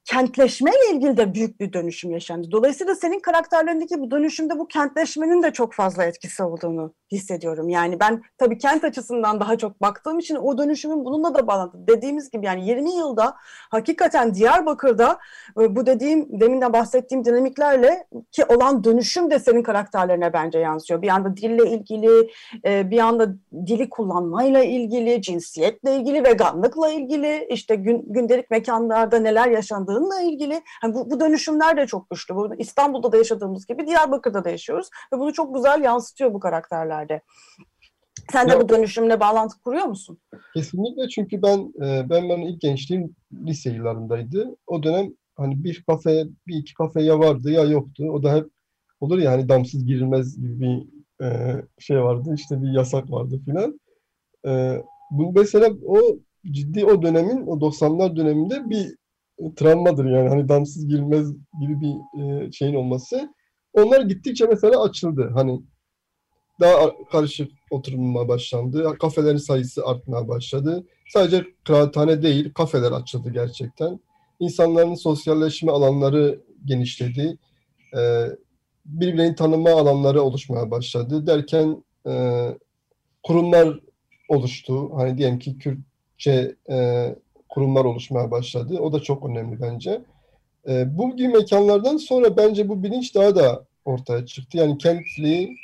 e, 0.01 0.13
kentleşmeyle 0.13 0.91
ilgili 0.93 1.17
de 1.17 1.33
büyük 1.33 1.59
bir 1.59 1.73
dönüşüm 1.73 2.11
yaşandı. 2.11 2.47
Dolayısıyla 2.51 2.95
senin 2.95 3.19
karakterlerindeki 3.19 3.99
bu 3.99 4.11
dönüşümde 4.11 4.59
bu 4.59 4.67
kentleşmenin 4.67 5.43
de 5.43 5.53
çok 5.53 5.73
fazla 5.73 6.03
etkisi 6.03 6.43
olduğunu 6.43 6.93
hissediyorum. 7.11 7.69
Yani 7.69 7.99
ben 7.99 8.21
tabii 8.37 8.57
kent 8.57 8.83
açısından 8.83 9.39
daha 9.39 9.57
çok 9.57 9.81
baktığım 9.81 10.19
için 10.19 10.35
o 10.35 10.57
dönüşümün 10.57 11.05
bununla 11.05 11.33
da 11.33 11.47
bağlantılı. 11.47 11.87
Dediğimiz 11.87 12.29
gibi 12.29 12.45
yani 12.45 12.67
20 12.67 12.95
yılda 12.95 13.35
hakikaten 13.71 14.33
Diyarbakır'da 14.33 15.19
e, 15.59 15.75
bu 15.75 15.85
dediğim 15.85 16.39
deminden 16.39 16.73
bahsettiğim 16.73 17.25
dinamiklerle 17.25 18.07
ki 18.31 18.45
olan 18.45 18.83
dönüşüm 18.83 19.31
de 19.31 19.39
senin 19.39 19.63
karakterlerine 19.63 20.33
bence 20.33 20.59
yansıyor. 20.59 21.01
Bir 21.01 21.09
anda 21.09 21.37
dille 21.37 21.69
ilgili, 21.69 22.31
e, 22.65 22.89
bir 22.89 22.99
anda 22.99 23.35
dili 23.65 23.89
kullanmayla 23.89 24.63
ilgili, 24.63 25.21
cinsiyetle 25.21 25.95
ilgili, 25.95 26.23
veganlıkla 26.23 26.89
ilgili, 26.89 27.47
işte 27.49 27.75
gün, 27.75 28.05
gündelik 28.07 28.51
mekanlarda 28.51 29.19
neler 29.19 29.49
yaşandığıyla 29.91 30.31
ilgili. 30.31 30.61
Yani 30.83 30.93
bu, 30.93 31.09
bu 31.11 31.19
dönüşümler 31.19 31.77
de 31.77 31.87
çok 31.87 32.09
güçlü. 32.09 32.35
Bu 32.35 32.55
İstanbul'da 32.55 33.11
da 33.11 33.17
yaşadığımız 33.17 33.65
gibi 33.65 33.87
Diyarbakır'da 33.87 34.43
da 34.43 34.49
yaşıyoruz 34.49 34.89
ve 35.13 35.19
bunu 35.19 35.33
çok 35.33 35.55
güzel 35.55 35.81
yansıtıyor 35.83 36.33
bu 36.33 36.39
karakterlerde. 36.39 37.21
Sen 38.31 38.47
de 38.47 38.51
Ya- 38.51 38.61
bu 38.61 38.69
dönüşümle 38.69 39.19
bağlantı 39.19 39.61
kuruyor 39.61 39.85
musun? 39.85 40.17
Kesinlikle 40.53 41.09
çünkü 41.09 41.41
ben 41.41 41.73
e, 41.85 42.09
ben 42.09 42.29
benim 42.29 42.47
ilk 42.47 42.61
gençliğim 42.61 43.15
lise 43.45 43.69
yıllarındaydı. 43.69 44.55
O 44.67 44.83
dönem 44.83 45.13
hani 45.35 45.63
bir 45.63 45.83
kafe, 45.87 46.25
bir 46.47 46.55
iki 46.55 46.73
kafe 46.73 47.03
ya 47.03 47.19
vardı 47.19 47.51
ya 47.51 47.63
yoktu. 47.63 48.03
O 48.11 48.23
da 48.23 48.35
hep 48.35 48.47
olur 48.99 49.19
ya 49.19 49.31
hani 49.31 49.49
damsız 49.49 49.85
girilmez 49.85 50.37
gibi 50.41 50.59
bir 50.59 50.87
e, 51.25 51.55
şey 51.79 52.03
vardı. 52.03 52.33
İşte 52.35 52.61
bir 52.61 52.71
yasak 52.71 53.11
vardı 53.11 53.39
filan. 53.45 53.79
E, 54.47 54.81
bu 55.11 55.31
mesela 55.35 55.69
o 55.85 55.99
ciddi 56.51 56.85
o 56.85 57.01
dönemin 57.01 57.47
o 57.47 57.59
90'lar 57.59 58.15
döneminde 58.15 58.69
bir 58.69 58.95
travmadır 59.55 60.05
yani 60.05 60.29
hani 60.29 60.49
damsız 60.49 60.87
girilmez 60.87 61.33
gibi 61.61 61.81
bir 61.81 62.21
e, 62.21 62.51
şeyin 62.51 62.75
olması. 62.75 63.33
Onlar 63.73 64.01
gittikçe 64.01 64.45
mesela 64.45 64.83
açıldı. 64.83 65.31
Hani 65.33 65.61
daha 66.59 66.91
karışık 67.11 67.51
oturulmaya 67.71 68.27
başlandı. 68.27 68.97
Kafelerin 68.99 69.37
sayısı 69.37 69.85
artmaya 69.85 70.27
başladı. 70.27 70.87
Sadece 71.13 71.45
kıraathane 71.65 72.21
değil, 72.21 72.53
kafeler 72.53 72.91
açıldı 72.91 73.29
gerçekten. 73.33 73.99
İnsanların 74.39 74.95
sosyalleşme 74.95 75.71
alanları 75.71 76.41
genişledi. 76.65 77.37
Ee, 77.97 78.27
birbirlerini 78.85 79.35
tanıma 79.35 79.69
alanları 79.69 80.21
oluşmaya 80.21 80.71
başladı. 80.71 81.27
Derken 81.27 81.83
e, 82.07 82.45
kurumlar 83.23 83.79
oluştu. 84.29 84.97
Hani 84.97 85.17
diyelim 85.17 85.39
ki 85.39 85.57
Kürtçe 85.57 86.55
e, 86.71 87.07
kurumlar 87.51 87.85
oluşmaya 87.85 88.31
başladı. 88.31 88.79
O 88.79 88.93
da 88.93 88.99
çok 88.99 89.29
önemli 89.29 89.61
bence. 89.61 90.01
E, 90.67 90.97
bu 90.97 91.15
gibi 91.15 91.27
mekanlardan 91.27 91.97
sonra 91.97 92.37
bence 92.37 92.69
bu 92.69 92.83
bilinç 92.83 93.15
daha 93.15 93.35
da 93.35 93.65
ortaya 93.85 94.25
çıktı. 94.25 94.57
Yani 94.57 94.77
kentli 94.77 95.55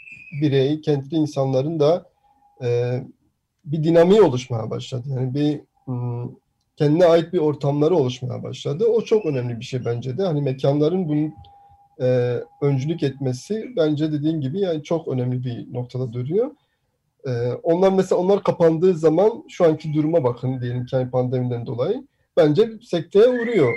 birey, 0.41 0.81
kentli 0.81 1.17
insanların 1.17 1.79
da 1.79 2.05
e, 2.63 3.01
bir 3.65 3.83
dinamiği 3.83 4.21
oluşmaya 4.21 4.69
başladı. 4.69 5.03
Yani 5.09 5.33
bir 5.33 5.61
hmm, 5.85 6.29
kendine 6.75 7.05
ait 7.05 7.33
bir 7.33 7.38
ortamları 7.38 7.95
oluşmaya 7.95 8.43
başladı. 8.43 8.85
O 8.85 9.01
çok 9.01 9.25
önemli 9.25 9.59
bir 9.59 9.65
şey 9.65 9.85
bence 9.85 10.17
de. 10.17 10.23
Hani 10.23 10.41
mekanların 10.41 11.07
bunun 11.07 11.33
e, 12.01 12.38
öncülük 12.61 13.03
etmesi 13.03 13.73
bence 13.77 14.11
dediğin 14.11 14.41
gibi 14.41 14.59
yani 14.59 14.83
çok 14.83 15.07
önemli 15.07 15.43
bir 15.43 15.73
noktada 15.73 16.13
duruyor. 16.13 16.51
E, 17.26 17.51
onlar 17.63 17.91
mesela 17.91 18.22
onlar 18.22 18.43
kapandığı 18.43 18.93
zaman 18.93 19.43
şu 19.49 19.65
anki 19.65 19.93
duruma 19.93 20.24
bakın 20.24 20.61
diyelim 20.61 20.86
ki 20.86 20.95
hani 20.95 21.11
pandemiden 21.11 21.65
dolayı 21.65 22.03
bence 22.38 22.72
sekteye 22.82 23.28
uğruyor. 23.28 23.74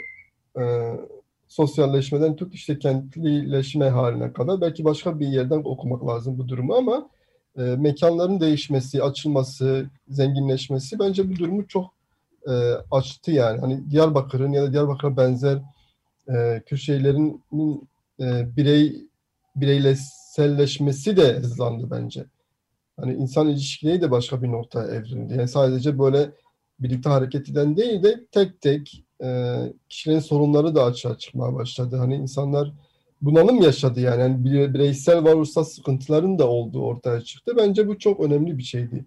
E, 0.59 0.63
sosyalleşmeden 1.49 2.37
tut 2.37 2.55
işte 2.55 2.79
kentlileşme 2.79 3.89
haline 3.89 4.33
kadar. 4.33 4.61
Belki 4.61 4.85
başka 4.85 5.21
bir 5.21 5.27
yerden 5.27 5.63
okumak 5.65 6.07
lazım 6.07 6.39
bu 6.39 6.49
durumu 6.49 6.75
ama 6.75 7.09
e, 7.59 7.63
mekanların 7.63 8.41
değişmesi, 8.41 9.03
açılması, 9.03 9.91
zenginleşmesi 10.09 10.99
bence 10.99 11.31
bu 11.31 11.37
durumu 11.37 11.69
çok 11.69 11.91
e, 12.49 12.53
açtı 12.91 13.31
yani. 13.31 13.61
Hani 13.61 13.91
Diyarbakır'ın 13.91 14.53
ya 14.53 14.63
da 14.63 14.73
Diyarbakır'a 14.73 15.17
benzer 15.17 15.59
e, 16.29 16.63
Kürşehirlerin 16.67 17.43
e, 18.21 18.57
birey 18.57 19.11
bireyselleşmesi 19.57 21.17
de 21.17 21.33
hızlandı 21.33 21.91
bence. 21.91 22.25
Hani 23.01 23.15
insan 23.15 23.49
ilişkileri 23.49 24.03
de 24.03 24.11
başka 24.11 24.43
bir 24.43 24.49
noktaya 24.49 24.95
evrildi. 24.95 25.35
Yani 25.35 25.49
sadece 25.49 25.99
böyle 25.99 26.31
birlikte 26.81 27.09
hareket 27.09 27.49
eden 27.49 27.77
değil 27.77 28.03
de 28.03 28.27
tek 28.33 28.61
tek 28.61 29.05
e, 29.23 29.57
kişilerin 29.89 30.21
sorunları 30.21 30.75
da 30.75 30.85
açığa 30.85 31.19
çıkmaya 31.19 31.55
başladı. 31.55 31.97
Hani 31.97 32.15
insanlar 32.15 32.73
bunalım 33.23 33.63
yaşadı 33.63 34.01
yani. 34.01 34.21
yani 34.21 34.45
bireysel 34.45 35.25
varoluşsal 35.25 35.65
sıkıntıların 35.65 36.39
da 36.39 36.49
olduğu 36.49 36.83
ortaya 36.83 37.21
çıktı. 37.21 37.55
Bence 37.57 37.89
bu 37.89 37.99
çok 37.99 38.21
önemli 38.21 38.59
bir 38.59 38.63
şeydi. 38.63 39.05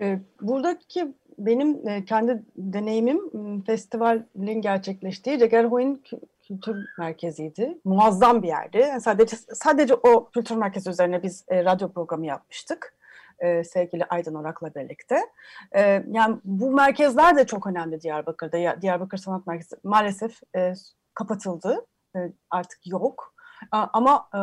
E, 0.00 0.20
buradaki 0.40 1.14
benim 1.38 1.88
e, 1.88 2.04
kendi 2.04 2.42
deneyimim 2.56 3.20
festivalin 3.62 4.62
gerçekleştiği 4.62 5.38
Cegerhoy'un 5.38 6.02
kültür 6.54 6.86
merkeziydi. 6.98 7.78
Muazzam 7.84 8.42
bir 8.42 8.48
yerdi. 8.48 8.78
Yani 8.78 9.00
sadece 9.00 9.36
sadece 9.36 9.94
o 9.94 10.30
kültür 10.30 10.56
merkezi 10.56 10.90
üzerine 10.90 11.22
biz 11.22 11.44
e, 11.48 11.64
radyo 11.64 11.92
programı 11.92 12.26
yapmıştık. 12.26 12.96
E, 13.38 13.64
sevgili 13.64 14.04
Aydın 14.04 14.34
Orak'la 14.34 14.74
birlikte. 14.74 15.18
E, 15.72 16.04
yani 16.08 16.36
bu 16.44 16.70
merkezler 16.70 17.36
de 17.36 17.46
çok 17.46 17.66
önemli 17.66 18.00
Diyarbakır'da. 18.00 18.82
Diyarbakır 18.82 19.18
Sanat 19.18 19.46
Merkezi 19.46 19.76
maalesef 19.84 20.40
e, 20.56 20.72
kapatıldı. 21.14 21.86
E, 22.16 22.18
artık 22.50 22.86
yok. 22.86 23.34
E, 23.74 23.76
ama 23.76 24.28
e, 24.34 24.40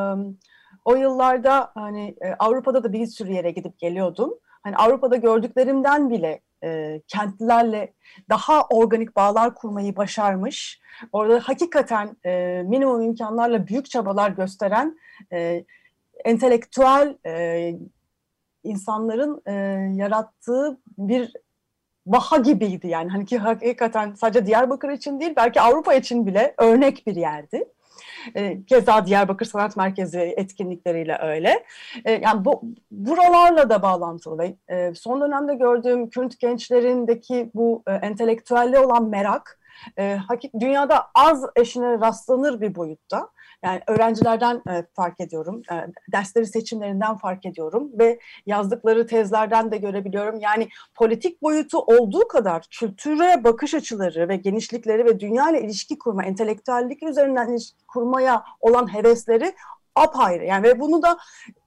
o 0.85 0.95
yıllarda 0.95 1.71
hani 1.73 2.15
e, 2.21 2.33
Avrupa'da 2.39 2.83
da 2.83 2.93
bir 2.93 3.07
sürü 3.07 3.31
yere 3.31 3.51
gidip 3.51 3.79
geliyordum. 3.79 4.33
Hani 4.63 4.75
Avrupa'da 4.75 5.15
gördüklerimden 5.15 6.09
bile 6.09 6.41
e, 6.63 7.01
kentlilerle 7.07 7.93
daha 8.29 8.61
organik 8.61 9.15
bağlar 9.15 9.55
kurmayı 9.55 9.95
başarmış. 9.95 10.81
Orada 11.11 11.39
hakikaten 11.43 12.17
e, 12.25 12.63
minimum 12.65 13.01
imkanlarla 13.01 13.67
büyük 13.67 13.89
çabalar 13.89 14.29
gösteren 14.29 14.99
e, 15.31 15.65
entelektüel 16.25 17.17
e, 17.25 17.73
insanların 18.63 19.41
e, 19.45 19.51
yarattığı 19.95 20.77
bir 20.97 21.33
vaha 22.07 22.37
gibiydi 22.37 22.87
yani. 22.87 23.09
Hani 23.09 23.25
ki 23.25 23.37
hakikaten 23.37 24.13
sadece 24.13 24.45
Diyarbakır 24.45 24.89
için 24.89 25.19
değil 25.19 25.33
belki 25.35 25.61
Avrupa 25.61 25.93
için 25.93 26.25
bile 26.25 26.53
örnek 26.57 27.07
bir 27.07 27.15
yerdi. 27.15 27.65
E, 28.35 28.65
keza 28.65 29.05
Diyarbakır 29.05 29.45
Sanat 29.45 29.77
Merkezi 29.77 30.19
etkinlikleriyle 30.19 31.17
öyle. 31.21 31.65
E, 32.05 32.11
yani 32.11 32.45
bu 32.45 32.61
buralarla 32.91 33.69
da 33.69 33.81
bağlantılı 33.81 34.37
ve 34.39 34.55
e, 34.67 34.93
son 34.95 35.21
dönemde 35.21 35.55
gördüğüm 35.55 36.09
Kürt 36.09 36.39
gençlerindeki 36.39 37.51
bu 37.53 37.83
e, 37.87 37.93
entelektüelle 37.93 38.79
olan 38.79 39.09
merak 39.09 39.57
dünyada 40.59 41.07
az 41.15 41.45
eşine 41.55 41.99
rastlanır 41.99 42.61
bir 42.61 42.75
boyutta. 42.75 43.29
Yani 43.63 43.81
öğrencilerden 43.87 44.61
e, 44.69 44.85
fark 44.93 45.19
ediyorum, 45.19 45.61
e, 45.71 45.75
dersleri 46.11 46.45
seçimlerinden 46.47 47.17
fark 47.17 47.45
ediyorum 47.45 47.91
ve 47.99 48.19
yazdıkları 48.45 49.07
tezlerden 49.07 49.71
de 49.71 49.77
görebiliyorum. 49.77 50.39
Yani 50.39 50.69
politik 50.95 51.41
boyutu 51.41 51.79
olduğu 51.79 52.27
kadar 52.27 52.67
kültüre 52.71 53.43
bakış 53.43 53.73
açıları 53.73 54.29
ve 54.29 54.35
genişlikleri 54.35 55.05
ve 55.05 55.19
dünya 55.19 55.49
ile 55.49 55.61
ilişki 55.61 55.97
kurma, 55.97 56.23
entelektüellik 56.23 57.03
üzerinden 57.03 57.49
ilişki 57.49 57.85
kurmaya 57.87 58.43
olan 58.59 58.93
hevesleri 58.93 59.53
apayrı. 59.95 60.45
Yani 60.45 60.63
ve 60.63 60.79
bunu 60.79 61.01
da 61.01 61.17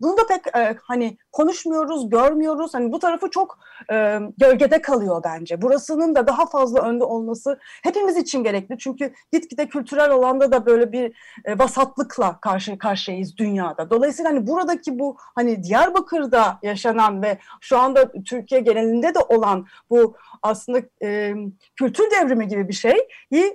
bunu 0.01 0.17
da 0.17 0.27
pek 0.29 0.57
e, 0.57 0.77
hani 0.83 1.19
konuşmuyoruz, 1.33 2.11
görmüyoruz. 2.11 2.75
Hani 2.75 2.93
bu 2.93 2.99
tarafı 2.99 3.31
çok 3.31 3.59
e, 3.93 4.19
gölgede 4.39 4.83
kalıyor 4.83 5.23
bence. 5.25 5.63
Burasının 5.63 6.15
da 6.15 6.27
daha 6.27 6.47
fazla 6.47 6.81
önde 6.81 7.05
olması 7.05 7.59
hepimiz 7.83 8.17
için 8.17 8.45
gerekli. 8.45 8.79
Çünkü 8.79 9.13
gitgide 9.33 9.69
kültürel 9.69 10.11
alanda 10.11 10.53
da 10.53 10.67
böyle 10.67 10.93
bir 10.93 11.17
e, 11.45 11.59
vasatlıkla 11.59 12.39
karşı 12.41 12.79
karşıyayız 12.79 13.37
dünyada. 13.37 13.91
Dolayısıyla 13.91 14.31
hani 14.31 14.47
buradaki 14.47 14.99
bu 14.99 15.17
hani 15.19 15.63
Diyarbakır'da 15.63 16.59
yaşanan 16.63 17.23
ve 17.23 17.39
şu 17.61 17.79
anda 17.79 18.13
Türkiye 18.13 18.61
genelinde 18.61 19.15
de 19.15 19.19
olan 19.19 19.67
bu 19.91 20.17
aslında 20.43 20.81
e, 21.03 21.35
kültür 21.77 22.11
devrimi 22.11 22.49
gibi 22.49 22.69
bir 22.69 22.73
şeyi 22.73 23.09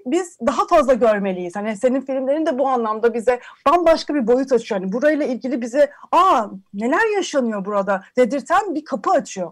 biz 0.05 0.37
daha 0.47 0.67
fazla 0.67 0.93
görmeliyiz. 0.93 1.55
Hani 1.55 1.77
senin 1.77 2.01
filmlerin 2.01 2.45
de 2.45 2.59
bu 2.59 2.67
anlamda 2.67 3.13
bize 3.13 3.39
bambaşka 3.67 4.15
bir 4.15 4.27
boyut 4.27 4.51
açıyor. 4.59 4.81
Hani 4.81 4.91
burayla 4.91 5.25
ilgili 5.25 5.61
bize 5.61 5.91
aa 6.11 6.47
neler 6.73 7.15
yaşanıyor 7.15 7.65
burada 7.65 8.03
dedirten 8.17 8.75
bir 8.75 8.85
kapı 8.85 9.11
açıyor. 9.11 9.51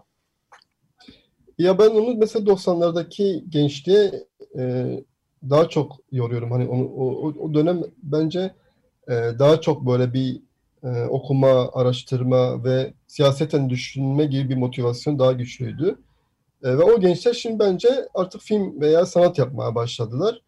Ya 1.58 1.78
ben 1.78 1.90
onu 1.90 2.16
mesela 2.16 2.44
90'lardaki 2.44 3.48
gençliğe 3.48 4.24
e, 4.58 4.84
daha 5.50 5.68
çok 5.68 5.96
yoruyorum. 6.12 6.50
Hani 6.50 6.68
onu, 6.68 6.84
o, 6.84 7.32
o 7.40 7.54
dönem 7.54 7.80
bence 8.02 8.54
e, 9.08 9.12
daha 9.12 9.60
çok 9.60 9.86
böyle 9.86 10.12
bir 10.12 10.40
e, 10.84 11.04
okuma, 11.04 11.70
araştırma 11.72 12.64
ve 12.64 12.92
siyaseten 13.06 13.70
düşünme 13.70 14.26
gibi 14.26 14.48
bir 14.48 14.56
motivasyon 14.56 15.18
daha 15.18 15.32
güçlüydü. 15.32 15.98
E, 16.62 16.78
ve 16.78 16.82
o 16.82 17.00
gençler 17.00 17.32
şimdi 17.32 17.58
bence 17.58 18.08
artık 18.14 18.40
film 18.40 18.80
veya 18.80 19.06
sanat 19.06 19.38
yapmaya 19.38 19.74
başladılar. 19.74 20.42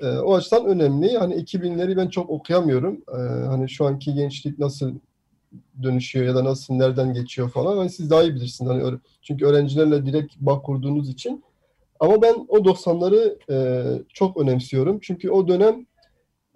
E, 0.00 0.08
o 0.18 0.34
açıdan 0.34 0.66
önemli. 0.66 1.18
Hani 1.18 1.34
2000'leri 1.34 1.96
ben 1.96 2.08
çok 2.08 2.30
okuyamıyorum. 2.30 3.02
E, 3.08 3.20
hani 3.46 3.68
şu 3.68 3.86
anki 3.86 4.14
gençlik 4.14 4.58
nasıl 4.58 4.94
dönüşüyor 5.82 6.26
ya 6.26 6.34
da 6.34 6.44
nasıl 6.44 6.74
nereden 6.74 7.14
geçiyor 7.14 7.50
falan. 7.50 7.76
Hani 7.76 7.90
siz 7.90 8.10
daha 8.10 8.22
iyi 8.22 8.34
bilirsiniz. 8.34 8.70
Hani 8.70 8.98
çünkü 9.22 9.46
öğrencilerle 9.46 10.06
direkt 10.06 10.36
bağ 10.36 10.62
kurduğunuz 10.62 11.08
için. 11.08 11.44
Ama 12.00 12.22
ben 12.22 12.46
o 12.48 12.64
90'ları 12.64 13.38
e, 13.50 13.84
çok 14.08 14.36
önemsiyorum. 14.36 14.98
Çünkü 15.02 15.30
o 15.30 15.48
dönem 15.48 15.86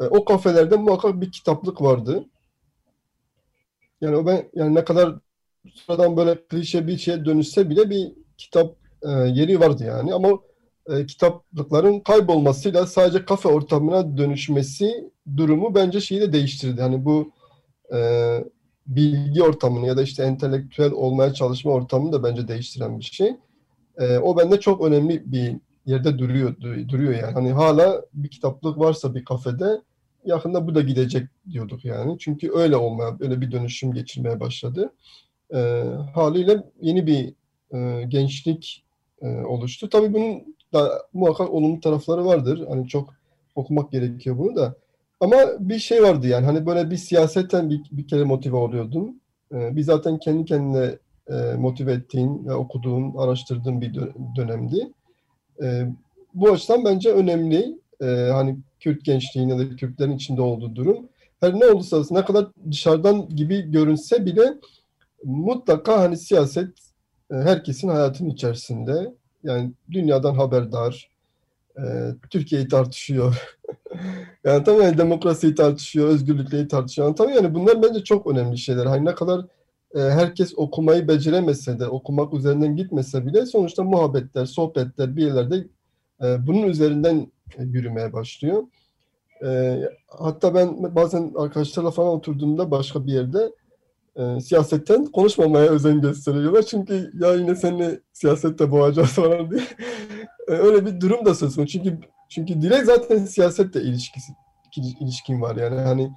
e, 0.00 0.04
o 0.04 0.24
kafelerde 0.24 0.76
muhakkak 0.76 1.20
bir 1.20 1.32
kitaplık 1.32 1.82
vardı. 1.82 2.24
Yani 4.00 4.16
o 4.16 4.26
ben 4.26 4.50
yani 4.54 4.74
ne 4.74 4.84
kadar 4.84 5.14
sıradan 5.74 6.16
böyle 6.16 6.46
klişe 6.46 6.86
bir 6.86 6.98
şeye 6.98 7.24
dönüşse 7.24 7.70
bile 7.70 7.90
bir 7.90 8.12
kitap 8.38 8.76
e, 9.02 9.10
yeri 9.10 9.60
vardı 9.60 9.84
yani 9.84 10.14
ama 10.14 10.28
e, 10.90 11.06
kitaplıkların 11.06 12.00
kaybolmasıyla 12.00 12.86
sadece 12.86 13.24
kafe 13.24 13.48
ortamına 13.48 14.16
dönüşmesi 14.16 15.10
durumu 15.36 15.74
bence 15.74 16.00
şeyi 16.00 16.20
de 16.20 16.32
değiştirdi. 16.32 16.80
Hani 16.82 17.04
bu 17.04 17.32
e, 17.94 17.98
bilgi 18.86 19.42
ortamını 19.42 19.86
ya 19.86 19.96
da 19.96 20.02
işte 20.02 20.24
entelektüel 20.24 20.92
olmaya 20.92 21.34
çalışma 21.34 21.72
ortamını 21.72 22.12
da 22.12 22.22
bence 22.22 22.48
değiştiren 22.48 22.98
bir 22.98 23.04
şey. 23.04 23.36
E, 23.98 24.18
o 24.18 24.38
bende 24.38 24.60
çok 24.60 24.84
önemli 24.84 25.32
bir 25.32 25.56
yerde 25.86 26.18
duruyor 26.18 26.56
duruyor 26.88 27.14
yani. 27.14 27.32
Hani 27.32 27.52
hala 27.52 28.02
bir 28.14 28.28
kitaplık 28.28 28.78
varsa 28.78 29.14
bir 29.14 29.24
kafede 29.24 29.80
yakında 30.24 30.66
bu 30.66 30.74
da 30.74 30.80
gidecek 30.80 31.28
diyorduk 31.50 31.84
yani. 31.84 32.18
Çünkü 32.18 32.52
öyle 32.52 32.76
olmaya, 32.76 33.16
öyle 33.20 33.40
bir 33.40 33.52
dönüşüm 33.52 33.92
geçirmeye 33.92 34.40
başladı. 34.40 34.92
E, 35.54 35.84
haliyle 36.14 36.62
yeni 36.80 37.06
bir 37.06 37.34
e, 37.72 38.04
gençlik 38.08 38.84
e, 39.22 39.26
oluştu. 39.28 39.88
Tabii 39.88 40.14
bunun 40.14 40.56
da 40.74 41.02
muhakkak 41.12 41.50
olumlu 41.50 41.80
tarafları 41.80 42.24
vardır. 42.24 42.66
Hani 42.68 42.88
çok 42.88 43.14
okumak 43.54 43.92
gerekiyor 43.92 44.38
bunu 44.38 44.56
da. 44.56 44.74
Ama 45.20 45.36
bir 45.60 45.78
şey 45.78 46.02
vardı 46.02 46.26
yani 46.26 46.46
hani 46.46 46.66
böyle 46.66 46.90
bir 46.90 46.96
siyasetten 46.96 47.70
bir, 47.70 47.80
bir 47.92 48.08
kere 48.08 48.24
motive 48.24 48.56
oluyordum. 48.56 49.14
E, 49.54 49.76
bir 49.76 49.82
zaten 49.82 50.18
kendi 50.18 50.44
kendine 50.44 50.98
e, 51.30 51.34
motive 51.56 51.92
ettiğin 51.92 52.46
ve 52.46 52.54
okuduğun, 52.54 53.14
araştırdığın 53.14 53.80
bir 53.80 54.00
dönemdi. 54.36 54.88
E, 55.62 55.86
bu 56.34 56.52
açıdan 56.52 56.84
bence 56.84 57.12
önemli. 57.12 57.78
E, 58.00 58.06
hani 58.32 58.56
Kürt 58.80 59.04
gençliğinin 59.04 59.58
ya 59.58 59.58
da 59.58 59.76
Kürtlerin 59.76 60.16
içinde 60.16 60.42
olduğu 60.42 60.76
durum. 60.76 61.08
Her 61.40 61.60
ne 61.60 61.66
olursa 61.66 62.02
ne 62.10 62.24
kadar 62.24 62.46
dışarıdan 62.70 63.28
gibi 63.28 63.70
görünse 63.70 64.26
bile 64.26 64.54
mutlaka 65.24 66.00
hani 66.00 66.16
siyaset 66.16 66.68
e, 67.30 67.34
herkesin 67.34 67.88
hayatının 67.88 68.30
içerisinde 68.30 69.14
yani 69.44 69.72
dünyadan 69.90 70.34
haberdar 70.34 71.10
e, 71.78 71.82
Türkiye'yi 72.30 72.68
tartışıyor. 72.68 73.56
yani 74.44 74.64
tabii 74.64 74.82
yani 74.82 74.98
demokrasiyi 74.98 75.54
tartışıyor, 75.54 76.08
özgürlükleri 76.08 76.68
tartışıyor. 76.68 77.08
Yani 77.08 77.16
tabii 77.16 77.34
yani 77.34 77.54
bunlar 77.54 77.82
bence 77.82 78.04
çok 78.04 78.26
önemli 78.26 78.58
şeyler. 78.58 78.86
Hani 78.86 79.04
ne 79.04 79.14
kadar 79.14 79.40
e, 79.94 80.00
herkes 80.00 80.52
okumayı 80.56 81.08
beceremese 81.08 81.78
de, 81.80 81.86
okumak 81.86 82.34
üzerinden 82.34 82.76
gitmese 82.76 83.26
bile 83.26 83.46
sonuçta 83.46 83.82
muhabbetler, 83.82 84.46
sohbetler 84.46 85.16
bir 85.16 85.26
yerlerde 85.26 85.66
e, 86.22 86.46
bunun 86.46 86.62
üzerinden 86.62 87.32
yürümeye 87.58 88.12
başlıyor. 88.12 88.62
Hatta 90.06 90.54
ben 90.54 90.94
bazen 90.94 91.32
arkadaşlarla 91.36 91.90
falan 91.90 92.08
oturduğumda 92.08 92.70
başka 92.70 93.06
bir 93.06 93.12
yerde 93.12 93.52
e, 94.16 94.40
siyasetten 94.40 95.04
konuşmamaya 95.04 95.66
özen 95.66 96.00
gösteriyorlar. 96.00 96.62
Çünkü 96.62 97.10
ya 97.20 97.34
yine 97.34 97.54
seni 97.56 98.00
siyasette 98.12 98.70
boğacağız 98.70 99.08
falan 99.12 99.50
diye. 99.50 99.62
E, 100.48 100.52
öyle 100.52 100.86
bir 100.86 101.00
durum 101.00 101.24
da 101.26 101.34
söz 101.34 101.56
konusu. 101.56 101.72
Çünkü 101.72 101.98
çünkü 102.28 102.62
direkt 102.62 102.86
zaten 102.86 103.24
siyasetle 103.24 103.82
ilişkisi 103.82 104.32
ilişkin 105.00 105.40
var 105.40 105.56
yani 105.56 105.80
hani 105.80 106.10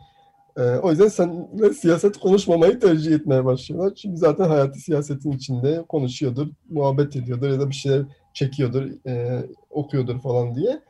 e, 0.58 0.62
o 0.62 0.90
yüzden 0.90 1.08
senle 1.08 1.74
siyaset 1.74 2.18
konuşmamayı 2.18 2.80
tercih 2.80 3.16
etmeye 3.16 3.46
başlıyorlar. 3.46 3.96
Çünkü 3.96 4.18
zaten 4.18 4.50
hayatı 4.50 4.80
siyasetin 4.80 5.32
içinde 5.32 5.86
konuşuyordur, 5.90 6.48
muhabbet 6.70 7.16
ediyordur 7.16 7.50
ya 7.50 7.60
da 7.60 7.70
bir 7.70 7.76
şeyler 7.76 8.06
çekiyordur, 8.34 9.08
e, 9.08 9.44
okuyordur 9.70 10.22
falan 10.22 10.56
diye. 10.56 10.82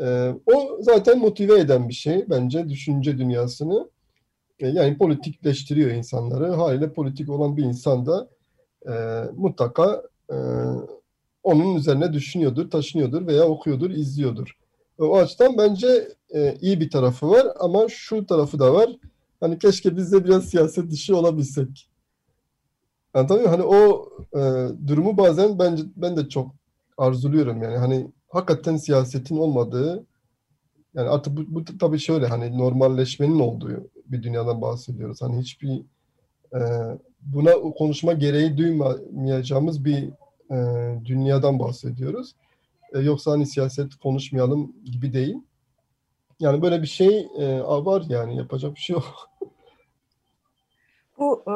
E, 0.00 0.34
o 0.46 0.78
zaten 0.80 1.18
motive 1.18 1.60
eden 1.60 1.88
bir 1.88 1.94
şey 1.94 2.24
bence 2.30 2.68
düşünce 2.68 3.18
dünyasını. 3.18 3.90
E, 4.60 4.68
yani 4.68 4.98
politikleştiriyor 4.98 5.90
insanları. 5.90 6.52
Haliyle 6.52 6.92
politik 6.92 7.28
olan 7.28 7.56
bir 7.56 7.64
insan 7.64 8.06
da 8.06 8.28
e, 8.86 8.92
mutlaka 9.36 10.02
e, 10.30 10.36
onun 11.42 11.74
üzerine 11.74 12.12
düşünüyordur, 12.12 12.70
taşınıyordur 12.70 13.26
veya 13.26 13.44
okuyordur, 13.44 13.90
izliyordur. 13.90 14.56
O 14.98 15.16
açıdan 15.16 15.58
bence 15.58 16.08
e, 16.34 16.56
iyi 16.60 16.80
bir 16.80 16.90
tarafı 16.90 17.30
var 17.30 17.46
ama 17.60 17.88
şu 17.88 18.26
tarafı 18.26 18.58
da 18.58 18.74
var. 18.74 18.90
Hani 19.40 19.58
keşke 19.58 19.96
biz 19.96 20.12
de 20.12 20.24
biraz 20.24 20.44
siyaset 20.44 20.90
dışı 20.90 21.16
olabilsek. 21.16 21.88
Yani 23.14 23.26
tabii 23.26 23.46
hani 23.46 23.62
o 23.62 24.08
e, 24.36 24.40
durumu 24.86 25.16
bazen 25.16 25.58
bence 25.58 25.82
ben 25.96 26.16
de 26.16 26.28
çok 26.28 26.54
arzuluyorum 26.98 27.62
yani 27.62 27.76
hani 27.76 28.10
hakikaten 28.28 28.76
siyasetin 28.76 29.36
olmadığı 29.36 30.04
yani 30.94 31.08
artık 31.08 31.36
bu, 31.36 31.42
bu 31.48 31.64
tabii 31.78 31.98
şöyle 31.98 32.26
hani 32.26 32.58
normalleşmenin 32.58 33.40
olduğu 33.40 33.70
bir 34.12 34.22
dünyadan 34.22 34.62
bahsediyoruz. 34.62 35.22
Hani 35.22 35.40
hiçbir 35.40 35.82
e, 36.54 36.60
buna 37.20 37.52
konuşma 37.52 38.12
gereği 38.12 38.56
duymayacağımız 38.56 39.84
bir 39.84 40.08
e, 40.50 40.56
dünyadan 41.04 41.58
bahsediyoruz. 41.58 42.34
E, 42.94 42.98
yoksa 42.98 43.30
hani 43.30 43.46
siyaset 43.46 43.94
konuşmayalım 43.94 44.72
gibi 44.84 45.12
değil. 45.12 45.36
Yani 46.40 46.62
böyle 46.62 46.82
bir 46.82 46.86
şey 46.86 47.28
e, 47.38 47.60
var 47.60 48.04
yani 48.08 48.36
yapacak 48.36 48.74
bir 48.74 48.80
şey 48.80 48.94
yok. 48.94 49.30
Bu 51.18 51.42
e, 51.46 51.54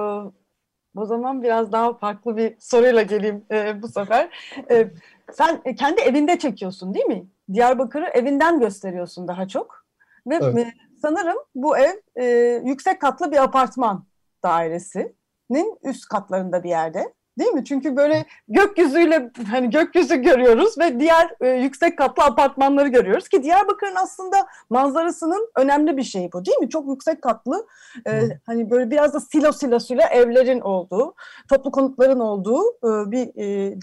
o 0.96 1.06
zaman 1.06 1.42
biraz 1.42 1.72
daha 1.72 1.94
farklı 1.94 2.36
bir 2.36 2.54
soruyla 2.58 3.02
geleyim 3.02 3.44
e, 3.50 3.82
bu 3.82 3.88
sefer. 3.88 4.30
E, 4.70 4.90
sen 5.32 5.62
kendi 5.78 6.00
evinde 6.00 6.38
çekiyorsun 6.38 6.94
değil 6.94 7.06
mi? 7.06 7.26
Diyarbakır'ı 7.52 8.04
evinden 8.04 8.60
gösteriyorsun 8.60 9.28
daha 9.28 9.48
çok. 9.48 9.84
Ve 10.26 10.38
Evet. 10.42 10.66
Sanırım 11.04 11.36
bu 11.54 11.78
ev 11.78 11.92
e, 12.16 12.24
yüksek 12.64 13.00
katlı 13.00 13.32
bir 13.32 13.42
apartman 13.42 14.04
dairesinin 14.42 15.78
üst 15.82 16.08
katlarında 16.08 16.64
bir 16.64 16.68
yerde. 16.68 17.12
Değil 17.38 17.50
mi? 17.50 17.64
Çünkü 17.64 17.96
böyle 17.96 18.24
gökyüzüyle 18.48 19.30
hani 19.50 19.70
gökyüzü 19.70 20.16
görüyoruz 20.16 20.78
ve 20.78 21.00
diğer 21.00 21.30
e, 21.40 21.48
yüksek 21.48 21.98
katlı 21.98 22.24
apartmanları 22.24 22.88
görüyoruz 22.88 23.28
ki 23.28 23.42
Diyarbakır'ın 23.42 23.96
aslında 23.96 24.36
manzarasının 24.70 25.50
önemli 25.56 25.96
bir 25.96 26.02
şeyi 26.02 26.32
bu 26.32 26.44
değil 26.44 26.58
mi? 26.58 26.68
Çok 26.68 26.88
yüksek 26.88 27.22
katlı 27.22 27.66
e, 28.06 28.20
hani 28.46 28.70
böyle 28.70 28.90
biraz 28.90 29.14
da 29.14 29.20
silo 29.20 29.52
silosuyla 29.52 30.06
evlerin 30.06 30.60
olduğu, 30.60 31.14
toplu 31.48 31.70
konutların 31.70 32.20
olduğu 32.20 32.62
e, 32.62 33.10
bir 33.10 33.42
e, 33.42 33.80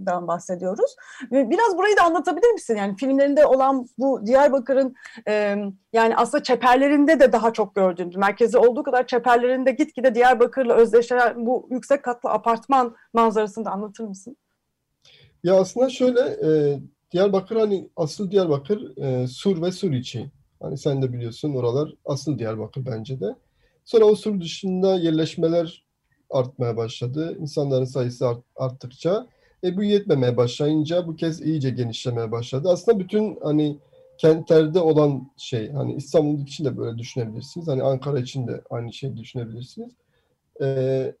coğrafyadan 0.00 0.28
bahsediyoruz. 0.28 0.96
Biraz 1.30 1.78
burayı 1.78 1.96
da 1.96 2.02
anlatabilir 2.02 2.52
misin? 2.52 2.76
Yani 2.76 2.96
filmlerinde 2.96 3.46
olan 3.46 3.86
bu 3.98 4.26
Diyarbakır'ın 4.26 4.94
e, 5.28 5.56
yani 5.92 6.16
aslında 6.16 6.42
çeperlerinde 6.42 7.20
de 7.20 7.32
daha 7.32 7.52
çok 7.52 7.74
gördüğümüz, 7.74 8.16
merkezi 8.16 8.58
olduğu 8.58 8.82
kadar 8.82 9.06
çeperlerinde 9.06 9.70
gitgide 9.72 10.14
Diyarbakır'la 10.14 10.74
özdeşen 10.74 11.46
bu 11.46 11.68
yüksek 11.70 12.02
katlı 12.02 12.30
apartman 12.30 12.96
manzarasını 13.12 13.64
da 13.64 13.70
anlatır 13.70 14.04
mısın? 14.04 14.36
Ya 15.44 15.60
aslında 15.60 15.90
şöyle 15.90 16.20
e, 16.20 16.80
Diyarbakır 17.12 17.56
hani 17.56 17.88
asıl 17.96 18.30
Diyarbakır 18.30 18.96
e, 18.96 19.26
Sur 19.26 19.62
ve 19.62 19.72
Sur 19.72 19.92
içi. 19.92 20.30
Hani 20.62 20.78
sen 20.78 21.02
de 21.02 21.12
biliyorsun 21.12 21.54
oralar 21.54 21.94
asıl 22.04 22.38
Diyarbakır 22.38 22.86
bence 22.86 23.20
de. 23.20 23.34
Sonra 23.84 24.04
o 24.04 24.14
Sur 24.14 24.40
dışında 24.40 24.96
yerleşmeler 24.96 25.84
artmaya 26.30 26.76
başladı. 26.76 27.36
İnsanların 27.40 27.84
sayısı 27.84 28.28
art- 28.28 28.44
arttıkça 28.56 29.26
e, 29.64 29.76
bu 29.76 29.82
yetmemeye 29.82 30.36
başlayınca 30.36 31.06
bu 31.06 31.16
kez 31.16 31.40
iyice 31.40 31.70
genişlemeye 31.70 32.32
başladı. 32.32 32.68
Aslında 32.70 32.98
bütün 32.98 33.38
hani 33.42 33.78
kentlerde 34.18 34.80
olan 34.80 35.30
şey 35.36 35.72
hani 35.72 35.94
İstanbul 35.94 36.42
için 36.42 36.64
de 36.64 36.76
böyle 36.76 36.98
düşünebilirsiniz. 36.98 37.68
Hani 37.68 37.82
Ankara 37.82 38.18
için 38.18 38.46
de 38.46 38.62
aynı 38.70 38.92
şeyi 38.92 39.16
düşünebilirsiniz. 39.16 39.92
E, 40.62 41.14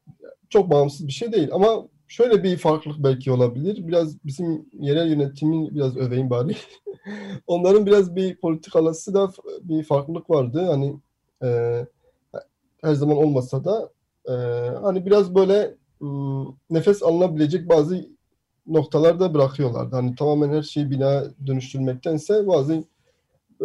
çok 0.48 0.70
bağımsız 0.70 1.06
bir 1.06 1.12
şey 1.12 1.32
değil 1.32 1.48
ama 1.52 1.88
şöyle 2.08 2.42
bir 2.42 2.56
farklılık 2.56 3.02
belki 3.02 3.32
olabilir. 3.32 3.88
Biraz 3.88 4.24
bizim 4.24 4.66
yerel 4.80 5.10
yönetimin 5.10 5.74
biraz 5.74 5.96
öveyim 5.96 6.30
bari. 6.30 6.56
Onların 7.46 7.86
biraz 7.86 8.16
bir 8.16 8.36
politikalası 8.36 9.14
da 9.14 9.32
bir 9.62 9.84
farklılık 9.84 10.30
vardı. 10.30 10.66
Hani 10.66 10.96
e, 11.42 11.80
her 12.82 12.94
zaman 12.94 13.16
olmasa 13.16 13.64
da 13.64 13.90
e, 14.28 14.32
hani 14.82 15.06
biraz 15.06 15.34
böyle 15.34 15.74
nefes 16.70 17.02
alınabilecek 17.02 17.68
bazı 17.68 18.08
noktalarda 18.70 19.34
bırakıyorlardı. 19.34 19.96
Hani 19.96 20.14
tamamen 20.14 20.52
her 20.52 20.62
şeyi 20.62 20.90
bina 20.90 21.24
dönüştürmektense 21.46 22.46
bazı 22.46 22.74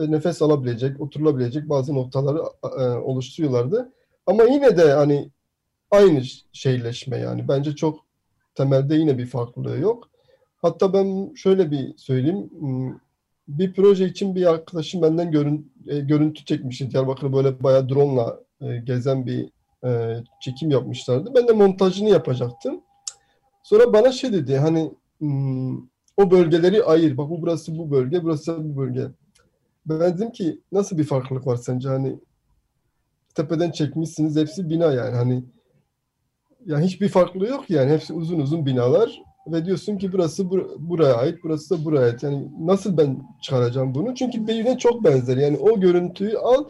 e, 0.01 0.11
nefes 0.11 0.41
alabilecek, 0.41 1.01
oturulabilecek 1.01 1.69
bazı 1.69 1.95
noktaları 1.95 2.39
e, 2.79 2.83
oluşturuyorlardı. 2.83 3.91
Ama 4.27 4.43
yine 4.43 4.77
de 4.77 4.91
hani 4.93 5.29
aynı 5.91 6.21
şeyleşme 6.53 7.17
yani. 7.17 7.47
Bence 7.47 7.75
çok 7.75 7.99
temelde 8.55 8.95
yine 8.95 9.17
bir 9.17 9.25
farklılığı 9.25 9.79
yok. 9.79 10.09
Hatta 10.61 10.93
ben 10.93 11.33
şöyle 11.35 11.71
bir 11.71 11.97
söyleyeyim. 11.97 12.49
Hmm, 12.59 12.93
Bir 13.47 13.73
proje 13.73 14.05
için 14.05 14.35
bir 14.35 14.45
arkadaşım 14.45 15.01
benden 15.01 15.31
görün, 15.31 15.71
e, 15.87 15.99
görüntü 15.99 16.45
çekmişti. 16.45 16.91
Diyarbakır'ı 16.91 17.33
böyle 17.33 17.63
bayağı 17.63 17.89
drone'la 17.89 18.39
e, 18.61 18.77
gezen 18.77 19.25
bir 19.25 19.49
e, 19.85 20.17
çekim 20.41 20.71
yapmışlardı. 20.71 21.31
Ben 21.35 21.47
de 21.47 21.51
montajını 21.53 22.09
yapacaktım. 22.09 22.81
Sonra 23.65 23.93
bana 23.93 24.11
şey 24.11 24.33
dedi 24.33 24.57
hani 24.57 24.91
hmm, 25.19 25.77
o 26.17 26.31
bölgeleri 26.31 26.83
ayır. 26.83 27.17
Bak 27.17 27.29
bu 27.29 27.41
burası 27.41 27.77
bu 27.77 27.91
bölge, 27.91 28.23
burası 28.23 28.57
bu 28.63 28.77
bölge. 28.77 29.07
Ben 29.85 29.99
dedim 29.99 30.31
ki 30.31 30.61
nasıl 30.71 30.97
bir 30.97 31.03
farklılık 31.03 31.47
var 31.47 31.55
sence? 31.55 31.89
Hani 31.89 32.19
tepeden 33.35 33.71
çekmişsiniz 33.71 34.35
hepsi 34.35 34.69
bina 34.69 34.93
yani. 34.93 35.15
Hani 35.15 35.43
ya 36.65 36.79
hiçbir 36.79 37.09
farklılığı 37.09 37.47
yok 37.47 37.69
yani. 37.69 37.91
Hepsi 37.91 38.13
uzun 38.13 38.39
uzun 38.39 38.65
binalar 38.65 39.21
ve 39.47 39.65
diyorsun 39.65 39.97
ki 39.97 40.13
burası 40.13 40.43
bur- 40.43 40.75
buraya 40.79 41.13
ait, 41.15 41.39
burası 41.43 41.69
da 41.79 41.85
buraya 41.85 42.05
ait. 42.05 42.23
Yani 42.23 42.51
nasıl 42.59 42.97
ben 42.97 43.23
çıkaracağım 43.41 43.95
bunu? 43.95 44.15
Çünkü 44.15 44.41
birbirine 44.41 44.77
çok 44.77 45.03
benzer. 45.03 45.37
Yani 45.37 45.57
o 45.57 45.79
görüntüyü 45.79 46.37
al, 46.37 46.65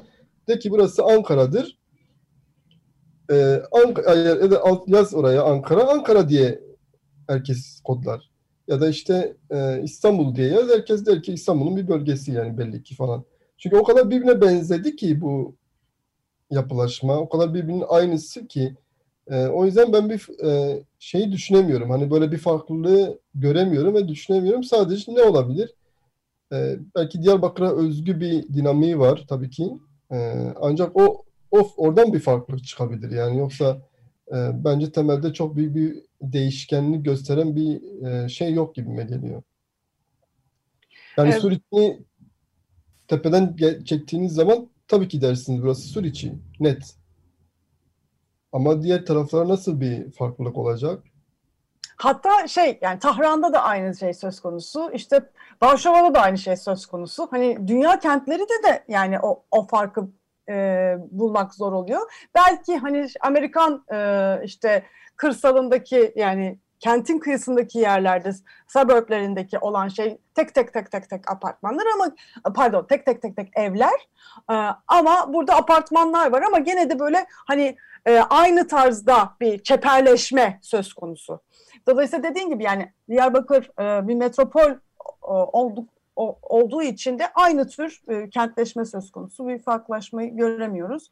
de 0.48 0.60
ki 0.60 0.72
burası 0.72 1.04
Ankara'dır. 1.04 1.78
Ee, 3.32 3.62
Ank 3.72 4.00
alt 4.64 4.88
yaz 4.88 5.14
oraya 5.14 5.44
Ankara, 5.44 5.90
Ankara 5.90 6.30
diye 6.30 6.66
herkes 7.28 7.82
kodlar. 7.84 8.30
Ya 8.68 8.82
da 8.82 8.90
işte 8.90 9.36
e, 9.52 9.82
İstanbul 9.84 10.36
diye 10.36 10.48
yaz, 10.48 10.70
herkes 10.70 11.06
der 11.06 11.24
ki 11.24 11.34
İstanbul'un 11.34 11.78
bir 11.78 11.88
bölgesi 11.88 12.32
yani 12.32 12.58
belli 12.58 12.84
ki 12.84 12.96
falan. 12.96 13.24
Çünkü 13.58 13.76
o 13.78 13.84
kadar 13.84 14.10
birbirine 14.10 14.42
benzedi 14.42 14.96
ki 14.96 15.22
bu 15.22 15.56
yapılaşma, 16.52 17.18
o 17.18 17.30
kadar 17.30 17.54
birbirinin 17.54 17.84
aynısı 17.90 18.48
ki 18.48 18.76
e, 19.28 19.46
o 19.48 19.66
yüzden 19.66 19.94
ben 19.94 20.10
bir 20.10 20.44
e, 20.46 20.84
şeyi 21.00 21.32
düşünemiyorum. 21.32 21.90
Hani 21.90 22.12
böyle 22.12 22.32
bir 22.32 22.38
farklılığı 22.38 23.20
göremiyorum 23.36 23.96
ve 23.96 24.08
düşünemiyorum. 24.08 24.64
Sadece 24.64 25.16
ne 25.16 25.24
olabilir? 25.24 25.74
E, 26.54 26.76
belki 26.96 27.22
Diyarbakır'a 27.22 27.76
özgü 27.76 28.20
bir 28.20 28.44
dinamiği 28.44 29.00
var 29.00 29.26
tabii 29.30 29.50
ki. 29.50 29.78
E, 30.12 30.18
ancak 30.62 30.98
o, 30.98 31.24
o 31.52 31.70
oradan 31.78 32.14
bir 32.14 32.20
farklılık 32.20 32.64
çıkabilir. 32.64 33.12
Yani 33.12 33.38
yoksa 33.38 33.82
e, 34.32 34.36
bence 34.64 34.92
temelde 34.92 35.34
çok 35.34 35.56
büyük 35.56 35.76
bir 35.76 36.02
değişkenlik 36.22 37.06
gösteren 37.06 37.56
bir 37.56 38.04
e, 38.06 38.30
şey 38.30 38.54
yok 38.54 38.76
gibime 38.76 39.04
geliyor. 39.04 39.44
Yani 41.18 41.30
Evet. 41.30 41.42
Suriçi 41.42 42.04
tepeden 43.08 43.56
çektiğiniz 43.86 44.34
zaman 44.34 44.70
tabii 44.88 45.08
ki 45.08 45.22
dersiniz 45.22 45.62
burası 45.62 45.82
Suriçi. 45.82 46.34
Net. 46.60 46.96
Ama 48.52 48.84
diğer 48.84 49.06
taraflara 49.06 49.48
nasıl 49.50 49.82
bir 49.82 50.12
farklılık 50.12 50.58
olacak? 50.58 51.04
hatta 51.98 52.48
şey 52.48 52.80
yani 52.82 53.00
Tahran'da 53.00 53.54
da 53.54 53.64
aynı 53.64 53.96
şey 53.96 54.14
söz 54.14 54.40
konusu. 54.40 54.92
İşte 54.94 55.30
Varşova'da 55.62 56.14
da 56.14 56.22
aynı 56.22 56.38
şey 56.38 56.58
söz 56.58 56.86
konusu. 56.86 57.28
Hani 57.32 57.68
dünya 57.68 58.00
kentleri 58.00 58.42
de 58.42 58.68
de 58.68 58.84
yani 58.88 59.20
o, 59.20 59.44
o 59.52 59.68
farkı 59.68 60.08
e, 60.50 60.96
bulmak 61.12 61.54
zor 61.54 61.74
oluyor. 61.74 62.02
Belki 62.36 62.78
hani 62.78 63.08
Amerikan 63.22 63.86
e, 63.94 64.40
işte 64.44 64.84
kırsalındaki 65.18 66.14
yani 66.16 66.60
kentin 66.80 67.20
kıyısındaki 67.20 67.80
yerlerde, 67.80 68.32
suburblerindeki 68.68 69.60
olan 69.60 69.88
şey 69.88 70.18
tek 70.36 70.56
tek 70.56 70.74
tek 70.74 70.92
tek 70.92 71.10
tek 71.10 71.32
apartmanlar 71.32 71.86
ama 71.96 72.12
pardon 72.56 72.86
tek 72.90 73.06
tek 73.06 73.22
tek 73.22 73.36
tek 73.36 73.50
evler. 73.56 74.08
Ee, 74.52 74.54
ama 74.88 75.34
burada 75.34 75.56
apartmanlar 75.56 76.32
var 76.32 76.42
ama 76.42 76.60
gene 76.60 76.90
de 76.90 77.00
böyle 77.00 77.26
hani 77.30 77.78
e, 78.06 78.20
aynı 78.20 78.68
tarzda 78.68 79.36
bir 79.42 79.64
çeperleşme 79.64 80.60
söz 80.62 80.94
konusu. 80.94 81.42
Dolayısıyla 81.88 82.30
dediğin 82.30 82.50
gibi 82.50 82.64
yani 82.64 82.94
Diyarbakır 83.10 83.70
e, 83.80 84.08
bir 84.08 84.16
metropol 84.16 84.72
e, 84.72 84.78
olduk, 85.28 85.90
olduğu 86.16 86.82
için 86.82 87.20
de 87.20 87.24
aynı 87.36 87.68
tür 87.68 88.02
e, 88.08 88.30
kentleşme 88.30 88.86
söz 88.86 89.12
konusu. 89.12 89.48
Bir 89.48 89.60
farklılaşmayı 89.60 90.36
göremiyoruz. 90.36 91.12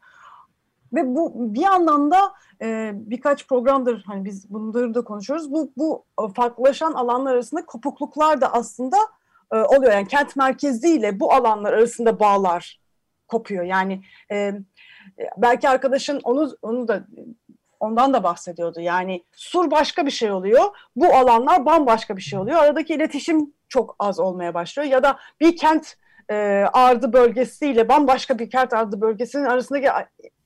Ve 0.94 1.16
bu 1.16 1.34
bir 1.54 1.66
anlamda 1.66 2.34
e, 2.62 2.92
birkaç 2.96 3.48
programdır 3.48 4.04
hani 4.08 4.26
biz 4.26 4.50
bunları 4.50 4.94
da 4.94 5.04
konuşuyoruz. 5.04 5.52
Bu, 5.52 5.72
bu 5.78 6.06
farklılaşan 6.36 6.94
alanlar 6.94 7.34
arasında 7.34 7.66
kopukluklar 7.66 8.42
da 8.42 8.54
aslında 8.54 8.98
e, 9.52 9.56
oluyor. 9.56 9.94
Yani 9.94 10.08
kent 10.08 10.36
merkeziyle 10.36 11.20
bu 11.20 11.34
alanlar 11.34 11.74
arasında 11.74 12.20
bağlar 12.20 12.80
kopuyor. 13.28 13.64
Yani 13.64 14.02
e, 14.32 14.54
belki 15.38 15.70
arkadaşın 15.70 16.20
onu 16.24 16.52
onu 16.62 16.88
da 16.88 17.08
ondan 17.80 18.14
da 18.14 18.24
bahsediyordu. 18.24 18.80
Yani 18.80 19.24
sur 19.32 19.72
başka 19.72 20.06
bir 20.06 20.12
şey 20.12 20.32
oluyor. 20.32 20.64
Bu 20.96 21.06
alanlar 21.06 21.66
bambaşka 21.66 22.18
bir 22.18 22.22
şey 22.22 22.40
oluyor. 22.40 22.58
Aradaki 22.58 22.94
iletişim 22.94 23.54
çok 23.74 23.96
az 24.00 24.20
olmaya 24.20 24.54
başlıyor. 24.54 24.90
Ya 24.90 25.04
da 25.04 25.18
bir 25.40 25.58
kent 25.58 25.96
e, 26.30 26.36
ardı 26.74 27.14
bölgesiyle 27.14 27.90
bambaşka 27.90 28.40
bir 28.40 28.50
kent 28.50 28.74
ardı 28.74 29.02
bölgesinin 29.02 29.46
arasındaki 29.46 29.88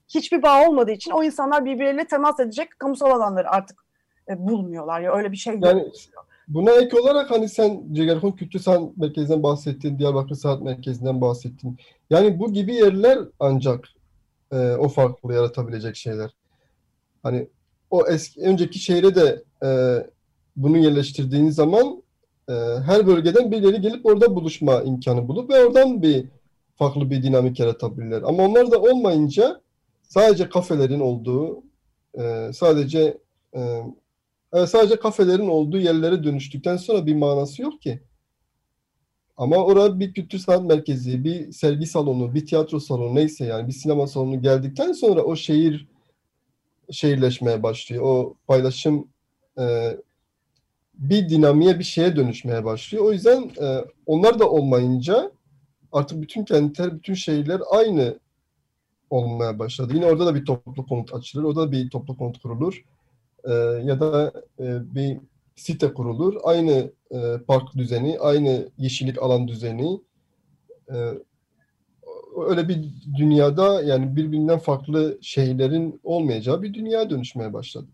hiçbir 0.07 0.41
bağ 0.41 0.67
olmadığı 0.67 0.91
için 0.91 1.11
o 1.11 1.23
insanlar 1.23 1.65
birbirleriyle 1.65 2.07
temas 2.07 2.39
edecek 2.39 2.79
kamusal 2.79 3.11
alanları 3.11 3.49
artık 3.49 3.85
e, 4.29 4.47
bulmuyorlar 4.47 5.01
ya 5.01 5.15
öyle 5.15 5.31
bir 5.31 5.37
şey. 5.37 5.59
Yani 5.61 5.85
buna 6.47 6.71
ek 6.71 6.99
olarak 6.99 7.31
hani 7.31 7.49
sen 7.49 7.83
Cegerhon 7.91 8.31
Kültür 8.31 8.59
Sanat 8.59 8.97
Merkezi'nden 8.97 9.43
bahsettin, 9.43 9.99
Diyarbakır 9.99 10.35
Sanat 10.35 10.61
Merkezi'nden 10.61 11.21
bahsettin. 11.21 11.77
Yani 12.09 12.39
bu 12.39 12.53
gibi 12.53 12.75
yerler 12.75 13.19
ancak 13.39 13.85
e, 14.51 14.71
o 14.71 14.87
farklılığı 14.89 15.33
yaratabilecek 15.33 15.95
şeyler. 15.95 16.35
Hani 17.23 17.47
o 17.91 18.07
eski 18.07 18.41
önceki 18.41 18.79
şehre 18.79 19.15
de 19.15 19.43
e, 19.63 19.69
bunu 20.55 20.77
yerleştirdiğin 20.77 21.49
zaman 21.49 22.03
e, 22.49 22.53
her 22.85 23.07
bölgeden 23.07 23.51
birileri 23.51 23.81
gelip 23.81 24.05
orada 24.05 24.35
buluşma 24.35 24.81
imkanı 24.81 25.27
bulup 25.27 25.49
ve 25.49 25.65
oradan 25.65 26.01
bir 26.01 26.25
farklı 26.75 27.09
bir 27.09 27.23
dinamik 27.23 27.59
yaratabilirler. 27.59 28.21
Ama 28.21 28.43
onlar 28.43 28.71
da 28.71 28.81
olmayınca 28.81 29.61
sadece 30.03 30.49
kafelerin 30.49 30.99
olduğu, 30.99 31.63
e, 32.19 32.49
sadece 32.53 33.17
e, 33.55 34.65
sadece 34.67 34.99
kafelerin 34.99 35.47
olduğu 35.47 35.77
yerlere 35.77 36.23
dönüştükten 36.23 36.77
sonra 36.77 37.05
bir 37.05 37.15
manası 37.15 37.61
yok 37.61 37.81
ki. 37.81 37.99
Ama 39.37 39.55
orada 39.55 39.99
bir 39.99 40.13
kültür 40.13 40.39
sanat 40.39 40.63
merkezi, 40.63 41.23
bir 41.23 41.51
sergi 41.51 41.85
salonu, 41.85 42.33
bir 42.35 42.45
tiyatro 42.45 42.79
salonu 42.79 43.15
neyse 43.15 43.45
yani 43.45 43.67
bir 43.67 43.73
sinema 43.73 44.07
salonu 44.07 44.41
geldikten 44.41 44.91
sonra 44.91 45.23
o 45.23 45.35
şehir 45.35 45.87
şehirleşmeye 46.91 47.63
başlıyor. 47.63 48.03
O 48.03 48.35
paylaşım 48.47 49.07
e, 49.59 49.97
bir 50.97 51.29
dinamiğe 51.29 51.79
bir 51.79 51.83
şeye 51.83 52.15
dönüşmeye 52.15 52.65
başlıyor. 52.65 53.03
O 53.03 53.13
yüzden 53.13 53.51
e, 53.61 53.85
onlar 54.05 54.39
da 54.39 54.49
olmayınca 54.49 55.31
artık 55.91 56.21
bütün 56.21 56.45
kentler, 56.45 56.95
bütün 56.95 57.13
şehirler 57.13 57.61
aynı 57.71 58.19
olmaya 59.09 59.59
başladı. 59.59 59.93
Yine 59.95 60.05
orada 60.05 60.25
da 60.25 60.35
bir 60.35 60.45
toplu 60.45 60.85
konut 60.85 61.13
açılır, 61.13 61.43
orada 61.43 61.61
da 61.61 61.71
bir 61.71 61.89
toplu 61.89 62.17
konut 62.17 62.41
kurulur. 62.41 62.85
E, 63.43 63.53
ya 63.83 63.99
da 63.99 64.33
e, 64.59 64.95
bir 64.95 65.17
site 65.55 65.93
kurulur. 65.93 66.35
Aynı 66.43 66.91
e, 67.11 67.37
park 67.47 67.75
düzeni, 67.75 68.19
aynı 68.19 68.69
yeşillik 68.77 69.23
alan 69.23 69.47
düzeni. 69.47 70.01
E, 70.93 70.95
öyle 72.47 72.67
bir 72.69 72.85
dünyada 73.17 73.81
yani 73.81 74.15
birbirinden 74.15 74.59
farklı 74.59 75.17
şehirlerin 75.21 75.99
olmayacağı 76.03 76.61
bir 76.61 76.73
dünya 76.73 77.09
dönüşmeye 77.09 77.53
başladı 77.53 77.87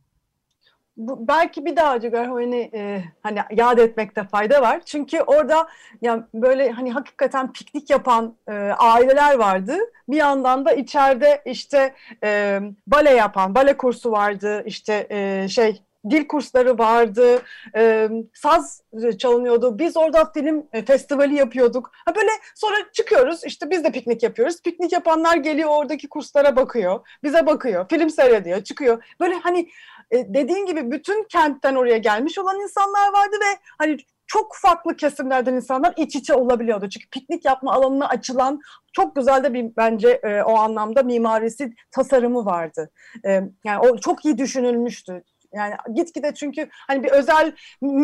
bu, 0.98 1.28
belki 1.28 1.66
bir 1.66 1.76
daha 1.76 2.00
Cügerhoy'ni 2.00 2.72
e, 2.74 3.04
hani 3.24 3.40
yad 3.52 3.78
etmekte 3.78 4.24
fayda 4.24 4.62
var. 4.62 4.82
Çünkü 4.86 5.22
orada 5.22 5.68
yani 6.02 6.24
böyle 6.34 6.72
hani 6.72 6.92
hakikaten 6.94 7.54
piknik 7.54 7.90
yapan 7.90 8.36
e, 8.48 8.54
aileler 8.78 9.36
vardı. 9.36 9.78
Bir 10.08 10.18
yandan 10.18 10.66
da 10.66 10.74
içeride 10.74 11.42
işte 11.46 11.94
e, 12.24 12.60
bale 12.88 13.10
yapan, 13.10 13.56
bale 13.56 13.78
kursu 13.78 14.12
vardı. 14.12 14.64
İşte 14.66 15.08
e, 15.10 15.48
şey 15.48 15.82
dil 16.10 16.28
kursları 16.28 16.78
vardı, 16.78 17.42
e, 17.76 18.10
saz 18.34 18.82
çalınıyordu. 19.20 19.80
Biz 19.80 19.98
orada 19.98 20.32
film 20.34 20.68
e, 20.74 20.86
festivali 20.86 21.36
yapıyorduk. 21.36 21.92
Ha 22.06 22.16
böyle 22.16 22.32
sonra 22.56 22.76
çıkıyoruz 22.92 23.44
işte 23.44 23.70
biz 23.70 23.84
de 23.84 23.92
piknik 23.92 24.24
yapıyoruz. 24.24 24.62
Piknik 24.62 24.92
yapanlar 24.92 25.38
geliyor 25.38 25.70
oradaki 25.70 26.10
kurslara 26.10 26.56
bakıyor, 26.56 27.00
bize 27.24 27.46
bakıyor, 27.46 27.90
film 27.90 28.10
seyrediyor, 28.10 28.64
çıkıyor. 28.64 29.04
Böyle 29.20 29.36
hani 29.36 29.70
e, 30.12 30.34
dediğin 30.34 30.66
gibi 30.66 30.92
bütün 30.92 31.24
kentten 31.24 31.76
oraya 31.76 31.98
gelmiş 31.98 32.38
olan 32.38 32.60
insanlar 32.60 33.14
vardı 33.14 33.36
ve 33.42 33.60
hani 33.78 33.98
çok 34.28 34.56
farklı 34.56 34.96
kesimlerden 34.96 35.54
insanlar 35.54 35.94
iç 35.98 36.16
içe 36.16 36.34
olabiliyordu. 36.34 36.90
Çünkü 36.90 37.10
piknik 37.10 37.46
yapma 37.46 37.74
alanına 37.74 38.08
açılan 38.08 38.62
çok 38.94 39.16
güzel 39.16 39.44
de 39.44 39.54
bir 39.54 39.72
bence 39.78 40.10
e, 40.10 40.44
o 40.44 40.56
anlamda 40.58 41.04
mimarisi 41.04 41.74
tasarımı 41.92 42.46
vardı. 42.46 42.92
E, 43.26 43.30
yani 43.66 43.80
o 43.80 43.98
çok 43.98 44.26
iyi 44.26 44.38
düşünülmüştü. 44.38 45.24
Yani 45.54 45.76
gitgide 45.94 46.34
çünkü 46.34 46.70
hani 46.72 47.04
bir 47.04 47.12
özel 47.12 47.54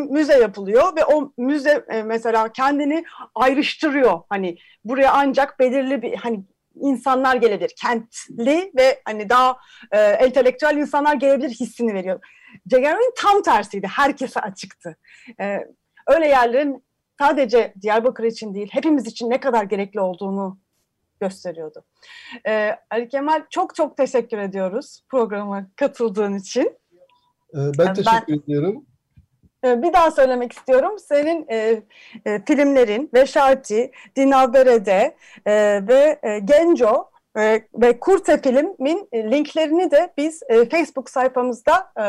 müze 0.09 0.37
yapılıyor 0.37 0.95
ve 0.95 1.05
o 1.05 1.33
müze 1.37 1.85
e, 1.89 2.03
mesela 2.03 2.51
kendini 2.51 3.03
ayrıştırıyor. 3.35 4.19
Hani 4.29 4.57
buraya 4.83 5.11
ancak 5.13 5.59
belirli 5.59 6.01
bir 6.01 6.15
hani 6.15 6.43
insanlar 6.81 7.35
gelebilir. 7.35 7.73
Kentli 7.81 8.71
ve 8.77 9.01
hani 9.05 9.29
daha 9.29 9.57
e, 9.91 9.99
entelektüel 9.99 10.77
insanlar 10.77 11.13
gelebilir 11.13 11.49
hissini 11.49 11.93
veriyor. 11.93 12.19
Ceger'in 12.67 13.13
tam 13.17 13.41
tersiydi. 13.41 13.87
Herkese 13.87 14.39
açıktı. 14.39 14.97
E, 15.39 15.59
öyle 16.07 16.27
yerlerin 16.27 16.83
sadece 17.19 17.73
Diyarbakır 17.81 18.23
için 18.23 18.53
değil, 18.53 18.69
hepimiz 18.71 19.07
için 19.07 19.29
ne 19.29 19.39
kadar 19.39 19.63
gerekli 19.63 19.99
olduğunu 19.99 20.59
gösteriyordu. 21.19 21.83
E, 22.47 22.75
Ali 22.91 23.09
Kemal 23.09 23.45
çok 23.49 23.75
çok 23.75 23.97
teşekkür 23.97 24.37
ediyoruz 24.37 25.03
programa 25.09 25.67
katıldığın 25.75 26.35
için. 26.35 26.77
E, 27.53 27.59
ben 27.77 27.93
teşekkür 27.93 28.27
ben, 28.27 28.33
ediyorum. 28.33 28.85
Ee, 29.65 29.81
bir 29.81 29.93
daha 29.93 30.11
söylemek 30.11 30.51
istiyorum. 30.51 30.99
Senin 30.99 31.45
e, 31.49 31.81
e, 32.25 32.41
filmlerin 32.45 33.09
Veşarti, 33.13 33.91
Dinaberede 34.15 35.15
e, 35.45 35.53
ve 35.87 36.19
e, 36.23 36.39
Genco 36.39 37.11
e, 37.37 37.61
ve 37.73 37.99
Kurte 37.99 38.41
filmin 38.41 39.07
e, 39.11 39.31
linklerini 39.31 39.91
de 39.91 40.13
biz 40.17 40.43
e, 40.49 40.69
Facebook 40.69 41.09
sayfamızda 41.09 41.91
e, 41.99 42.05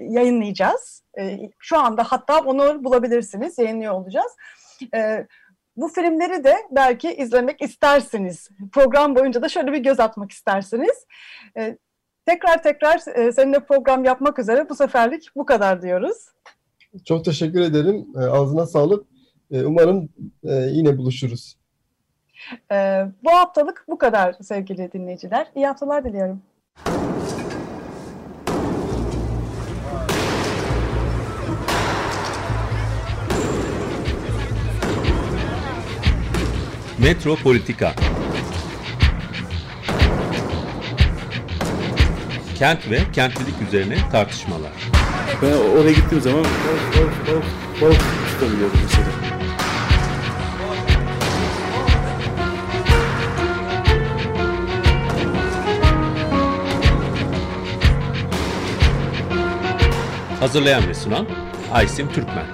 yayınlayacağız. 0.00 1.02
E, 1.18 1.38
şu 1.58 1.78
anda 1.78 2.04
hatta 2.04 2.40
onu 2.40 2.84
bulabilirsiniz, 2.84 3.58
yayınlıyor 3.58 3.94
olacağız. 3.94 4.32
E, 4.94 5.26
bu 5.76 5.88
filmleri 5.88 6.44
de 6.44 6.56
belki 6.70 7.14
izlemek 7.14 7.62
istersiniz. 7.62 8.48
Program 8.72 9.16
boyunca 9.16 9.42
da 9.42 9.48
şöyle 9.48 9.72
bir 9.72 9.78
göz 9.78 10.00
atmak 10.00 10.30
istersiniz. 10.32 11.06
E, 11.56 11.78
Tekrar 12.28 12.62
tekrar 12.62 13.00
e, 13.14 13.32
seninle 13.32 13.60
program 13.60 14.04
yapmak 14.04 14.38
üzere 14.38 14.68
bu 14.68 14.74
seferlik 14.74 15.28
bu 15.36 15.46
kadar 15.46 15.82
diyoruz. 15.82 16.16
Çok 17.04 17.24
teşekkür 17.24 17.60
ederim. 17.60 18.06
E, 18.16 18.18
ağzına 18.18 18.66
sağlık. 18.66 19.06
E, 19.50 19.64
umarım 19.64 20.08
yine 20.70 20.98
buluşuruz. 20.98 21.58
Bu 23.24 23.30
haftalık 23.30 23.84
bu 23.88 23.98
kadar 23.98 24.32
sevgili 24.42 24.92
dinleyiciler. 24.92 25.46
İyi 25.54 25.66
haftalar 25.66 26.04
diliyorum. 26.04 26.42
Metropolitika 36.98 37.94
Kent 42.58 42.90
ve 42.90 42.98
kentlilik 43.12 43.54
üzerine 43.68 43.96
tartışmalar. 44.12 44.72
Ben 45.42 45.52
oraya 45.52 45.92
gittiğim 45.92 46.22
zaman 46.22 46.44
balık 46.44 46.96
balık 46.96 47.28
balık 47.28 47.44
balık 47.82 48.00
tutabiliyordum 48.32 48.78
mesela. 48.82 49.06
Hazırlayan 60.40 60.88
ve 60.88 60.94
sunan 60.94 61.26
Aysim 61.72 62.08
Türkmen. 62.12 62.46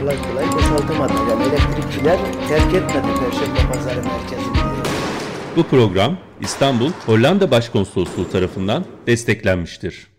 Kolay 0.00 0.16
kolay 0.30 0.52
boşaltamadı. 0.52 1.12
Yani 1.30 1.42
elektrikçiler 1.42 2.18
terk 2.48 2.74
etmedi 2.74 3.06
Perşembe 3.20 3.72
Pazarı 3.72 4.02
merkezini. 4.02 4.56
Bu 5.56 5.62
program 5.62 6.16
İstanbul 6.42 6.90
Hollanda 7.06 7.50
Başkonsolosluğu 7.50 8.30
tarafından 8.30 8.84
desteklenmiştir. 9.06 10.11